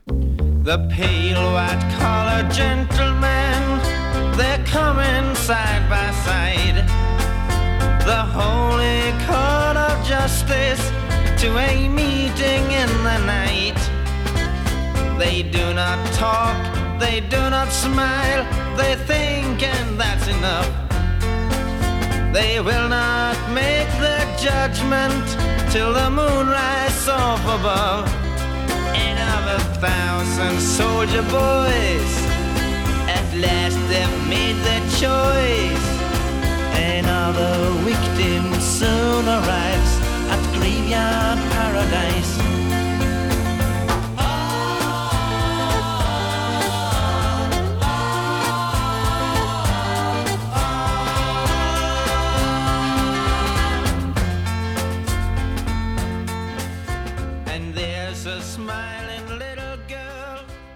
The 0.65 0.77
pale 0.77 1.51
white 1.53 1.85
collar 1.99 2.51
gentlemen, 2.53 3.79
they're 4.37 4.65
coming 4.65 5.35
side 5.35 5.89
by 5.89 6.11
side. 6.25 7.16
The 8.07 8.23
holy 8.23 9.11
court 9.27 9.75
of 9.75 10.07
justice 10.07 10.79
to 11.41 11.57
a 11.57 11.89
meeting 11.89 12.63
in 12.71 12.87
the 13.03 13.17
night. 13.25 13.77
They 15.19 15.43
do 15.43 15.73
not 15.73 15.99
talk, 16.13 16.55
they 17.01 17.19
do 17.19 17.49
not 17.49 17.69
smile, 17.69 18.45
they 18.77 18.95
think 18.95 19.61
and 19.61 19.99
that's 19.99 20.25
enough. 20.29 20.71
They 22.31 22.61
will 22.61 22.87
not 22.87 23.35
make 23.51 23.89
their 23.99 24.25
judgment 24.37 25.25
till 25.69 25.91
the 25.91 26.09
moon 26.09 26.47
rises 26.47 27.09
off 27.09 27.43
above. 27.59 28.07
And 28.95 29.19
of 29.35 29.59
a 29.59 29.79
thousand 29.81 30.61
soldier 30.61 31.23
boys, 31.23 32.11
at 33.17 33.27
last 33.35 33.77
they've 33.89 34.29
made 34.29 34.55
their 34.63 34.85
choice. 34.95 35.96
Another 36.77 37.71
victim 37.85 38.53
soon 38.61 39.27
arrives 39.27 39.93
at 40.29 40.41
graveyard 40.53 41.39
paradise. 41.51 42.37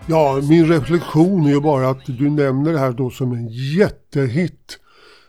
Ja, 0.08 0.39
min 0.49 0.68
reflektion 0.68 1.45
är 1.45 1.49
ju 1.49 1.62
bara 1.62 1.89
att 1.89 2.06
du 2.06 2.30
nämner 2.30 2.72
det 2.74 2.80
här 2.80 2.91
då 2.91 3.10
som 3.10 3.32
en 3.32 3.47
jättehit. 3.47 4.80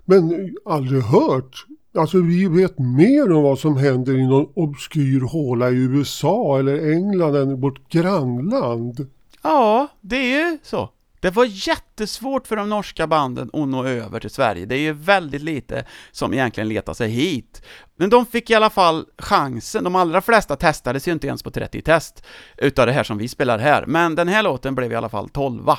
Men 0.05 0.55
aldrig 0.65 1.03
hört 1.03 1.67
Alltså 1.99 2.21
vi 2.21 2.49
vet 2.49 2.79
mer 2.79 3.33
om 3.33 3.43
vad 3.43 3.59
som 3.59 3.77
händer 3.77 4.19
i 4.19 4.27
någon 4.27 4.53
obskyr 4.55 5.21
håla 5.21 5.71
i 5.71 5.75
USA 5.75 6.59
eller 6.59 6.93
England 6.93 7.37
än 7.37 7.51
i 7.51 7.55
vårt 7.55 7.89
grannland. 7.89 9.07
Ja, 9.43 9.89
det 10.01 10.17
är 10.17 10.51
ju 10.51 10.59
så. 10.63 10.91
Det 11.21 11.31
var 11.31 11.45
jättesvårt 11.69 12.47
för 12.47 12.57
de 12.57 12.69
norska 12.69 13.07
banden 13.07 13.51
att 13.53 13.69
nå 13.69 13.85
över 13.85 14.21
till 14.21 14.31
Sverige. 14.31 14.67
Det 14.67 14.75
är 14.75 14.81
ju 14.81 14.93
väldigt 14.93 15.43
lite 15.43 15.85
som 16.13 16.33
egentligen 16.33 16.69
letar 16.69 16.95
sig 16.95 17.11
hit. 17.11 17.63
Men 17.97 18.11
de 18.11 18.27
fick 18.27 18.51
i 18.51 18.55
alla 18.55 18.71
fall 18.71 19.07
chansen. 19.19 19.85
De 19.85 19.97
allra 19.97 20.21
flesta 20.21 20.57
testades 20.57 21.09
ju 21.09 21.13
inte 21.13 21.27
ens 21.27 21.43
på 21.43 21.51
30 21.51 21.83
test 21.83 22.25
utav 22.57 22.87
det 22.87 22.93
här 22.93 23.05
som 23.05 23.19
vi 23.19 23.29
spelar 23.29 23.59
här. 23.59 23.87
Men 23.87 24.15
den 24.15 24.29
här 24.29 24.43
låten 24.43 24.75
blev 24.75 24.93
i 24.93 24.95
alla 24.95 25.09
fall 25.09 25.29
12. 25.29 25.71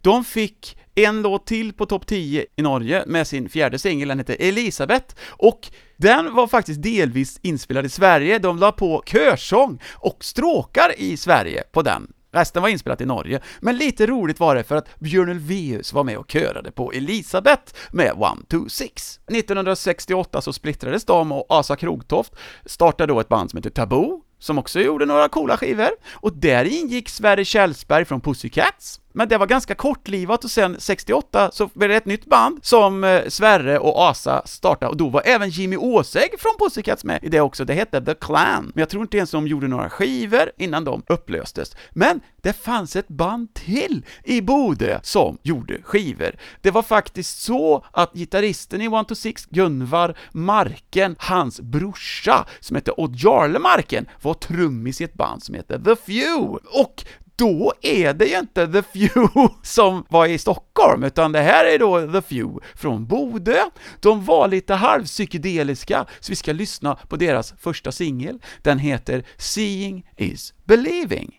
De 0.00 0.24
fick 0.24 0.78
en 0.94 1.22
låt 1.22 1.46
till 1.46 1.72
på 1.72 1.86
topp 1.86 2.06
10 2.06 2.46
i 2.56 2.62
Norge 2.62 3.04
med 3.06 3.26
sin 3.26 3.48
fjärde 3.48 3.78
singel, 3.78 4.08
den 4.08 4.18
hette 4.18 4.34
Elisabeth, 4.34 5.14
och 5.28 5.68
den 5.96 6.34
var 6.34 6.46
faktiskt 6.46 6.82
delvis 6.82 7.40
inspelad 7.42 7.86
i 7.86 7.88
Sverige, 7.88 8.38
de 8.38 8.58
la 8.58 8.72
på 8.72 9.02
körsång 9.06 9.82
och 9.94 10.24
stråkar 10.24 10.92
i 10.98 11.16
Sverige 11.16 11.62
på 11.72 11.82
den. 11.82 12.12
Resten 12.32 12.62
var 12.62 12.68
inspelat 12.68 13.00
i 13.00 13.06
Norge, 13.06 13.40
men 13.60 13.76
lite 13.76 14.06
roligt 14.06 14.40
var 14.40 14.54
det 14.54 14.64
för 14.64 14.76
att 14.76 15.00
Björn 15.00 15.28
Ulvaeus 15.28 15.92
var 15.92 16.04
med 16.04 16.16
och 16.18 16.28
körade 16.28 16.70
på 16.70 16.92
Elisabeth 16.92 17.74
med 17.90 18.12
One, 18.16 18.42
Two, 18.48 18.68
Six. 18.68 19.20
1968 19.30 20.40
så 20.40 20.52
splittrades 20.52 21.04
de 21.04 21.32
och 21.32 21.46
Asa 21.48 21.76
Krogtoft 21.76 22.32
startade 22.64 23.12
då 23.12 23.20
ett 23.20 23.28
band 23.28 23.50
som 23.50 23.56
heter 23.56 23.70
Taboo, 23.70 24.22
som 24.38 24.58
också 24.58 24.80
gjorde 24.80 25.06
några 25.06 25.28
coola 25.28 25.56
skivor, 25.56 25.90
och 26.12 26.32
där 26.32 26.64
ingick 26.64 27.08
Sverre 27.08 27.44
Kjellsberg 27.44 28.04
från 28.04 28.20
Pussycats, 28.20 29.00
men 29.16 29.28
det 29.28 29.38
var 29.38 29.46
ganska 29.46 29.74
kortlivat 29.74 30.44
och 30.44 30.50
sen 30.50 30.76
68 30.78 31.50
så 31.52 31.70
blev 31.74 31.90
det 31.90 31.96
ett 31.96 32.06
nytt 32.06 32.26
band 32.26 32.58
som 32.62 33.04
eh, 33.04 33.22
Sverre 33.28 33.78
och 33.78 34.00
Asa 34.00 34.42
startade 34.44 34.90
och 34.90 34.96
då 34.96 35.08
var 35.08 35.22
även 35.24 35.50
Jimmy 35.50 35.76
Åsegg 35.76 36.30
från 36.38 36.52
Pussycats 36.58 37.04
med 37.04 37.24
i 37.24 37.28
det 37.28 37.40
också, 37.40 37.64
det 37.64 37.74
hette 37.74 38.04
The 38.04 38.14
Clan. 38.14 38.72
Men 38.74 38.80
jag 38.80 38.88
tror 38.88 39.02
inte 39.02 39.16
ens 39.16 39.30
de 39.30 39.46
gjorde 39.46 39.68
några 39.68 39.90
skivor 39.90 40.50
innan 40.58 40.84
de 40.84 41.02
upplöstes. 41.06 41.76
Men 41.90 42.20
det 42.42 42.52
fanns 42.52 42.96
ett 42.96 43.08
band 43.08 43.54
till 43.54 44.04
i 44.24 44.42
Bodö 44.42 44.98
som 45.02 45.38
gjorde 45.42 45.82
skivor. 45.82 46.36
Det 46.60 46.70
var 46.70 46.82
faktiskt 46.82 47.42
så 47.42 47.84
att 47.92 48.14
gitarristen 48.14 48.82
i 48.82 48.88
One 48.88 49.04
to 49.04 49.14
Six, 49.14 49.46
Gunvar 49.46 50.18
Marken, 50.32 51.16
hans 51.18 51.60
brorsa, 51.60 52.46
som 52.60 52.74
hette 52.74 52.90
Odd 52.90 53.16
Jarle 53.16 53.58
Marken, 53.58 54.06
var 54.22 54.34
trummis 54.34 55.00
i 55.00 55.04
ett 55.04 55.14
band 55.14 55.42
som 55.42 55.54
hette 55.54 55.84
The 55.84 55.96
Few. 55.96 56.58
Och 56.64 57.04
då 57.36 57.72
är 57.82 58.14
det 58.14 58.26
ju 58.26 58.38
inte 58.38 58.68
The 58.68 58.82
Few 58.82 59.28
som 59.62 60.04
var 60.08 60.26
i 60.26 60.38
Stockholm, 60.38 61.04
utan 61.04 61.32
det 61.32 61.40
här 61.40 61.64
är 61.64 61.78
då 61.78 62.12
The 62.12 62.22
Few 62.22 62.58
från 62.74 63.06
Bodö. 63.06 63.58
De 64.00 64.24
var 64.24 64.48
lite 64.48 64.74
halvpsykedeliska, 64.74 66.06
så 66.20 66.32
vi 66.32 66.36
ska 66.36 66.52
lyssna 66.52 66.94
på 67.08 67.16
deras 67.16 67.54
första 67.58 67.92
singel. 67.92 68.40
Den 68.62 68.78
heter 68.78 69.24
Seeing 69.36 70.06
is 70.16 70.54
Believing. 70.64 71.34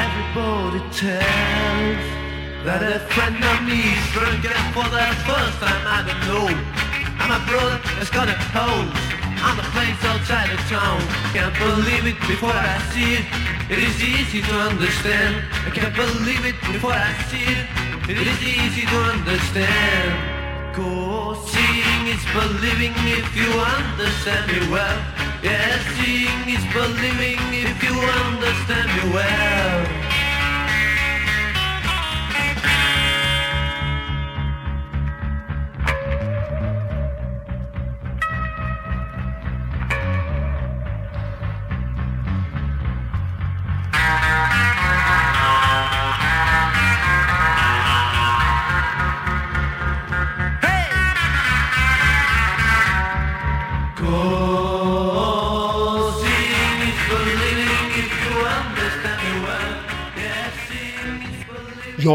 Everybody 0.00 0.80
tells 0.92 2.04
that 2.64 2.82
a 2.82 2.98
friend 3.08 3.36
of 3.36 3.62
me's 3.62 4.14
broken 4.14 4.56
for 4.72 4.84
the 4.84 5.04
first 5.26 5.58
time. 5.60 5.86
I 5.86 6.02
don't 6.06 6.22
know. 6.28 6.46
And 7.20 7.28
my 7.28 7.38
brother 7.46 7.76
has 7.98 8.10
got 8.10 8.28
a 8.28 8.36
on 9.42 9.56
the 9.56 9.66
place 9.72 10.00
outside 10.04 10.50
of 10.50 10.60
town. 10.68 11.00
Can't 11.32 11.54
believe 11.56 12.06
it 12.06 12.20
before 12.28 12.52
I 12.52 12.78
see 12.92 13.20
it. 13.20 13.24
It 13.70 13.78
is 13.78 13.96
easy 14.02 14.42
to 14.42 14.54
understand. 14.68 15.44
I 15.66 15.70
can't 15.70 15.94
believe 15.94 16.44
it 16.44 16.58
before 16.72 16.92
I 16.92 17.12
see 17.30 17.44
it. 17.44 17.66
It 18.10 18.26
is 18.26 18.40
easy 18.42 18.84
to 18.86 18.98
understand. 19.14 20.74
Cause 20.74 21.38
seeing 21.50 22.06
is 22.14 22.24
believing 22.36 22.94
if 23.18 23.28
you 23.36 23.50
understand 23.78 24.44
me 24.52 24.60
well. 24.70 24.98
Yeah, 25.42 25.78
seeing 25.96 26.44
is 26.56 26.64
believing 26.72 27.40
if 27.54 27.82
you 27.82 27.96
understand 27.96 28.88
me 28.96 29.14
well. 29.14 30.09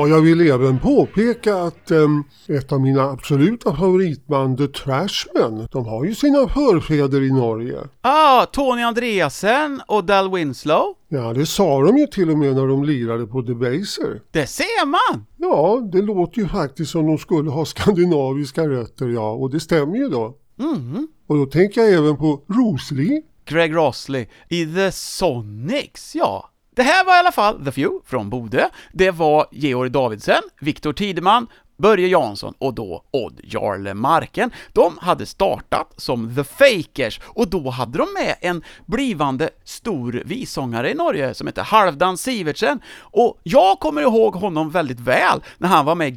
Ja, 0.05 0.09
jag 0.09 0.21
vill 0.21 0.41
även 0.51 0.79
påpeka 0.79 1.55
att 1.55 1.91
em, 1.91 2.23
ett 2.47 2.71
av 2.71 2.81
mina 2.81 3.03
absoluta 3.03 3.75
favoritband, 3.75 4.57
The 4.57 4.67
Trashmen, 4.67 5.67
de 5.71 5.85
har 5.85 6.05
ju 6.05 6.15
sina 6.15 6.47
förfäder 6.47 7.21
i 7.21 7.31
Norge. 7.31 7.77
Ah, 8.01 8.45
Tony 8.45 8.81
Andreasen 8.81 9.81
och 9.87 10.03
Dal 10.03 10.31
Winslow. 10.31 10.93
Ja, 11.07 11.33
det 11.33 11.45
sa 11.45 11.81
de 11.81 11.97
ju 11.97 12.07
till 12.07 12.29
och 12.29 12.37
med 12.37 12.55
när 12.55 12.67
de 12.67 12.83
lirade 12.83 13.27
på 13.27 13.41
Debaser. 13.41 14.21
Det 14.31 14.47
ser 14.47 14.85
man! 14.85 15.25
Ja, 15.37 15.89
det 15.91 16.01
låter 16.01 16.41
ju 16.41 16.47
faktiskt 16.47 16.91
som 16.91 17.05
de 17.07 17.17
skulle 17.17 17.49
ha 17.49 17.65
skandinaviska 17.75 18.67
rötter, 18.69 19.07
ja, 19.07 19.31
och 19.31 19.51
det 19.51 19.59
stämmer 19.59 19.95
ju 19.95 20.09
då. 20.09 20.37
Mhm. 20.55 21.07
Och 21.27 21.37
då 21.37 21.45
tänker 21.45 21.81
jag 21.81 21.93
även 21.93 22.17
på 22.17 22.41
Rosli. 22.49 23.21
Greg 23.45 23.75
Rosley 23.75 24.27
i 24.49 24.65
The 24.65 24.91
Sonics, 24.91 26.15
ja. 26.15 26.49
Det 26.75 26.83
här 26.83 27.05
var 27.05 27.15
i 27.15 27.19
alla 27.19 27.31
fall 27.31 27.65
The 27.65 27.71
Few 27.71 27.99
från 28.05 28.29
Bodö. 28.29 28.69
Det 28.93 29.11
var 29.11 29.47
Georg 29.51 29.89
Davidsen, 29.89 30.41
Viktor 30.59 30.93
Tideman, 30.93 31.47
Börje 31.77 32.07
Jansson 32.07 32.53
och 32.57 32.73
då 32.73 33.03
Odd 33.11 33.39
Jarle 33.43 33.93
Marken. 33.93 34.51
De 34.73 34.97
hade 35.01 35.25
startat 35.25 35.93
som 35.97 36.35
The 36.35 36.43
Fakers 36.43 37.19
och 37.23 37.47
då 37.47 37.69
hade 37.69 37.97
de 37.97 38.07
med 38.13 38.35
en 38.41 38.63
blivande 38.85 39.49
stor 39.63 40.23
vissångare 40.25 40.91
i 40.91 40.93
Norge 40.93 41.33
som 41.33 41.47
heter 41.47 41.63
Halvdan 41.63 42.17
Sivertsen 42.17 42.79
och 42.99 43.39
jag 43.43 43.79
kommer 43.79 44.01
ihåg 44.01 44.35
honom 44.35 44.69
väldigt 44.69 44.99
väl 44.99 45.43
när 45.57 45.69
han 45.69 45.85
var 45.85 45.95
med 45.95 46.07
i 46.07 46.11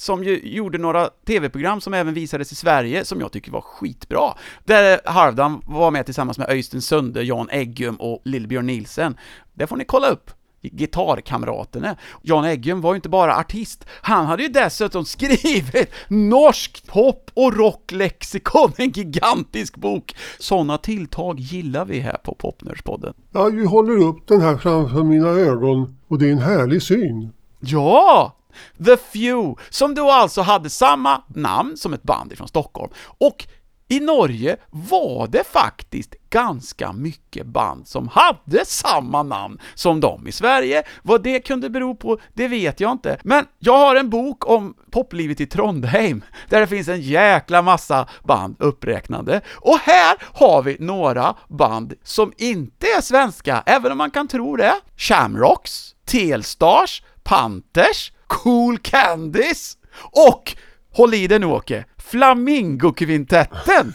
som 0.00 0.24
ju 0.24 0.40
gjorde 0.44 0.78
några 0.78 1.08
tv-program 1.26 1.80
som 1.80 1.94
även 1.94 2.14
visades 2.14 2.52
i 2.52 2.54
Sverige, 2.54 3.04
som 3.04 3.20
jag 3.20 3.32
tycker 3.32 3.52
var 3.52 3.60
skitbra. 3.60 4.34
Där 4.64 5.00
Halvdan 5.04 5.62
var 5.66 5.90
med 5.90 6.04
tillsammans 6.04 6.38
med 6.38 6.50
Öystein 6.50 6.82
Sunde, 6.82 7.22
Jan 7.22 7.48
Eggum 7.50 7.96
och 7.96 8.22
Lill-Björn 8.24 8.66
Nielsen. 8.66 9.16
Det 9.54 9.66
får 9.66 9.76
ni 9.76 9.84
kolla 9.84 10.08
upp. 10.08 10.30
Gitarrkamraterna. 10.62 11.96
Jan 12.22 12.44
Eggum 12.44 12.80
var 12.80 12.92
ju 12.92 12.96
inte 12.96 13.08
bara 13.08 13.36
artist, 13.36 13.86
han 14.02 14.26
hade 14.26 14.42
ju 14.42 14.48
dessutom 14.48 15.04
skrivit 15.04 15.90
Norsk 16.08 16.86
pop 16.86 17.30
och 17.34 17.56
rocklexikon, 17.56 18.72
en 18.76 18.90
gigantisk 18.90 19.76
bok. 19.76 20.16
Sådana 20.38 20.78
tilltag 20.78 21.40
gillar 21.40 21.84
vi 21.84 22.00
här 22.00 22.16
på 22.24 22.34
Popnörspodden. 22.34 23.14
Ja, 23.32 23.44
vi 23.44 23.64
håller 23.64 23.96
upp 23.96 24.26
den 24.26 24.40
här 24.40 24.56
framför 24.56 25.04
mina 25.04 25.28
ögon 25.28 25.96
och 26.08 26.18
det 26.18 26.28
är 26.28 26.32
en 26.32 26.38
härlig 26.38 26.82
syn. 26.82 27.32
Ja! 27.60 28.36
The 28.84 28.96
Few, 28.96 29.62
som 29.70 29.94
då 29.94 30.10
alltså 30.10 30.42
hade 30.42 30.70
samma 30.70 31.22
namn 31.28 31.76
som 31.76 31.92
ett 31.92 32.02
band 32.02 32.32
ifrån 32.32 32.48
Stockholm. 32.48 32.92
Och 33.18 33.46
i 33.90 34.00
Norge 34.00 34.56
var 34.70 35.26
det 35.26 35.46
faktiskt 35.46 36.14
ganska 36.30 36.92
mycket 36.92 37.46
band 37.46 37.88
som 37.88 38.08
hade 38.08 38.64
samma 38.64 39.22
namn 39.22 39.58
som 39.74 40.00
de 40.00 40.28
i 40.28 40.32
Sverige. 40.32 40.82
Vad 41.02 41.22
det 41.22 41.40
kunde 41.40 41.70
bero 41.70 41.94
på, 41.94 42.18
det 42.34 42.48
vet 42.48 42.80
jag 42.80 42.92
inte. 42.92 43.20
Men 43.24 43.46
jag 43.58 43.78
har 43.78 43.96
en 43.96 44.10
bok 44.10 44.48
om 44.48 44.74
poplivet 44.90 45.40
i 45.40 45.46
Trondheim, 45.46 46.24
där 46.48 46.60
det 46.60 46.66
finns 46.66 46.88
en 46.88 47.00
jäkla 47.00 47.62
massa 47.62 48.08
band 48.24 48.56
uppräknade. 48.58 49.40
Och 49.56 49.78
här 49.78 50.16
har 50.22 50.62
vi 50.62 50.76
några 50.80 51.36
band 51.48 51.94
som 52.04 52.32
inte 52.38 52.86
är 52.86 53.00
svenska, 53.00 53.62
även 53.66 53.92
om 53.92 53.98
man 53.98 54.10
kan 54.10 54.28
tro 54.28 54.56
det. 54.56 54.74
Shamrocks, 54.96 55.94
Telstars, 56.04 57.02
Panthers, 57.22 58.12
Cool 58.30 58.78
Candies 58.78 59.76
och, 60.12 60.56
håll 60.92 61.14
i 61.14 61.26
dig 61.26 61.38
nu 61.38 61.46
Åke, 61.46 61.84
Flamingokvintetten! 61.98 63.92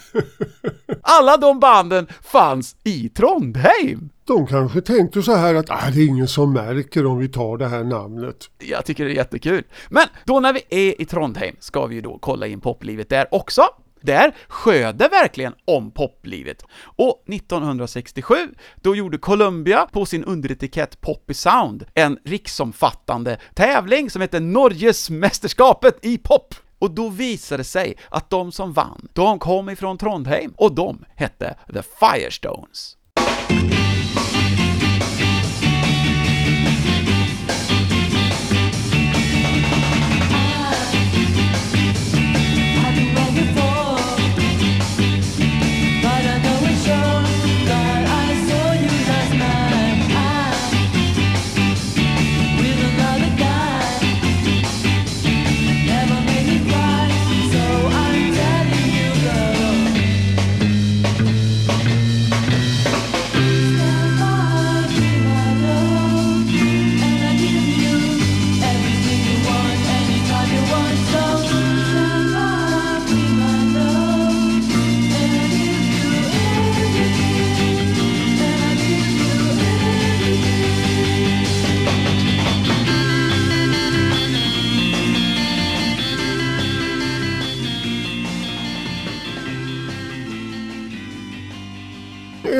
Alla 1.02 1.36
de 1.36 1.60
banden 1.60 2.06
fanns 2.22 2.76
i 2.84 3.08
Trondheim! 3.08 4.10
De 4.24 4.46
kanske 4.46 4.80
tänkte 4.80 5.22
så 5.22 5.34
här 5.34 5.54
att 5.54 5.70
ah, 5.70 5.90
det 5.94 6.00
är 6.00 6.06
ingen 6.06 6.28
som 6.28 6.52
märker 6.52 7.06
om 7.06 7.18
vi 7.18 7.28
tar 7.28 7.56
det 7.56 7.68
här 7.68 7.84
namnet. 7.84 8.50
Jag 8.58 8.84
tycker 8.84 9.04
det 9.04 9.10
är 9.10 9.14
jättekul. 9.14 9.62
Men 9.88 10.06
då 10.24 10.40
när 10.40 10.52
vi 10.52 10.60
är 10.68 11.00
i 11.00 11.04
Trondheim 11.04 11.56
ska 11.58 11.86
vi 11.86 11.94
ju 11.94 12.00
då 12.00 12.18
kolla 12.18 12.46
in 12.46 12.60
poplivet 12.60 13.08
där 13.08 13.34
också. 13.34 13.62
Där 14.06 14.34
sjöd 14.48 14.96
det 14.96 15.08
verkligen 15.08 15.54
om 15.64 15.90
poplivet. 15.90 16.62
Och 16.96 17.24
1967, 17.28 18.34
då 18.82 18.96
gjorde 18.96 19.18
Columbia 19.18 19.86
på 19.92 20.06
sin 20.06 20.24
underetikett 20.24 21.00
Poppy 21.00 21.34
Sound 21.34 21.84
en 21.94 22.18
riksomfattande 22.24 23.38
tävling 23.54 24.10
som 24.10 24.20
hette 24.20 24.40
”Norges 24.40 25.10
mästerskapet 25.10 25.98
i 26.02 26.18
pop. 26.18 26.54
Och 26.78 26.90
då 26.90 27.08
visade 27.08 27.60
det 27.60 27.64
sig 27.64 27.96
att 28.08 28.30
de 28.30 28.52
som 28.52 28.72
vann, 28.72 29.08
de 29.12 29.38
kom 29.38 29.70
ifrån 29.70 29.98
Trondheim 29.98 30.52
och 30.56 30.74
de 30.74 31.04
hette 31.14 31.56
The 31.72 31.82
Firestones. 31.82 32.96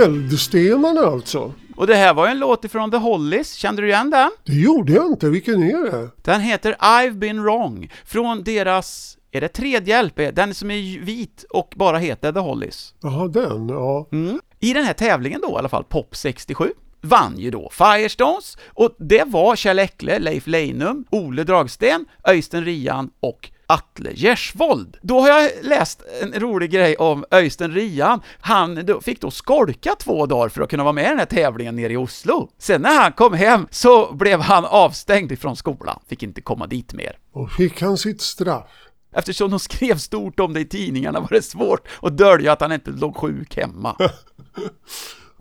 Eldstenarna 0.04 1.00
alltså. 1.00 1.52
Och 1.76 1.86
det 1.86 1.94
här 1.94 2.14
var 2.14 2.26
ju 2.26 2.30
en 2.30 2.38
låt 2.38 2.64
ifrån 2.64 2.90
The 2.90 2.96
Hollies, 2.96 3.54
kände 3.54 3.82
du 3.82 3.88
igen 3.88 4.10
den? 4.10 4.30
Det 4.44 4.52
gjorde 4.52 4.92
jag 4.92 5.06
inte, 5.06 5.28
vilken 5.28 5.62
är 5.62 5.90
det? 5.90 6.08
Den 6.22 6.40
heter 6.40 6.76
I've 6.80 7.18
been 7.18 7.42
wrong, 7.42 7.90
från 8.04 8.44
deras, 8.44 9.18
är 9.32 9.40
det 9.40 9.48
tredje 9.48 10.02
LP? 10.02 10.16
Den 10.16 10.54
som 10.54 10.70
är 10.70 11.00
vit 11.00 11.44
och 11.50 11.74
bara 11.76 11.98
heter 11.98 12.32
The 12.32 12.38
Hollies. 12.38 12.94
Jaha, 13.02 13.28
den, 13.28 13.68
ja. 13.68 14.08
Mm. 14.12 14.40
I 14.60 14.72
den 14.72 14.84
här 14.84 14.92
tävlingen 14.92 15.40
då 15.40 15.48
i 15.48 15.58
alla 15.58 15.68
fall, 15.68 15.84
Pop 15.84 16.16
67, 16.16 16.70
vann 17.00 17.38
ju 17.38 17.50
då 17.50 17.70
Firestones, 17.72 18.56
och 18.66 18.96
det 18.98 19.24
var 19.26 19.56
Kjell 19.56 19.78
Ekle, 19.78 20.18
Leif 20.18 20.46
Leinum, 20.46 21.04
Ole 21.10 21.44
Dragsten, 21.44 22.04
Öystein 22.24 22.64
Rian 22.64 23.10
och 23.20 23.50
Atle 23.66 24.12
Gersvold. 24.14 24.96
Då 25.02 25.20
har 25.20 25.28
jag 25.28 25.50
läst 25.62 26.02
en 26.22 26.40
rolig 26.40 26.70
grej 26.70 26.96
om 26.96 27.24
Öystein 27.30 27.72
Rian. 27.72 28.20
Han 28.40 29.00
fick 29.02 29.20
då 29.20 29.30
skolka 29.30 29.94
två 29.98 30.26
dagar 30.26 30.48
för 30.48 30.62
att 30.62 30.70
kunna 30.70 30.82
vara 30.82 30.92
med 30.92 31.04
i 31.04 31.08
den 31.08 31.18
här 31.18 31.26
tävlingen 31.26 31.76
nere 31.76 31.92
i 31.92 31.96
Oslo. 31.96 32.50
Sen 32.58 32.82
när 32.82 33.02
han 33.02 33.12
kom 33.12 33.34
hem 33.34 33.66
så 33.70 34.12
blev 34.12 34.40
han 34.40 34.64
avstängd 34.64 35.32
ifrån 35.32 35.56
skolan, 35.56 36.00
fick 36.08 36.22
inte 36.22 36.40
komma 36.40 36.66
dit 36.66 36.92
mer. 36.94 37.18
Och 37.32 37.52
fick 37.52 37.82
han 37.82 37.98
sitt 37.98 38.20
straff? 38.20 38.70
Eftersom 39.16 39.50
de 39.50 39.60
skrev 39.60 39.96
stort 39.98 40.40
om 40.40 40.52
det 40.52 40.60
i 40.60 40.64
tidningarna 40.64 41.20
var 41.20 41.28
det 41.30 41.42
svårt 41.42 41.88
att 42.02 42.18
dölja 42.18 42.52
att 42.52 42.60
han 42.60 42.72
inte 42.72 42.90
låg 42.90 43.16
sjuk 43.16 43.56
hemma. 43.56 43.96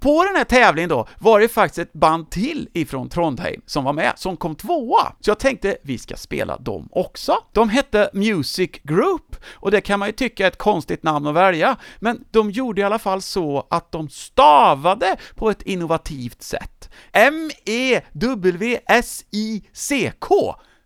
På 0.06 0.24
den 0.24 0.36
här 0.36 0.43
tävlingen 0.43 0.89
då 0.89 1.08
var 1.20 1.39
det 1.39 1.47
faktiskt 1.47 1.78
ett 1.80 1.93
band 1.93 2.30
till 2.30 2.70
ifrån 2.74 3.10
Trondheim 3.10 3.62
som 3.66 3.84
var 3.84 3.93
med, 3.93 4.14
som 4.16 4.38
kom 4.38 4.56
tvåa. 4.56 5.14
Så 5.20 5.30
jag 5.30 5.39
tänkte 5.39 5.78
vi 5.82 5.97
ska 5.97 6.16
spela 6.16 6.58
dem 6.58 6.89
också. 6.91 7.38
De 7.53 7.70
hette 7.70 8.10
Music 8.14 8.72
Group, 8.84 9.36
och 9.53 9.72
det 9.72 9.82
kan 9.82 9.99
man 9.99 10.08
ju 10.08 10.12
tycka 10.12 10.43
är 10.43 10.47
ett 10.47 10.58
konstigt 10.58 11.03
namn 11.03 11.28
att 11.28 11.36
välja, 11.36 11.78
men 11.99 12.24
de 12.32 12.51
gjorde 12.51 12.82
i 12.82 12.84
alla 12.84 12.99
fall 12.99 13.22
så 13.22 13.68
att 13.70 13.91
de 13.91 14.10
stavade 14.10 15.18
på 15.36 15.49
ett 15.49 15.62
innovativt 15.62 16.41
sätt. 16.41 16.89
M-E-W-S-I-C-K, 17.12 18.06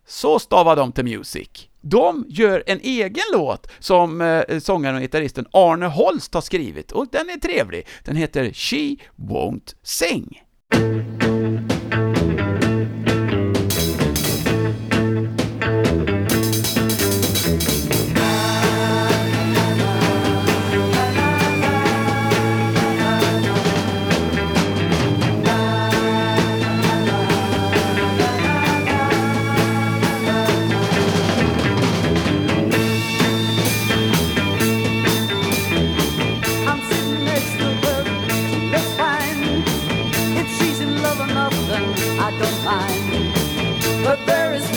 så 0.07 0.39
stavade 0.39 0.81
de 0.81 0.91
till 0.91 1.05
Music. 1.05 1.68
De 1.81 2.25
gör 2.29 2.63
en 2.67 2.79
egen 2.79 3.23
låt 3.33 3.71
som 3.79 4.21
eh, 4.21 4.59
sångaren 4.59 4.95
och 4.95 5.01
gitarristen 5.01 5.45
Arne 5.51 5.85
Holst 5.85 6.33
har 6.33 6.41
skrivit, 6.41 6.91
och 6.91 7.07
den 7.11 7.29
är 7.29 7.39
trevlig. 7.39 7.87
Den 8.03 8.15
heter 8.15 8.53
She 8.53 8.95
Won't 9.15 9.75
Sing. 9.83 10.41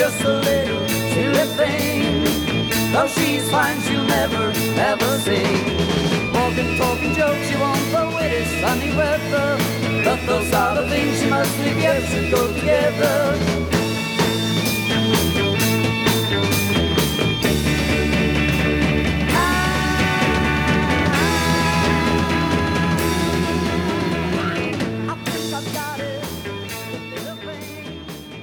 Just 0.03 0.25
a 0.25 0.35
little 0.41 0.89
silly 0.89 1.47
thing. 1.59 2.25
Though 2.93 3.07
she's 3.07 3.49
fine, 3.53 3.81
she'll 3.83 4.03
never, 4.03 4.51
ever 4.91 5.19
sing. 5.19 6.33
Walking, 6.35 6.77
talking 6.77 7.15
jokes, 7.15 7.49
she 7.49 7.57
won't 7.57 7.93
go 7.93 8.19
it, 8.19 8.45
sunny 8.61 8.91
weather. 8.97 9.57
But 10.05 10.27
those 10.27 10.53
are 10.53 10.75
the 10.75 10.89
things 10.89 11.21
she 11.21 11.31
must 11.31 11.57
leave, 11.61 11.79
yes, 11.79 12.03
should 12.11 12.33
go 12.33 12.53
together. 12.53 13.82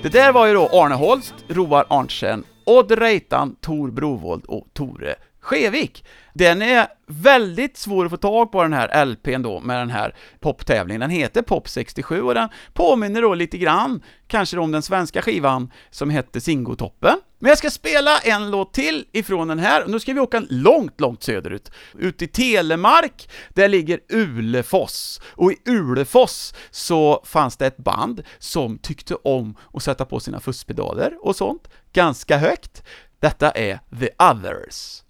Det 0.02 0.10
där 0.10 0.32
var 0.32 0.48
ju 0.48 0.54
då 0.54 0.70
Arne 0.72 0.96
Holst, 0.96 1.34
Roar 1.48 1.86
Arntzen, 1.90 2.44
Odd 2.66 2.92
Reitan, 2.92 3.56
Tor 3.56 3.92
Brovold 3.92 4.46
och 4.46 4.68
Tore 4.74 5.16
Skevik. 5.42 6.06
Den 6.34 6.62
är 6.62 6.88
väldigt 7.08 7.78
svår 7.78 8.06
att 8.06 8.12
få 8.12 8.18
tag 8.18 8.52
på 8.52 8.64
den 8.64 8.74
här 8.74 9.06
LPn 9.06 9.42
då, 9.42 9.60
med 9.60 9.80
den 9.80 9.90
här 9.90 10.16
poptävlingen. 10.40 11.02
Den 11.02 11.10
heter 11.10 11.42
Pop 11.42 11.70
67 11.70 12.22
och 12.22 12.34
den 12.34 12.50
påminner 12.74 13.22
då 13.22 13.34
lite 13.34 13.58
grann, 13.58 14.04
kanske 14.28 14.58
om 14.58 14.72
den 14.72 14.82
svenska 14.82 15.22
skivan 15.22 15.72
som 15.90 16.10
hette 16.10 16.42
Singotoppen. 16.42 17.16
Men 17.40 17.50
jag 17.50 17.58
ska 17.58 17.70
spela 17.70 18.20
en 18.20 18.52
låt 18.52 18.74
till 18.74 19.06
ifrån 19.12 19.48
den 19.48 19.60
här, 19.60 19.84
och 19.84 19.90
nu 19.90 20.00
ska 20.00 20.14
vi 20.14 20.20
åka 20.20 20.44
långt, 20.50 21.02
långt 21.02 21.24
söderut. 21.24 21.72
Ut 21.98 22.22
i 22.22 22.28
Telemark, 22.28 23.30
där 23.50 23.70
ligger 23.70 24.00
Ulefoss. 24.10 25.22
Och 25.26 25.52
i 25.52 25.56
Ulefoss 25.66 26.54
så 26.72 27.24
fanns 27.26 27.58
det 27.58 27.68
ett 27.68 27.78
band 27.78 28.24
som 28.40 28.78
tyckte 28.78 29.16
om 29.16 29.58
att 29.74 29.84
sätta 29.84 30.06
på 30.06 30.20
sina 30.20 30.40
fusspedaler 30.40 31.18
och 31.22 31.36
sånt, 31.36 31.68
ganska 31.94 32.38
högt. 32.38 32.84
Detta 33.20 33.52
är 33.52 33.80
The 34.00 34.10
Others. 34.32 35.04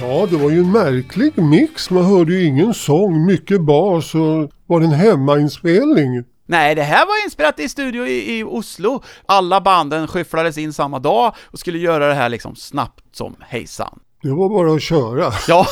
Ja, 0.00 0.26
det 0.30 0.36
var 0.36 0.50
ju 0.50 0.58
en 0.58 0.72
märklig 0.72 1.38
mix. 1.38 1.90
Man 1.90 2.04
hörde 2.04 2.32
ju 2.32 2.44
ingen 2.44 2.74
sång, 2.74 3.26
mycket 3.26 3.60
bas 3.60 4.14
och 4.14 4.50
var 4.66 4.80
det 4.80 4.86
en 4.86 4.92
hemmainspelning? 4.92 6.24
Nej, 6.46 6.74
det 6.74 6.82
här 6.82 7.06
var 7.06 7.24
inspelat 7.24 7.60
i 7.60 7.68
studio 7.68 8.06
i, 8.06 8.38
i 8.38 8.44
Oslo. 8.44 9.02
Alla 9.26 9.60
banden 9.60 10.08
skyfflades 10.08 10.58
in 10.58 10.72
samma 10.72 10.98
dag 10.98 11.34
och 11.44 11.58
skulle 11.58 11.78
göra 11.78 12.08
det 12.08 12.14
här 12.14 12.28
liksom 12.28 12.56
snabbt 12.56 13.16
som 13.16 13.36
hejsan. 13.40 13.98
Det 14.22 14.30
var 14.30 14.48
bara 14.48 14.72
att 14.74 14.82
köra. 14.82 15.32
Ja, 15.48 15.66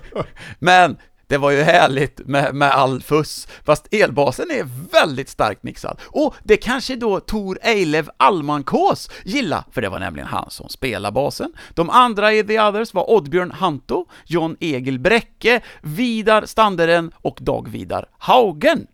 men 0.58 0.96
det 1.26 1.38
var 1.38 1.50
ju 1.50 1.62
härligt 1.62 2.20
med, 2.26 2.54
med 2.54 2.70
all 2.70 3.02
fuss, 3.02 3.48
fast 3.64 3.94
elbasen 3.94 4.50
är 4.50 4.68
väldigt 4.92 5.28
starkt 5.28 5.62
mixad. 5.62 5.98
Och 6.04 6.34
det 6.42 6.56
kanske 6.56 6.96
då 6.96 7.20
Tor 7.20 7.58
Eilev 7.62 8.10
Almankås 8.16 9.10
gilla, 9.24 9.64
för 9.72 9.82
det 9.82 9.88
var 9.88 9.98
nämligen 9.98 10.28
han 10.28 10.50
som 10.50 10.68
spelade 10.68 11.12
basen. 11.12 11.52
De 11.74 11.90
andra 11.90 12.32
i 12.32 12.44
The 12.44 12.60
Others 12.60 12.94
var 12.94 13.10
Oddbjörn 13.10 13.50
Hanto, 13.50 14.06
John 14.24 14.56
Egil 14.60 14.98
Bräcke, 14.98 15.60
Vidar 15.82 16.46
Standeren 16.46 17.12
och 17.16 17.38
Dag 17.40 17.68
Vidar 17.68 18.08
Haugen. 18.18 18.86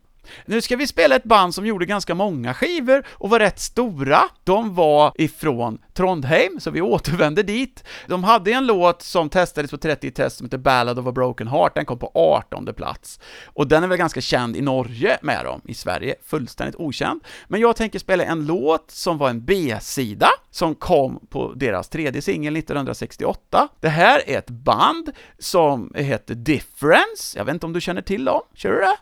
Nu 0.47 0.61
ska 0.61 0.77
vi 0.77 0.87
spela 0.87 1.17
ett 1.17 1.25
band 1.25 1.55
som 1.55 1.67
gjorde 1.67 1.87
ganska 1.87 2.15
många 2.15 2.55
skivor 2.55 3.07
och 3.11 3.31
var 3.31 3.39
rätt 3.39 3.61
stora. 3.61 4.23
De 4.45 4.75
var 4.75 5.13
ifrån 5.15 5.79
Trondheim, 5.95 6.61
så 6.61 6.71
vi 6.71 6.81
återvände 6.81 7.43
dit. 7.43 7.85
De 8.07 8.25
hade 8.25 8.53
en 8.53 8.67
låt 8.67 9.03
som 9.03 9.29
testades 9.29 9.71
på 9.71 9.77
30 9.77 10.11
test 10.11 10.37
som 10.37 10.47
heter 10.47 10.59
Ballad 10.59 10.99
of 10.99 11.07
a 11.07 11.13
Broken 11.13 11.49
Heart, 11.49 11.75
den 11.75 11.85
kom 11.85 11.99
på 11.99 12.11
18 12.15 12.69
plats. 12.77 13.21
Och 13.47 13.69
den 13.69 13.85
är 13.85 13.89
väl 13.89 13.99
ganska 13.99 14.21
känd 14.21 14.57
i 14.57 14.61
Norge 14.61 15.19
med 15.23 15.45
dem, 15.45 15.61
i 15.65 15.75
Sverige 15.75 16.15
fullständigt 16.25 16.77
okänd. 16.77 17.21
Men 17.49 17.61
jag 17.61 17.77
tänker 17.77 17.99
spela 17.99 18.25
en 18.25 18.47
låt 18.47 18.91
som 18.91 19.19
var 19.19 19.31
en 19.31 19.45
B-sida, 19.45 20.29
som 20.51 20.75
kom 20.75 21.27
på 21.31 21.53
deras 21.53 21.89
tredje 21.89 22.23
singel 22.23 22.57
1968. 22.57 23.69
Det 23.81 23.89
här 23.89 24.23
är 24.27 24.39
ett 24.39 24.51
band 24.51 25.11
som 25.39 25.93
heter 25.95 26.35
Difference, 26.35 27.39
jag 27.39 27.45
vet 27.45 27.55
inte 27.55 27.67
om 27.67 27.73
du 27.73 27.81
känner 27.81 28.03
till 28.03 28.25
dem? 28.25 28.41
Kör 28.55 28.71
du 28.71 28.79
det? 28.79 28.97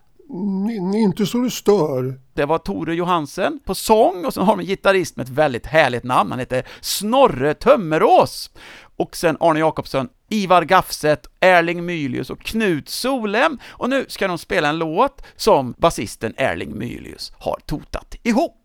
Inte 0.95 1.27
så 1.27 1.39
det 1.39 1.51
stör. 1.51 2.21
Det 2.35 2.45
var 2.45 2.59
Tore 2.59 2.95
Johansen 2.95 3.61
på 3.65 3.75
sång 3.75 4.25
och 4.25 4.35
sen 4.35 4.43
har 4.43 4.57
de 4.57 4.61
en 4.61 4.67
gitarrist 4.67 5.17
med 5.17 5.25
ett 5.25 5.33
väldigt 5.33 5.67
härligt 5.67 6.05
namn, 6.05 6.31
han 6.31 6.39
heter 6.39 6.67
Snorre 6.81 7.55
Tömmerås. 7.55 8.51
Och 8.97 9.17
sen 9.17 9.37
Arne 9.41 9.61
Jakobsson, 9.61 10.09
Ivar 10.29 10.63
Gafset, 10.63 11.27
Erling 11.41 11.87
Mylius 11.87 12.31
och 12.31 12.41
Knut 12.41 12.89
Solem. 12.89 13.59
Och 13.67 13.91
nu 13.91 14.05
ska 14.09 14.29
de 14.29 14.39
spela 14.39 14.69
en 14.69 14.79
låt 14.79 15.23
som 15.37 15.75
basisten 15.79 16.35
Erling 16.37 16.79
Mylius 16.79 17.33
har 17.39 17.59
totat 17.67 18.15
ihop. 18.23 18.60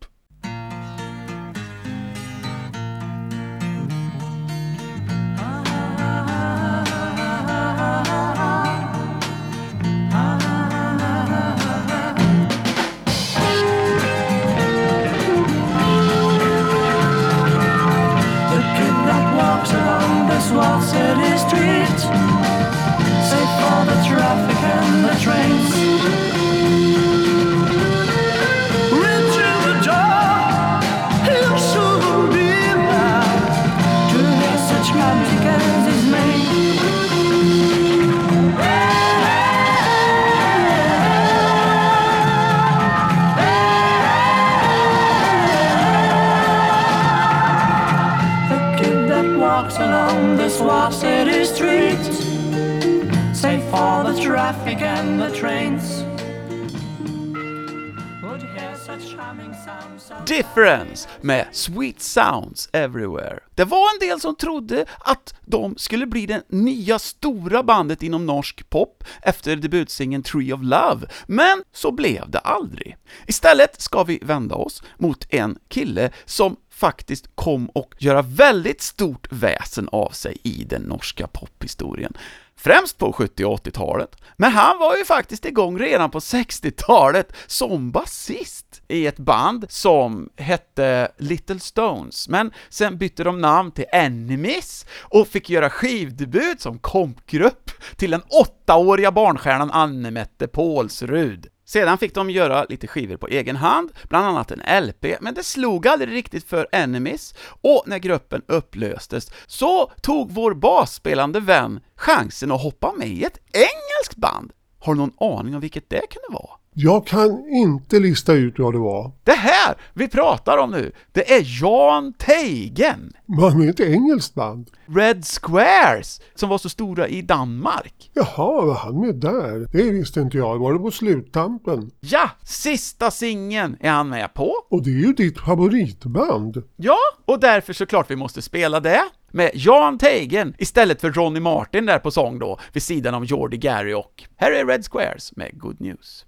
Difference 60.26 61.08
med 61.20 61.46
Sweet 61.52 62.00
Sounds 62.00 62.68
Everywhere. 62.72 63.38
Det 63.54 63.64
var 63.64 63.94
en 63.94 64.08
del 64.08 64.20
som 64.20 64.36
trodde 64.36 64.86
att 64.98 65.34
de 65.44 65.74
skulle 65.76 66.06
bli 66.06 66.26
det 66.26 66.42
nya 66.48 66.98
stora 66.98 67.62
bandet 67.62 68.02
inom 68.02 68.26
norsk 68.26 68.70
pop 68.70 69.04
efter 69.22 69.56
debutsingeln 69.56 70.22
Tree 70.22 70.52
of 70.52 70.60
Love, 70.62 71.06
men 71.26 71.62
så 71.72 71.92
blev 71.92 72.30
det 72.30 72.38
aldrig. 72.38 72.96
Istället 73.26 73.80
ska 73.80 74.02
vi 74.02 74.18
vända 74.22 74.54
oss 74.54 74.82
mot 74.98 75.26
en 75.30 75.58
kille 75.68 76.10
som 76.24 76.56
faktiskt 76.70 77.28
kom 77.34 77.66
och 77.66 77.94
göra 77.98 78.22
väldigt 78.22 78.82
stort 78.82 79.26
väsen 79.32 79.88
av 79.92 80.10
sig 80.10 80.36
i 80.42 80.64
den 80.64 80.82
norska 80.82 81.26
pophistorien. 81.26 82.16
Främst 82.60 82.98
på 82.98 83.12
70 83.12 83.44
och 83.44 83.66
80-talet, 83.66 84.16
men 84.36 84.52
han 84.52 84.78
var 84.78 84.96
ju 84.96 85.04
faktiskt 85.04 85.44
igång 85.44 85.78
redan 85.78 86.10
på 86.10 86.18
60-talet 86.18 87.32
som 87.46 87.90
basist 87.90 88.82
i 88.88 89.06
ett 89.06 89.16
band 89.16 89.66
som 89.68 90.28
hette 90.36 91.12
Little 91.18 91.60
Stones, 91.60 92.28
men 92.28 92.52
sen 92.68 92.98
bytte 92.98 93.24
de 93.24 93.40
namn 93.40 93.70
till 93.70 93.84
Enemies 93.92 94.86
och 95.00 95.28
fick 95.28 95.50
göra 95.50 95.70
skivdebut 95.70 96.60
som 96.60 96.78
kompgrupp 96.78 97.70
till 97.96 98.10
den 98.10 98.22
åttaåriga 98.28 99.12
barnstjärnan 99.12 99.70
Anne-Mette 99.70 100.46
Pålsrud. 100.46 101.46
Sedan 101.68 101.98
fick 101.98 102.14
de 102.14 102.30
göra 102.30 102.64
lite 102.64 102.86
skivor 102.86 103.16
på 103.16 103.28
egen 103.28 103.56
hand, 103.56 103.92
bland 104.08 104.26
annat 104.26 104.50
en 104.50 104.86
LP, 104.86 105.20
men 105.20 105.34
det 105.34 105.42
slog 105.42 105.86
aldrig 105.86 106.12
riktigt 106.12 106.44
för 106.44 106.68
Enemies, 106.72 107.34
och 107.62 107.82
när 107.86 107.98
gruppen 107.98 108.42
upplöstes 108.48 109.30
så 109.46 109.92
tog 110.02 110.32
vår 110.32 110.54
basspelande 110.54 111.40
vän 111.40 111.80
chansen 111.96 112.50
att 112.50 112.62
hoppa 112.62 112.92
med 112.92 113.08
i 113.08 113.24
ett 113.24 113.38
engelskt 113.52 114.16
band. 114.16 114.52
Har 114.78 114.94
du 114.94 115.00
någon 115.00 115.38
aning 115.38 115.54
om 115.54 115.60
vilket 115.60 115.90
det 115.90 116.02
kunde 116.10 116.42
vara? 116.42 116.58
Jag 116.78 117.06
kan 117.06 117.48
inte 117.48 118.00
lista 118.00 118.32
ut 118.32 118.58
vad 118.58 118.74
det 118.74 118.78
var. 118.78 119.12
Det 119.24 119.32
här 119.32 119.74
vi 119.94 120.08
pratar 120.08 120.58
om 120.58 120.70
nu, 120.70 120.92
det 121.12 121.32
är 121.32 121.62
Jan 121.62 122.12
Teigen, 122.12 123.12
Var 123.26 123.50
med 123.50 123.68
ett 123.70 123.80
engelskt 123.80 124.34
band? 124.34 124.70
Red 124.86 125.24
Squares, 125.24 126.20
som 126.34 126.48
var 126.48 126.58
så 126.58 126.68
stora 126.68 127.08
i 127.08 127.22
Danmark. 127.22 128.10
Jaha, 128.14 128.64
var 128.66 128.74
han 128.74 129.00
med 129.00 129.14
där? 129.14 129.68
Det 129.72 129.90
visste 129.90 130.20
inte 130.20 130.36
jag. 130.36 130.58
Var 130.58 130.72
det 130.72 130.78
på 130.78 130.90
sluttampen? 130.90 131.90
Ja, 132.00 132.30
sista 132.42 133.10
singeln 133.10 133.76
är 133.80 133.90
han 133.90 134.08
med 134.08 134.34
på. 134.34 134.52
Och 134.70 134.82
det 134.82 134.90
är 134.90 135.06
ju 135.06 135.12
ditt 135.12 135.38
favoritband. 135.38 136.62
Ja, 136.76 136.98
och 137.24 137.40
därför 137.40 137.72
såklart 137.72 138.10
vi 138.10 138.16
måste 138.16 138.42
spela 138.42 138.80
det 138.80 139.02
med 139.32 139.50
Jan 139.54 139.98
Teigen 139.98 140.54
istället 140.58 141.00
för 141.00 141.10
Ronny 141.10 141.40
Martin 141.40 141.86
där 141.86 141.98
på 141.98 142.10
sång 142.10 142.38
då, 142.38 142.58
vid 142.72 142.82
sidan 142.82 143.14
av 143.14 143.24
Jordi 143.24 143.56
Gary 143.56 143.94
och 143.94 144.24
här 144.36 144.52
är 144.52 144.66
Red 144.66 144.84
Squares 144.90 145.36
med 145.36 145.50
Good 145.58 145.80
News. 145.80 146.24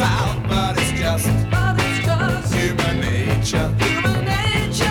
out, 0.00 0.48
but 0.48 0.78
it's 0.78 0.92
just, 0.98 1.26
but 1.50 1.76
it's 1.78 2.06
just 2.06 2.54
human 2.54 3.00
nature. 3.00 3.68
Human 3.84 4.24
nature. 4.24 4.86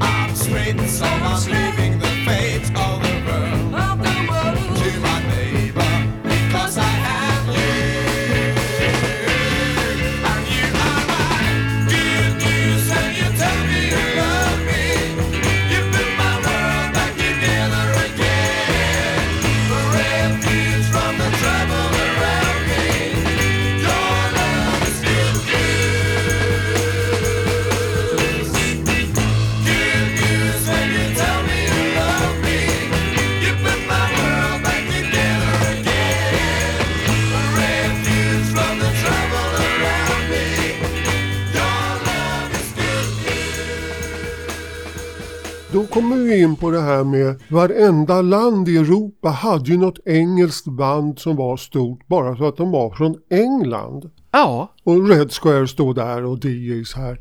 I'm 0.00 0.34
straight, 0.34 0.80
so 0.88 1.04
I'm, 1.04 1.22
I'm 1.22 1.40
straight. 1.40 1.71
Kommer 45.92 46.16
vi 46.16 46.42
in 46.42 46.56
på 46.56 46.70
det 46.70 46.80
här 46.80 47.04
med 47.04 47.42
varenda 47.48 48.22
land 48.22 48.68
i 48.68 48.76
Europa 48.76 49.28
hade 49.28 49.70
ju 49.70 49.76
något 49.76 49.98
engelskt 50.06 50.66
band 50.66 51.18
som 51.18 51.36
var 51.36 51.56
stort 51.56 52.06
bara 52.06 52.36
så 52.36 52.48
att 52.48 52.56
de 52.56 52.70
var 52.70 52.90
från 52.90 53.16
England. 53.30 54.10
Ja, 54.30 54.68
Och 54.84 55.08
Red 55.08 55.32
Square 55.32 55.68
stod 55.68 55.94
där 55.96 56.24
och 56.24 56.44
DJs 56.44 56.94
här. 56.94 57.18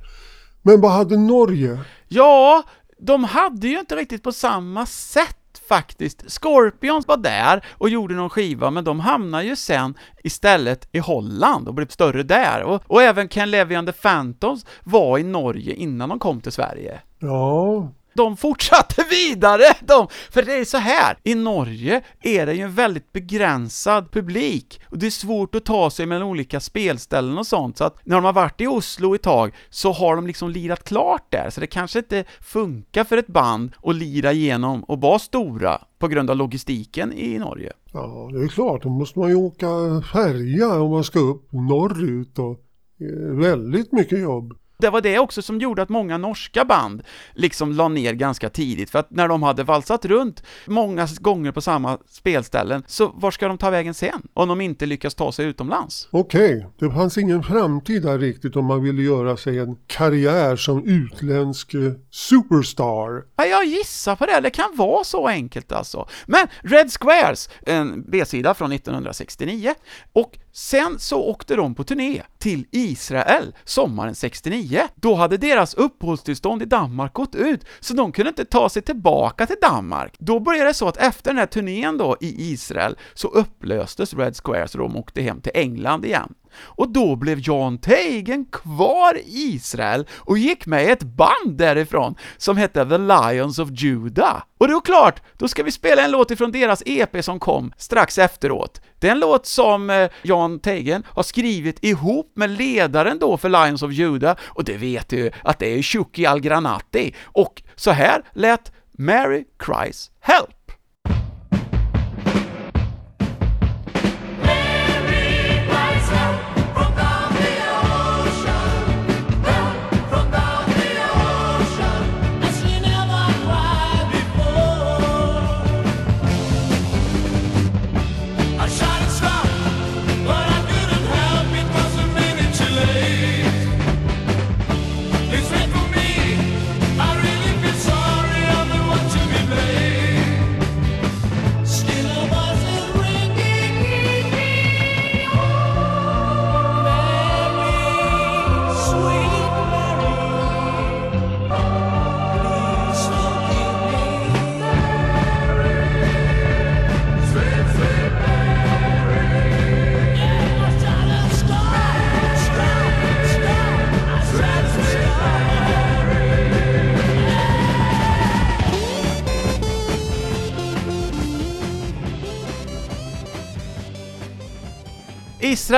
Men 0.61 0.81
vad 0.81 0.91
hade 0.91 1.17
Norge? 1.17 1.79
Ja, 2.07 2.63
de 2.99 3.23
hade 3.23 3.67
ju 3.67 3.79
inte 3.79 3.95
riktigt 3.95 4.23
på 4.23 4.31
samma 4.31 4.85
sätt 4.85 5.61
faktiskt. 5.69 6.31
Scorpions 6.31 7.07
var 7.07 7.17
där 7.17 7.65
och 7.71 7.89
gjorde 7.89 8.15
någon 8.15 8.29
skiva, 8.29 8.71
men 8.71 8.83
de 8.83 8.99
hamnade 8.99 9.43
ju 9.43 9.55
sen 9.55 9.93
istället 10.23 10.89
i 10.91 10.99
Holland 10.99 11.67
och 11.67 11.73
blev 11.73 11.87
större 11.87 12.23
där. 12.23 12.63
Och, 12.63 12.83
och 12.87 13.01
även 13.03 13.29
Ken 13.29 13.51
Levy 13.51 13.75
and 13.75 13.87
the 13.87 13.93
Phantoms 13.93 14.65
var 14.83 15.17
i 15.17 15.23
Norge 15.23 15.73
innan 15.73 16.09
de 16.09 16.19
kom 16.19 16.41
till 16.41 16.51
Sverige. 16.51 16.99
Ja, 17.19 17.91
de 18.13 18.37
fortsatte 18.37 19.05
vidare! 19.09 19.63
De, 19.79 20.07
för 20.31 20.41
det 20.41 20.53
är 20.53 20.65
så 20.65 20.77
här, 20.77 21.17
i 21.23 21.35
Norge 21.35 22.01
är 22.23 22.45
det 22.45 22.53
ju 22.53 22.61
en 22.61 22.75
väldigt 22.75 23.11
begränsad 23.13 24.11
publik 24.11 24.81
och 24.85 24.97
det 24.97 25.05
är 25.05 25.11
svårt 25.11 25.55
att 25.55 25.65
ta 25.65 25.89
sig 25.89 26.05
mellan 26.05 26.27
olika 26.27 26.59
spelställen 26.59 27.37
och 27.37 27.47
sånt, 27.47 27.77
så 27.77 27.83
att 27.83 28.05
när 28.05 28.15
de 28.15 28.25
har 28.25 28.33
varit 28.33 28.61
i 28.61 28.67
Oslo 28.67 29.15
ett 29.15 29.21
tag 29.21 29.55
så 29.69 29.91
har 29.91 30.15
de 30.15 30.27
liksom 30.27 30.49
lirat 30.49 30.83
klart 30.83 31.25
där, 31.29 31.49
så 31.49 31.61
det 31.61 31.67
kanske 31.67 31.99
inte 31.99 32.23
funkar 32.39 33.03
för 33.03 33.17
ett 33.17 33.27
band 33.27 33.71
att 33.83 33.95
lira 33.95 34.31
igenom 34.31 34.83
och 34.83 35.01
vara 35.01 35.19
stora 35.19 35.81
på 35.99 36.07
grund 36.07 36.29
av 36.29 36.37
logistiken 36.37 37.13
i 37.13 37.39
Norge. 37.39 37.73
ja, 37.93 38.29
det 38.33 38.43
är 38.43 38.47
klart, 38.47 38.83
då 38.83 38.89
måste 38.89 39.19
man 39.19 39.29
ju 39.29 39.35
åka 39.35 39.67
färja 40.13 40.81
om 40.81 40.91
man 40.91 41.03
ska 41.03 41.19
upp 41.19 41.51
norrut 41.51 42.39
och 42.39 42.59
eh, 43.01 43.35
väldigt 43.35 43.91
mycket 43.91 44.19
jobb. 44.19 44.53
Det 44.81 44.89
var 44.89 45.01
det 45.01 45.19
också 45.19 45.41
som 45.41 45.59
gjorde 45.59 45.81
att 45.81 45.89
många 45.89 46.17
norska 46.17 46.65
band 46.65 47.03
liksom 47.33 47.71
la 47.71 47.87
ner 47.87 48.13
ganska 48.13 48.49
tidigt, 48.49 48.89
för 48.89 48.99
att 48.99 49.11
när 49.11 49.27
de 49.27 49.43
hade 49.43 49.63
valsat 49.63 50.05
runt 50.05 50.43
många 50.65 51.07
gånger 51.19 51.51
på 51.51 51.61
samma 51.61 51.97
spelställen, 52.07 52.83
så 52.87 53.07
var 53.07 53.31
ska 53.31 53.47
de 53.47 53.57
ta 53.57 53.69
vägen 53.69 53.93
sen? 53.93 54.21
Om 54.33 54.49
de 54.49 54.61
inte 54.61 54.85
lyckas 54.85 55.15
ta 55.15 55.31
sig 55.31 55.45
utomlands? 55.45 56.07
Okej, 56.11 56.67
det 56.79 56.91
fanns 56.91 57.17
ingen 57.17 57.43
framtid 57.43 58.03
där 58.03 58.19
riktigt 58.19 58.55
om 58.55 58.65
man 58.65 58.83
ville 58.83 59.01
göra 59.01 59.37
sig 59.37 59.59
en 59.59 59.77
karriär 59.87 60.55
som 60.55 60.85
utländsk 60.85 61.73
eh, 61.73 61.91
superstar. 62.11 63.23
Ja, 63.35 63.45
jag 63.45 63.65
gissar 63.65 64.15
på 64.15 64.25
det, 64.25 64.39
det 64.39 64.49
kan 64.49 64.75
vara 64.75 65.03
så 65.03 65.27
enkelt 65.27 65.71
alltså. 65.71 66.07
Men 66.25 66.47
Red 66.61 66.91
Squares, 66.99 67.49
en 67.65 68.05
B-sida 68.11 68.53
från 68.53 68.71
1969, 68.71 69.73
och 70.13 70.37
sen 70.53 70.99
så 70.99 71.21
åkte 71.21 71.55
de 71.55 71.75
på 71.75 71.83
turné 71.83 72.21
till 72.41 72.65
Israel 72.71 73.55
sommaren 73.63 74.15
69. 74.15 74.81
Då 74.95 75.15
hade 75.15 75.37
deras 75.37 75.73
uppehållstillstånd 75.73 76.61
i 76.61 76.65
Danmark 76.65 77.13
gått 77.13 77.35
ut, 77.35 77.65
så 77.79 77.93
de 77.93 78.11
kunde 78.11 78.29
inte 78.29 78.45
ta 78.45 78.69
sig 78.69 78.81
tillbaka 78.81 79.45
till 79.45 79.55
Danmark. 79.61 80.15
Då 80.19 80.39
började 80.39 80.69
det 80.69 80.73
så 80.73 80.87
att 80.87 80.97
efter 80.97 81.29
den 81.31 81.37
här 81.37 81.45
turnén 81.45 81.97
då 81.97 82.17
i 82.21 82.51
Israel 82.51 82.97
så 83.13 83.27
upplöstes 83.27 84.13
Red 84.13 84.35
Square, 84.43 84.67
så 84.67 84.77
de 84.77 84.95
åkte 84.95 85.21
hem 85.21 85.41
till 85.41 85.51
England 85.55 86.05
igen. 86.05 86.33
Och 86.59 86.89
då 86.89 87.15
blev 87.15 87.39
Jan 87.41 87.77
Teigen 87.77 88.45
kvar 88.45 89.17
i 89.17 89.53
Israel 89.55 90.07
och 90.17 90.37
gick 90.37 90.65
med 90.65 90.85
i 90.85 90.89
ett 90.89 91.03
band 91.03 91.57
därifrån 91.57 92.15
som 92.37 92.57
hette 92.57 92.85
The 92.85 92.97
Lions 92.97 93.59
of 93.59 93.69
Judah. 93.71 94.43
Och 94.57 94.67
det 94.67 94.73
är 94.73 94.81
klart, 94.81 95.21
då 95.37 95.47
ska 95.47 95.63
vi 95.63 95.71
spela 95.71 96.03
en 96.03 96.11
låt 96.11 96.31
ifrån 96.31 96.51
deras 96.51 96.83
EP 96.85 97.23
som 97.25 97.39
kom 97.39 97.73
strax 97.77 98.17
efteråt. 98.17 98.81
Det 98.99 99.07
är 99.07 99.11
en 99.11 99.19
låt 99.19 99.45
som 99.45 99.89
eh, 99.89 100.09
Jan 100.21 100.59
Teigen 100.59 101.03
har 101.07 101.23
skrivit 101.23 101.83
ihop 101.83 102.31
med 102.35 102.49
ledaren 102.49 103.19
då 103.19 103.37
för 103.37 103.49
Lions 103.49 103.83
of 103.83 103.91
Judah, 103.91 104.37
och 104.41 104.63
det 104.63 104.77
vet 104.77 105.09
du 105.09 105.17
ju 105.17 105.31
att 105.43 105.59
det 105.59 105.77
är 105.77 105.81
Shuki 105.81 106.25
Al-Granati. 106.25 107.15
Och 107.25 107.63
så 107.75 107.91
här 107.91 108.21
lät 108.33 108.71
Mary 108.97 109.45
Cries 109.59 110.11
Help. 110.19 110.60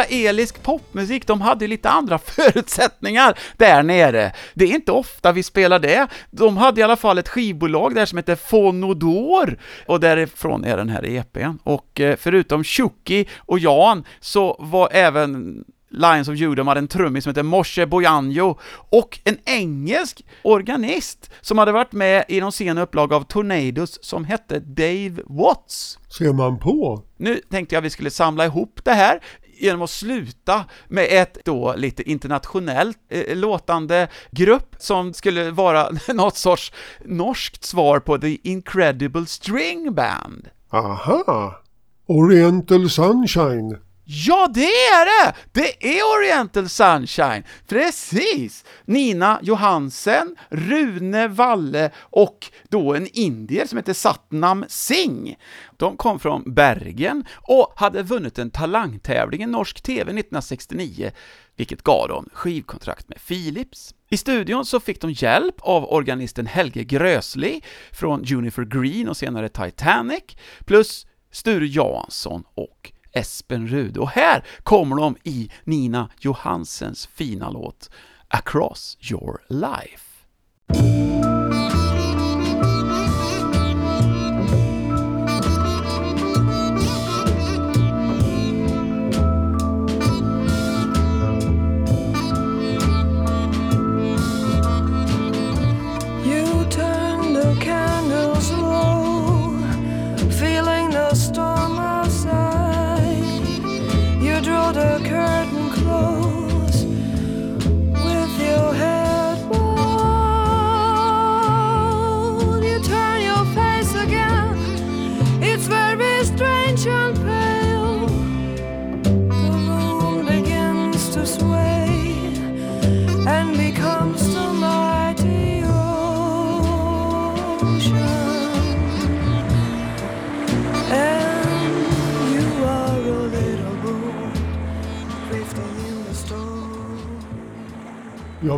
Israelisk 0.01 0.63
popmusik, 0.63 1.27
de 1.27 1.41
hade 1.41 1.65
ju 1.65 1.69
lite 1.69 1.89
andra 1.89 2.17
förutsättningar 2.25 3.37
där 3.57 3.83
nere. 3.83 4.31
Det 4.53 4.65
är 4.65 4.75
inte 4.75 4.91
ofta 4.91 5.31
vi 5.31 5.43
spelar 5.43 5.79
det. 5.79 6.07
De 6.31 6.57
hade 6.57 6.81
i 6.81 6.83
alla 6.83 6.95
fall 6.95 7.17
ett 7.17 7.29
skivbolag 7.29 7.95
där 7.95 8.05
som 8.05 8.17
heter 8.17 8.35
Fonodor, 8.35 9.57
och 9.85 9.99
därifrån 9.99 10.63
är 10.63 10.77
den 10.77 10.89
här 10.89 11.05
EPn. 11.05 11.57
Och 11.63 11.99
eh, 11.99 12.15
förutom 12.19 12.63
Chucky 12.63 13.25
och 13.37 13.59
Jan, 13.59 14.03
så 14.19 14.55
var 14.59 14.89
även 14.91 15.63
Lions 15.93 16.27
of 16.27 16.35
Judah 16.35 16.65
hade 16.65 16.79
en 16.79 16.87
trummis 16.87 17.23
som 17.23 17.29
heter 17.29 17.43
Moshe 17.43 17.85
Bojanjo 17.85 18.59
och 18.89 19.19
en 19.23 19.37
engelsk 19.45 20.25
organist 20.41 21.31
som 21.41 21.57
hade 21.57 21.71
varit 21.71 21.91
med 21.91 22.25
i 22.27 22.41
någon 22.41 22.51
sen 22.51 22.77
upplag 22.77 23.13
av 23.13 23.23
Tornadoes 23.23 24.03
som 24.03 24.25
hette 24.25 24.59
Dave 24.59 25.21
Watts. 25.25 25.99
Ser 26.17 26.33
man 26.33 26.59
på? 26.59 27.03
Nu 27.17 27.35
tänkte 27.49 27.75
jag 27.75 27.81
vi 27.81 27.89
skulle 27.89 28.11
samla 28.11 28.45
ihop 28.45 28.79
det 28.83 28.93
här 28.93 29.19
genom 29.63 29.81
att 29.81 29.89
sluta 29.89 30.65
med 30.87 31.07
ett 31.09 31.37
då 31.45 31.73
lite 31.77 32.09
internationellt 32.09 32.97
eh, 33.09 33.35
låtande 33.35 34.07
grupp 34.31 34.75
som 34.77 35.13
skulle 35.13 35.51
vara 35.51 35.89
något 36.13 36.37
sorts 36.37 36.71
norskt 37.05 37.63
svar 37.63 37.99
på 37.99 38.17
The 38.17 38.37
Incredible 38.43 39.25
String 39.25 39.93
Band. 39.93 40.49
Aha! 40.69 41.61
Oriental 42.07 42.89
Sunshine. 42.89 43.77
Ja, 44.15 44.51
det 44.53 44.65
är 44.65 45.05
det! 45.05 45.35
Det 45.51 45.97
är 45.99 46.17
Oriental 46.17 46.69
Sunshine! 46.69 47.43
Precis! 47.67 48.65
Nina 48.85 49.39
Johansen, 49.41 50.35
Rune 50.49 51.27
Valle 51.27 51.91
och 51.97 52.51
då 52.69 52.93
en 52.93 53.07
indier 53.13 53.65
som 53.65 53.77
heter 53.77 53.93
Satnam 53.93 54.65
Singh. 54.67 55.35
De 55.77 55.97
kom 55.97 56.19
från 56.19 56.53
Bergen 56.53 57.25
och 57.41 57.73
hade 57.75 58.03
vunnit 58.03 58.39
en 58.39 58.51
talangtävling 58.51 59.43
i 59.43 59.45
norsk 59.45 59.81
TV 59.81 60.01
1969, 60.01 61.11
vilket 61.55 61.83
gav 61.83 62.07
dem 62.07 62.29
skivkontrakt 62.33 63.09
med 63.09 63.17
Philips. 63.27 63.95
I 64.09 64.17
studion 64.17 64.65
så 64.65 64.79
fick 64.79 65.01
de 65.01 65.11
hjälp 65.11 65.55
av 65.59 65.93
organisten 65.93 66.45
Helge 66.45 66.83
Grösli 66.83 67.61
från 67.91 68.23
Junifer 68.23 68.63
Green 68.63 69.09
och 69.09 69.17
senare 69.17 69.49
Titanic, 69.49 70.23
plus 70.65 71.07
Sture 71.31 71.65
Jansson 71.65 72.43
och 72.55 72.92
Espen 73.13 73.67
Rud. 73.67 73.97
Och 73.97 74.09
här 74.09 74.45
kommer 74.63 74.95
de 74.95 75.15
i 75.23 75.51
Nina 75.63 76.09
Johansens 76.19 77.07
fina 77.07 77.49
låt 77.49 77.89
Across 78.27 78.97
your 79.11 79.41
life. 79.49 80.12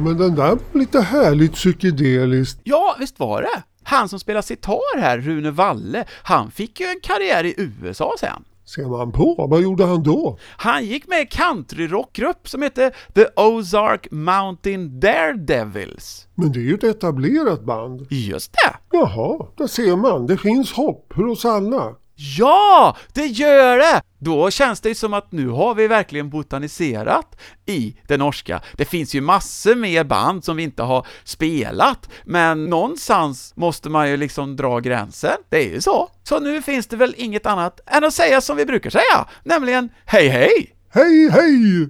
Men 0.06 0.18
den 0.18 0.36
där 0.36 0.50
var 0.50 0.80
lite 0.80 1.02
härligt 1.02 1.54
psykedeliskt. 1.54 2.62
Ja, 2.64 2.96
visst 3.00 3.20
var 3.20 3.42
det. 3.42 3.64
Han 3.84 4.10
som 4.10 4.20
spelar 4.20 4.42
sitar 4.42 5.00
här, 5.00 5.18
Rune 5.18 5.52
Walle, 5.52 6.06
han 6.24 6.52
fick 6.52 6.80
ju 6.80 6.86
en 6.86 7.00
karriär 7.04 7.44
i 7.44 7.56
USA 7.58 8.16
sen. 8.20 8.44
Ser 8.66 8.86
man 8.86 9.12
på, 9.12 9.48
vad 9.50 9.62
gjorde 9.62 9.86
han 9.86 10.04
då? 10.04 10.38
Han 10.58 10.86
gick 10.86 11.08
med 11.08 11.22
i 11.22 11.26
countryrockgrupp 11.26 12.50
som 12.50 12.62
hette 12.62 12.92
The 13.16 13.26
Ozark 13.36 14.08
Mountain 14.12 15.00
Daredevils. 15.00 16.28
Men 16.36 16.52
det 16.52 16.60
är 16.60 16.64
ju 16.64 16.74
ett 16.74 16.84
etablerat 16.84 17.64
band. 17.66 18.08
Just 18.10 18.52
det! 18.52 18.98
Jaha, 18.98 19.48
där 19.58 19.68
ser 19.68 19.96
man. 19.96 20.28
Det 20.28 20.38
finns 20.38 20.72
hopp 20.74 21.14
hos 21.16 21.46
alla. 21.46 21.96
Ja, 22.16 22.98
det 23.14 23.26
gör 23.26 23.78
det! 23.78 24.02
Då 24.20 24.52
känns 24.52 24.82
det 24.82 24.90
ju 24.90 24.96
som 24.96 25.14
att 25.14 25.32
nu 25.32 25.50
har 25.50 25.76
vi 25.76 25.88
verkligen 25.88 26.30
botaniserat 26.30 27.42
i 27.66 27.96
det 28.08 28.18
norska. 28.18 28.62
Det 28.74 28.86
finns 28.86 29.16
ju 29.16 29.22
massor 29.22 29.76
mer 29.76 30.04
band 30.04 30.44
som 30.44 30.58
vi 30.58 30.64
inte 30.64 30.84
har 30.84 31.08
spelat, 31.24 32.10
men 32.24 32.66
någonstans 32.66 33.54
måste 33.56 33.90
man 33.90 34.10
ju 34.10 34.18
liksom 34.18 34.56
dra 34.56 34.80
gränsen. 34.80 35.38
Det 35.50 35.58
är 35.58 35.70
ju 35.70 35.82
så. 35.82 36.10
Så 36.24 36.40
nu 36.40 36.62
finns 36.62 36.88
det 36.88 36.96
väl 36.98 37.16
inget 37.18 37.46
annat 37.46 37.80
än 37.86 38.04
att 38.04 38.14
säga 38.14 38.42
som 38.42 38.58
vi 38.58 38.66
brukar 38.66 38.90
säga, 38.90 39.28
nämligen 39.44 39.90
hej 40.06 40.28
hej! 40.28 40.72
Hej 40.94 41.30
hej! 41.32 41.90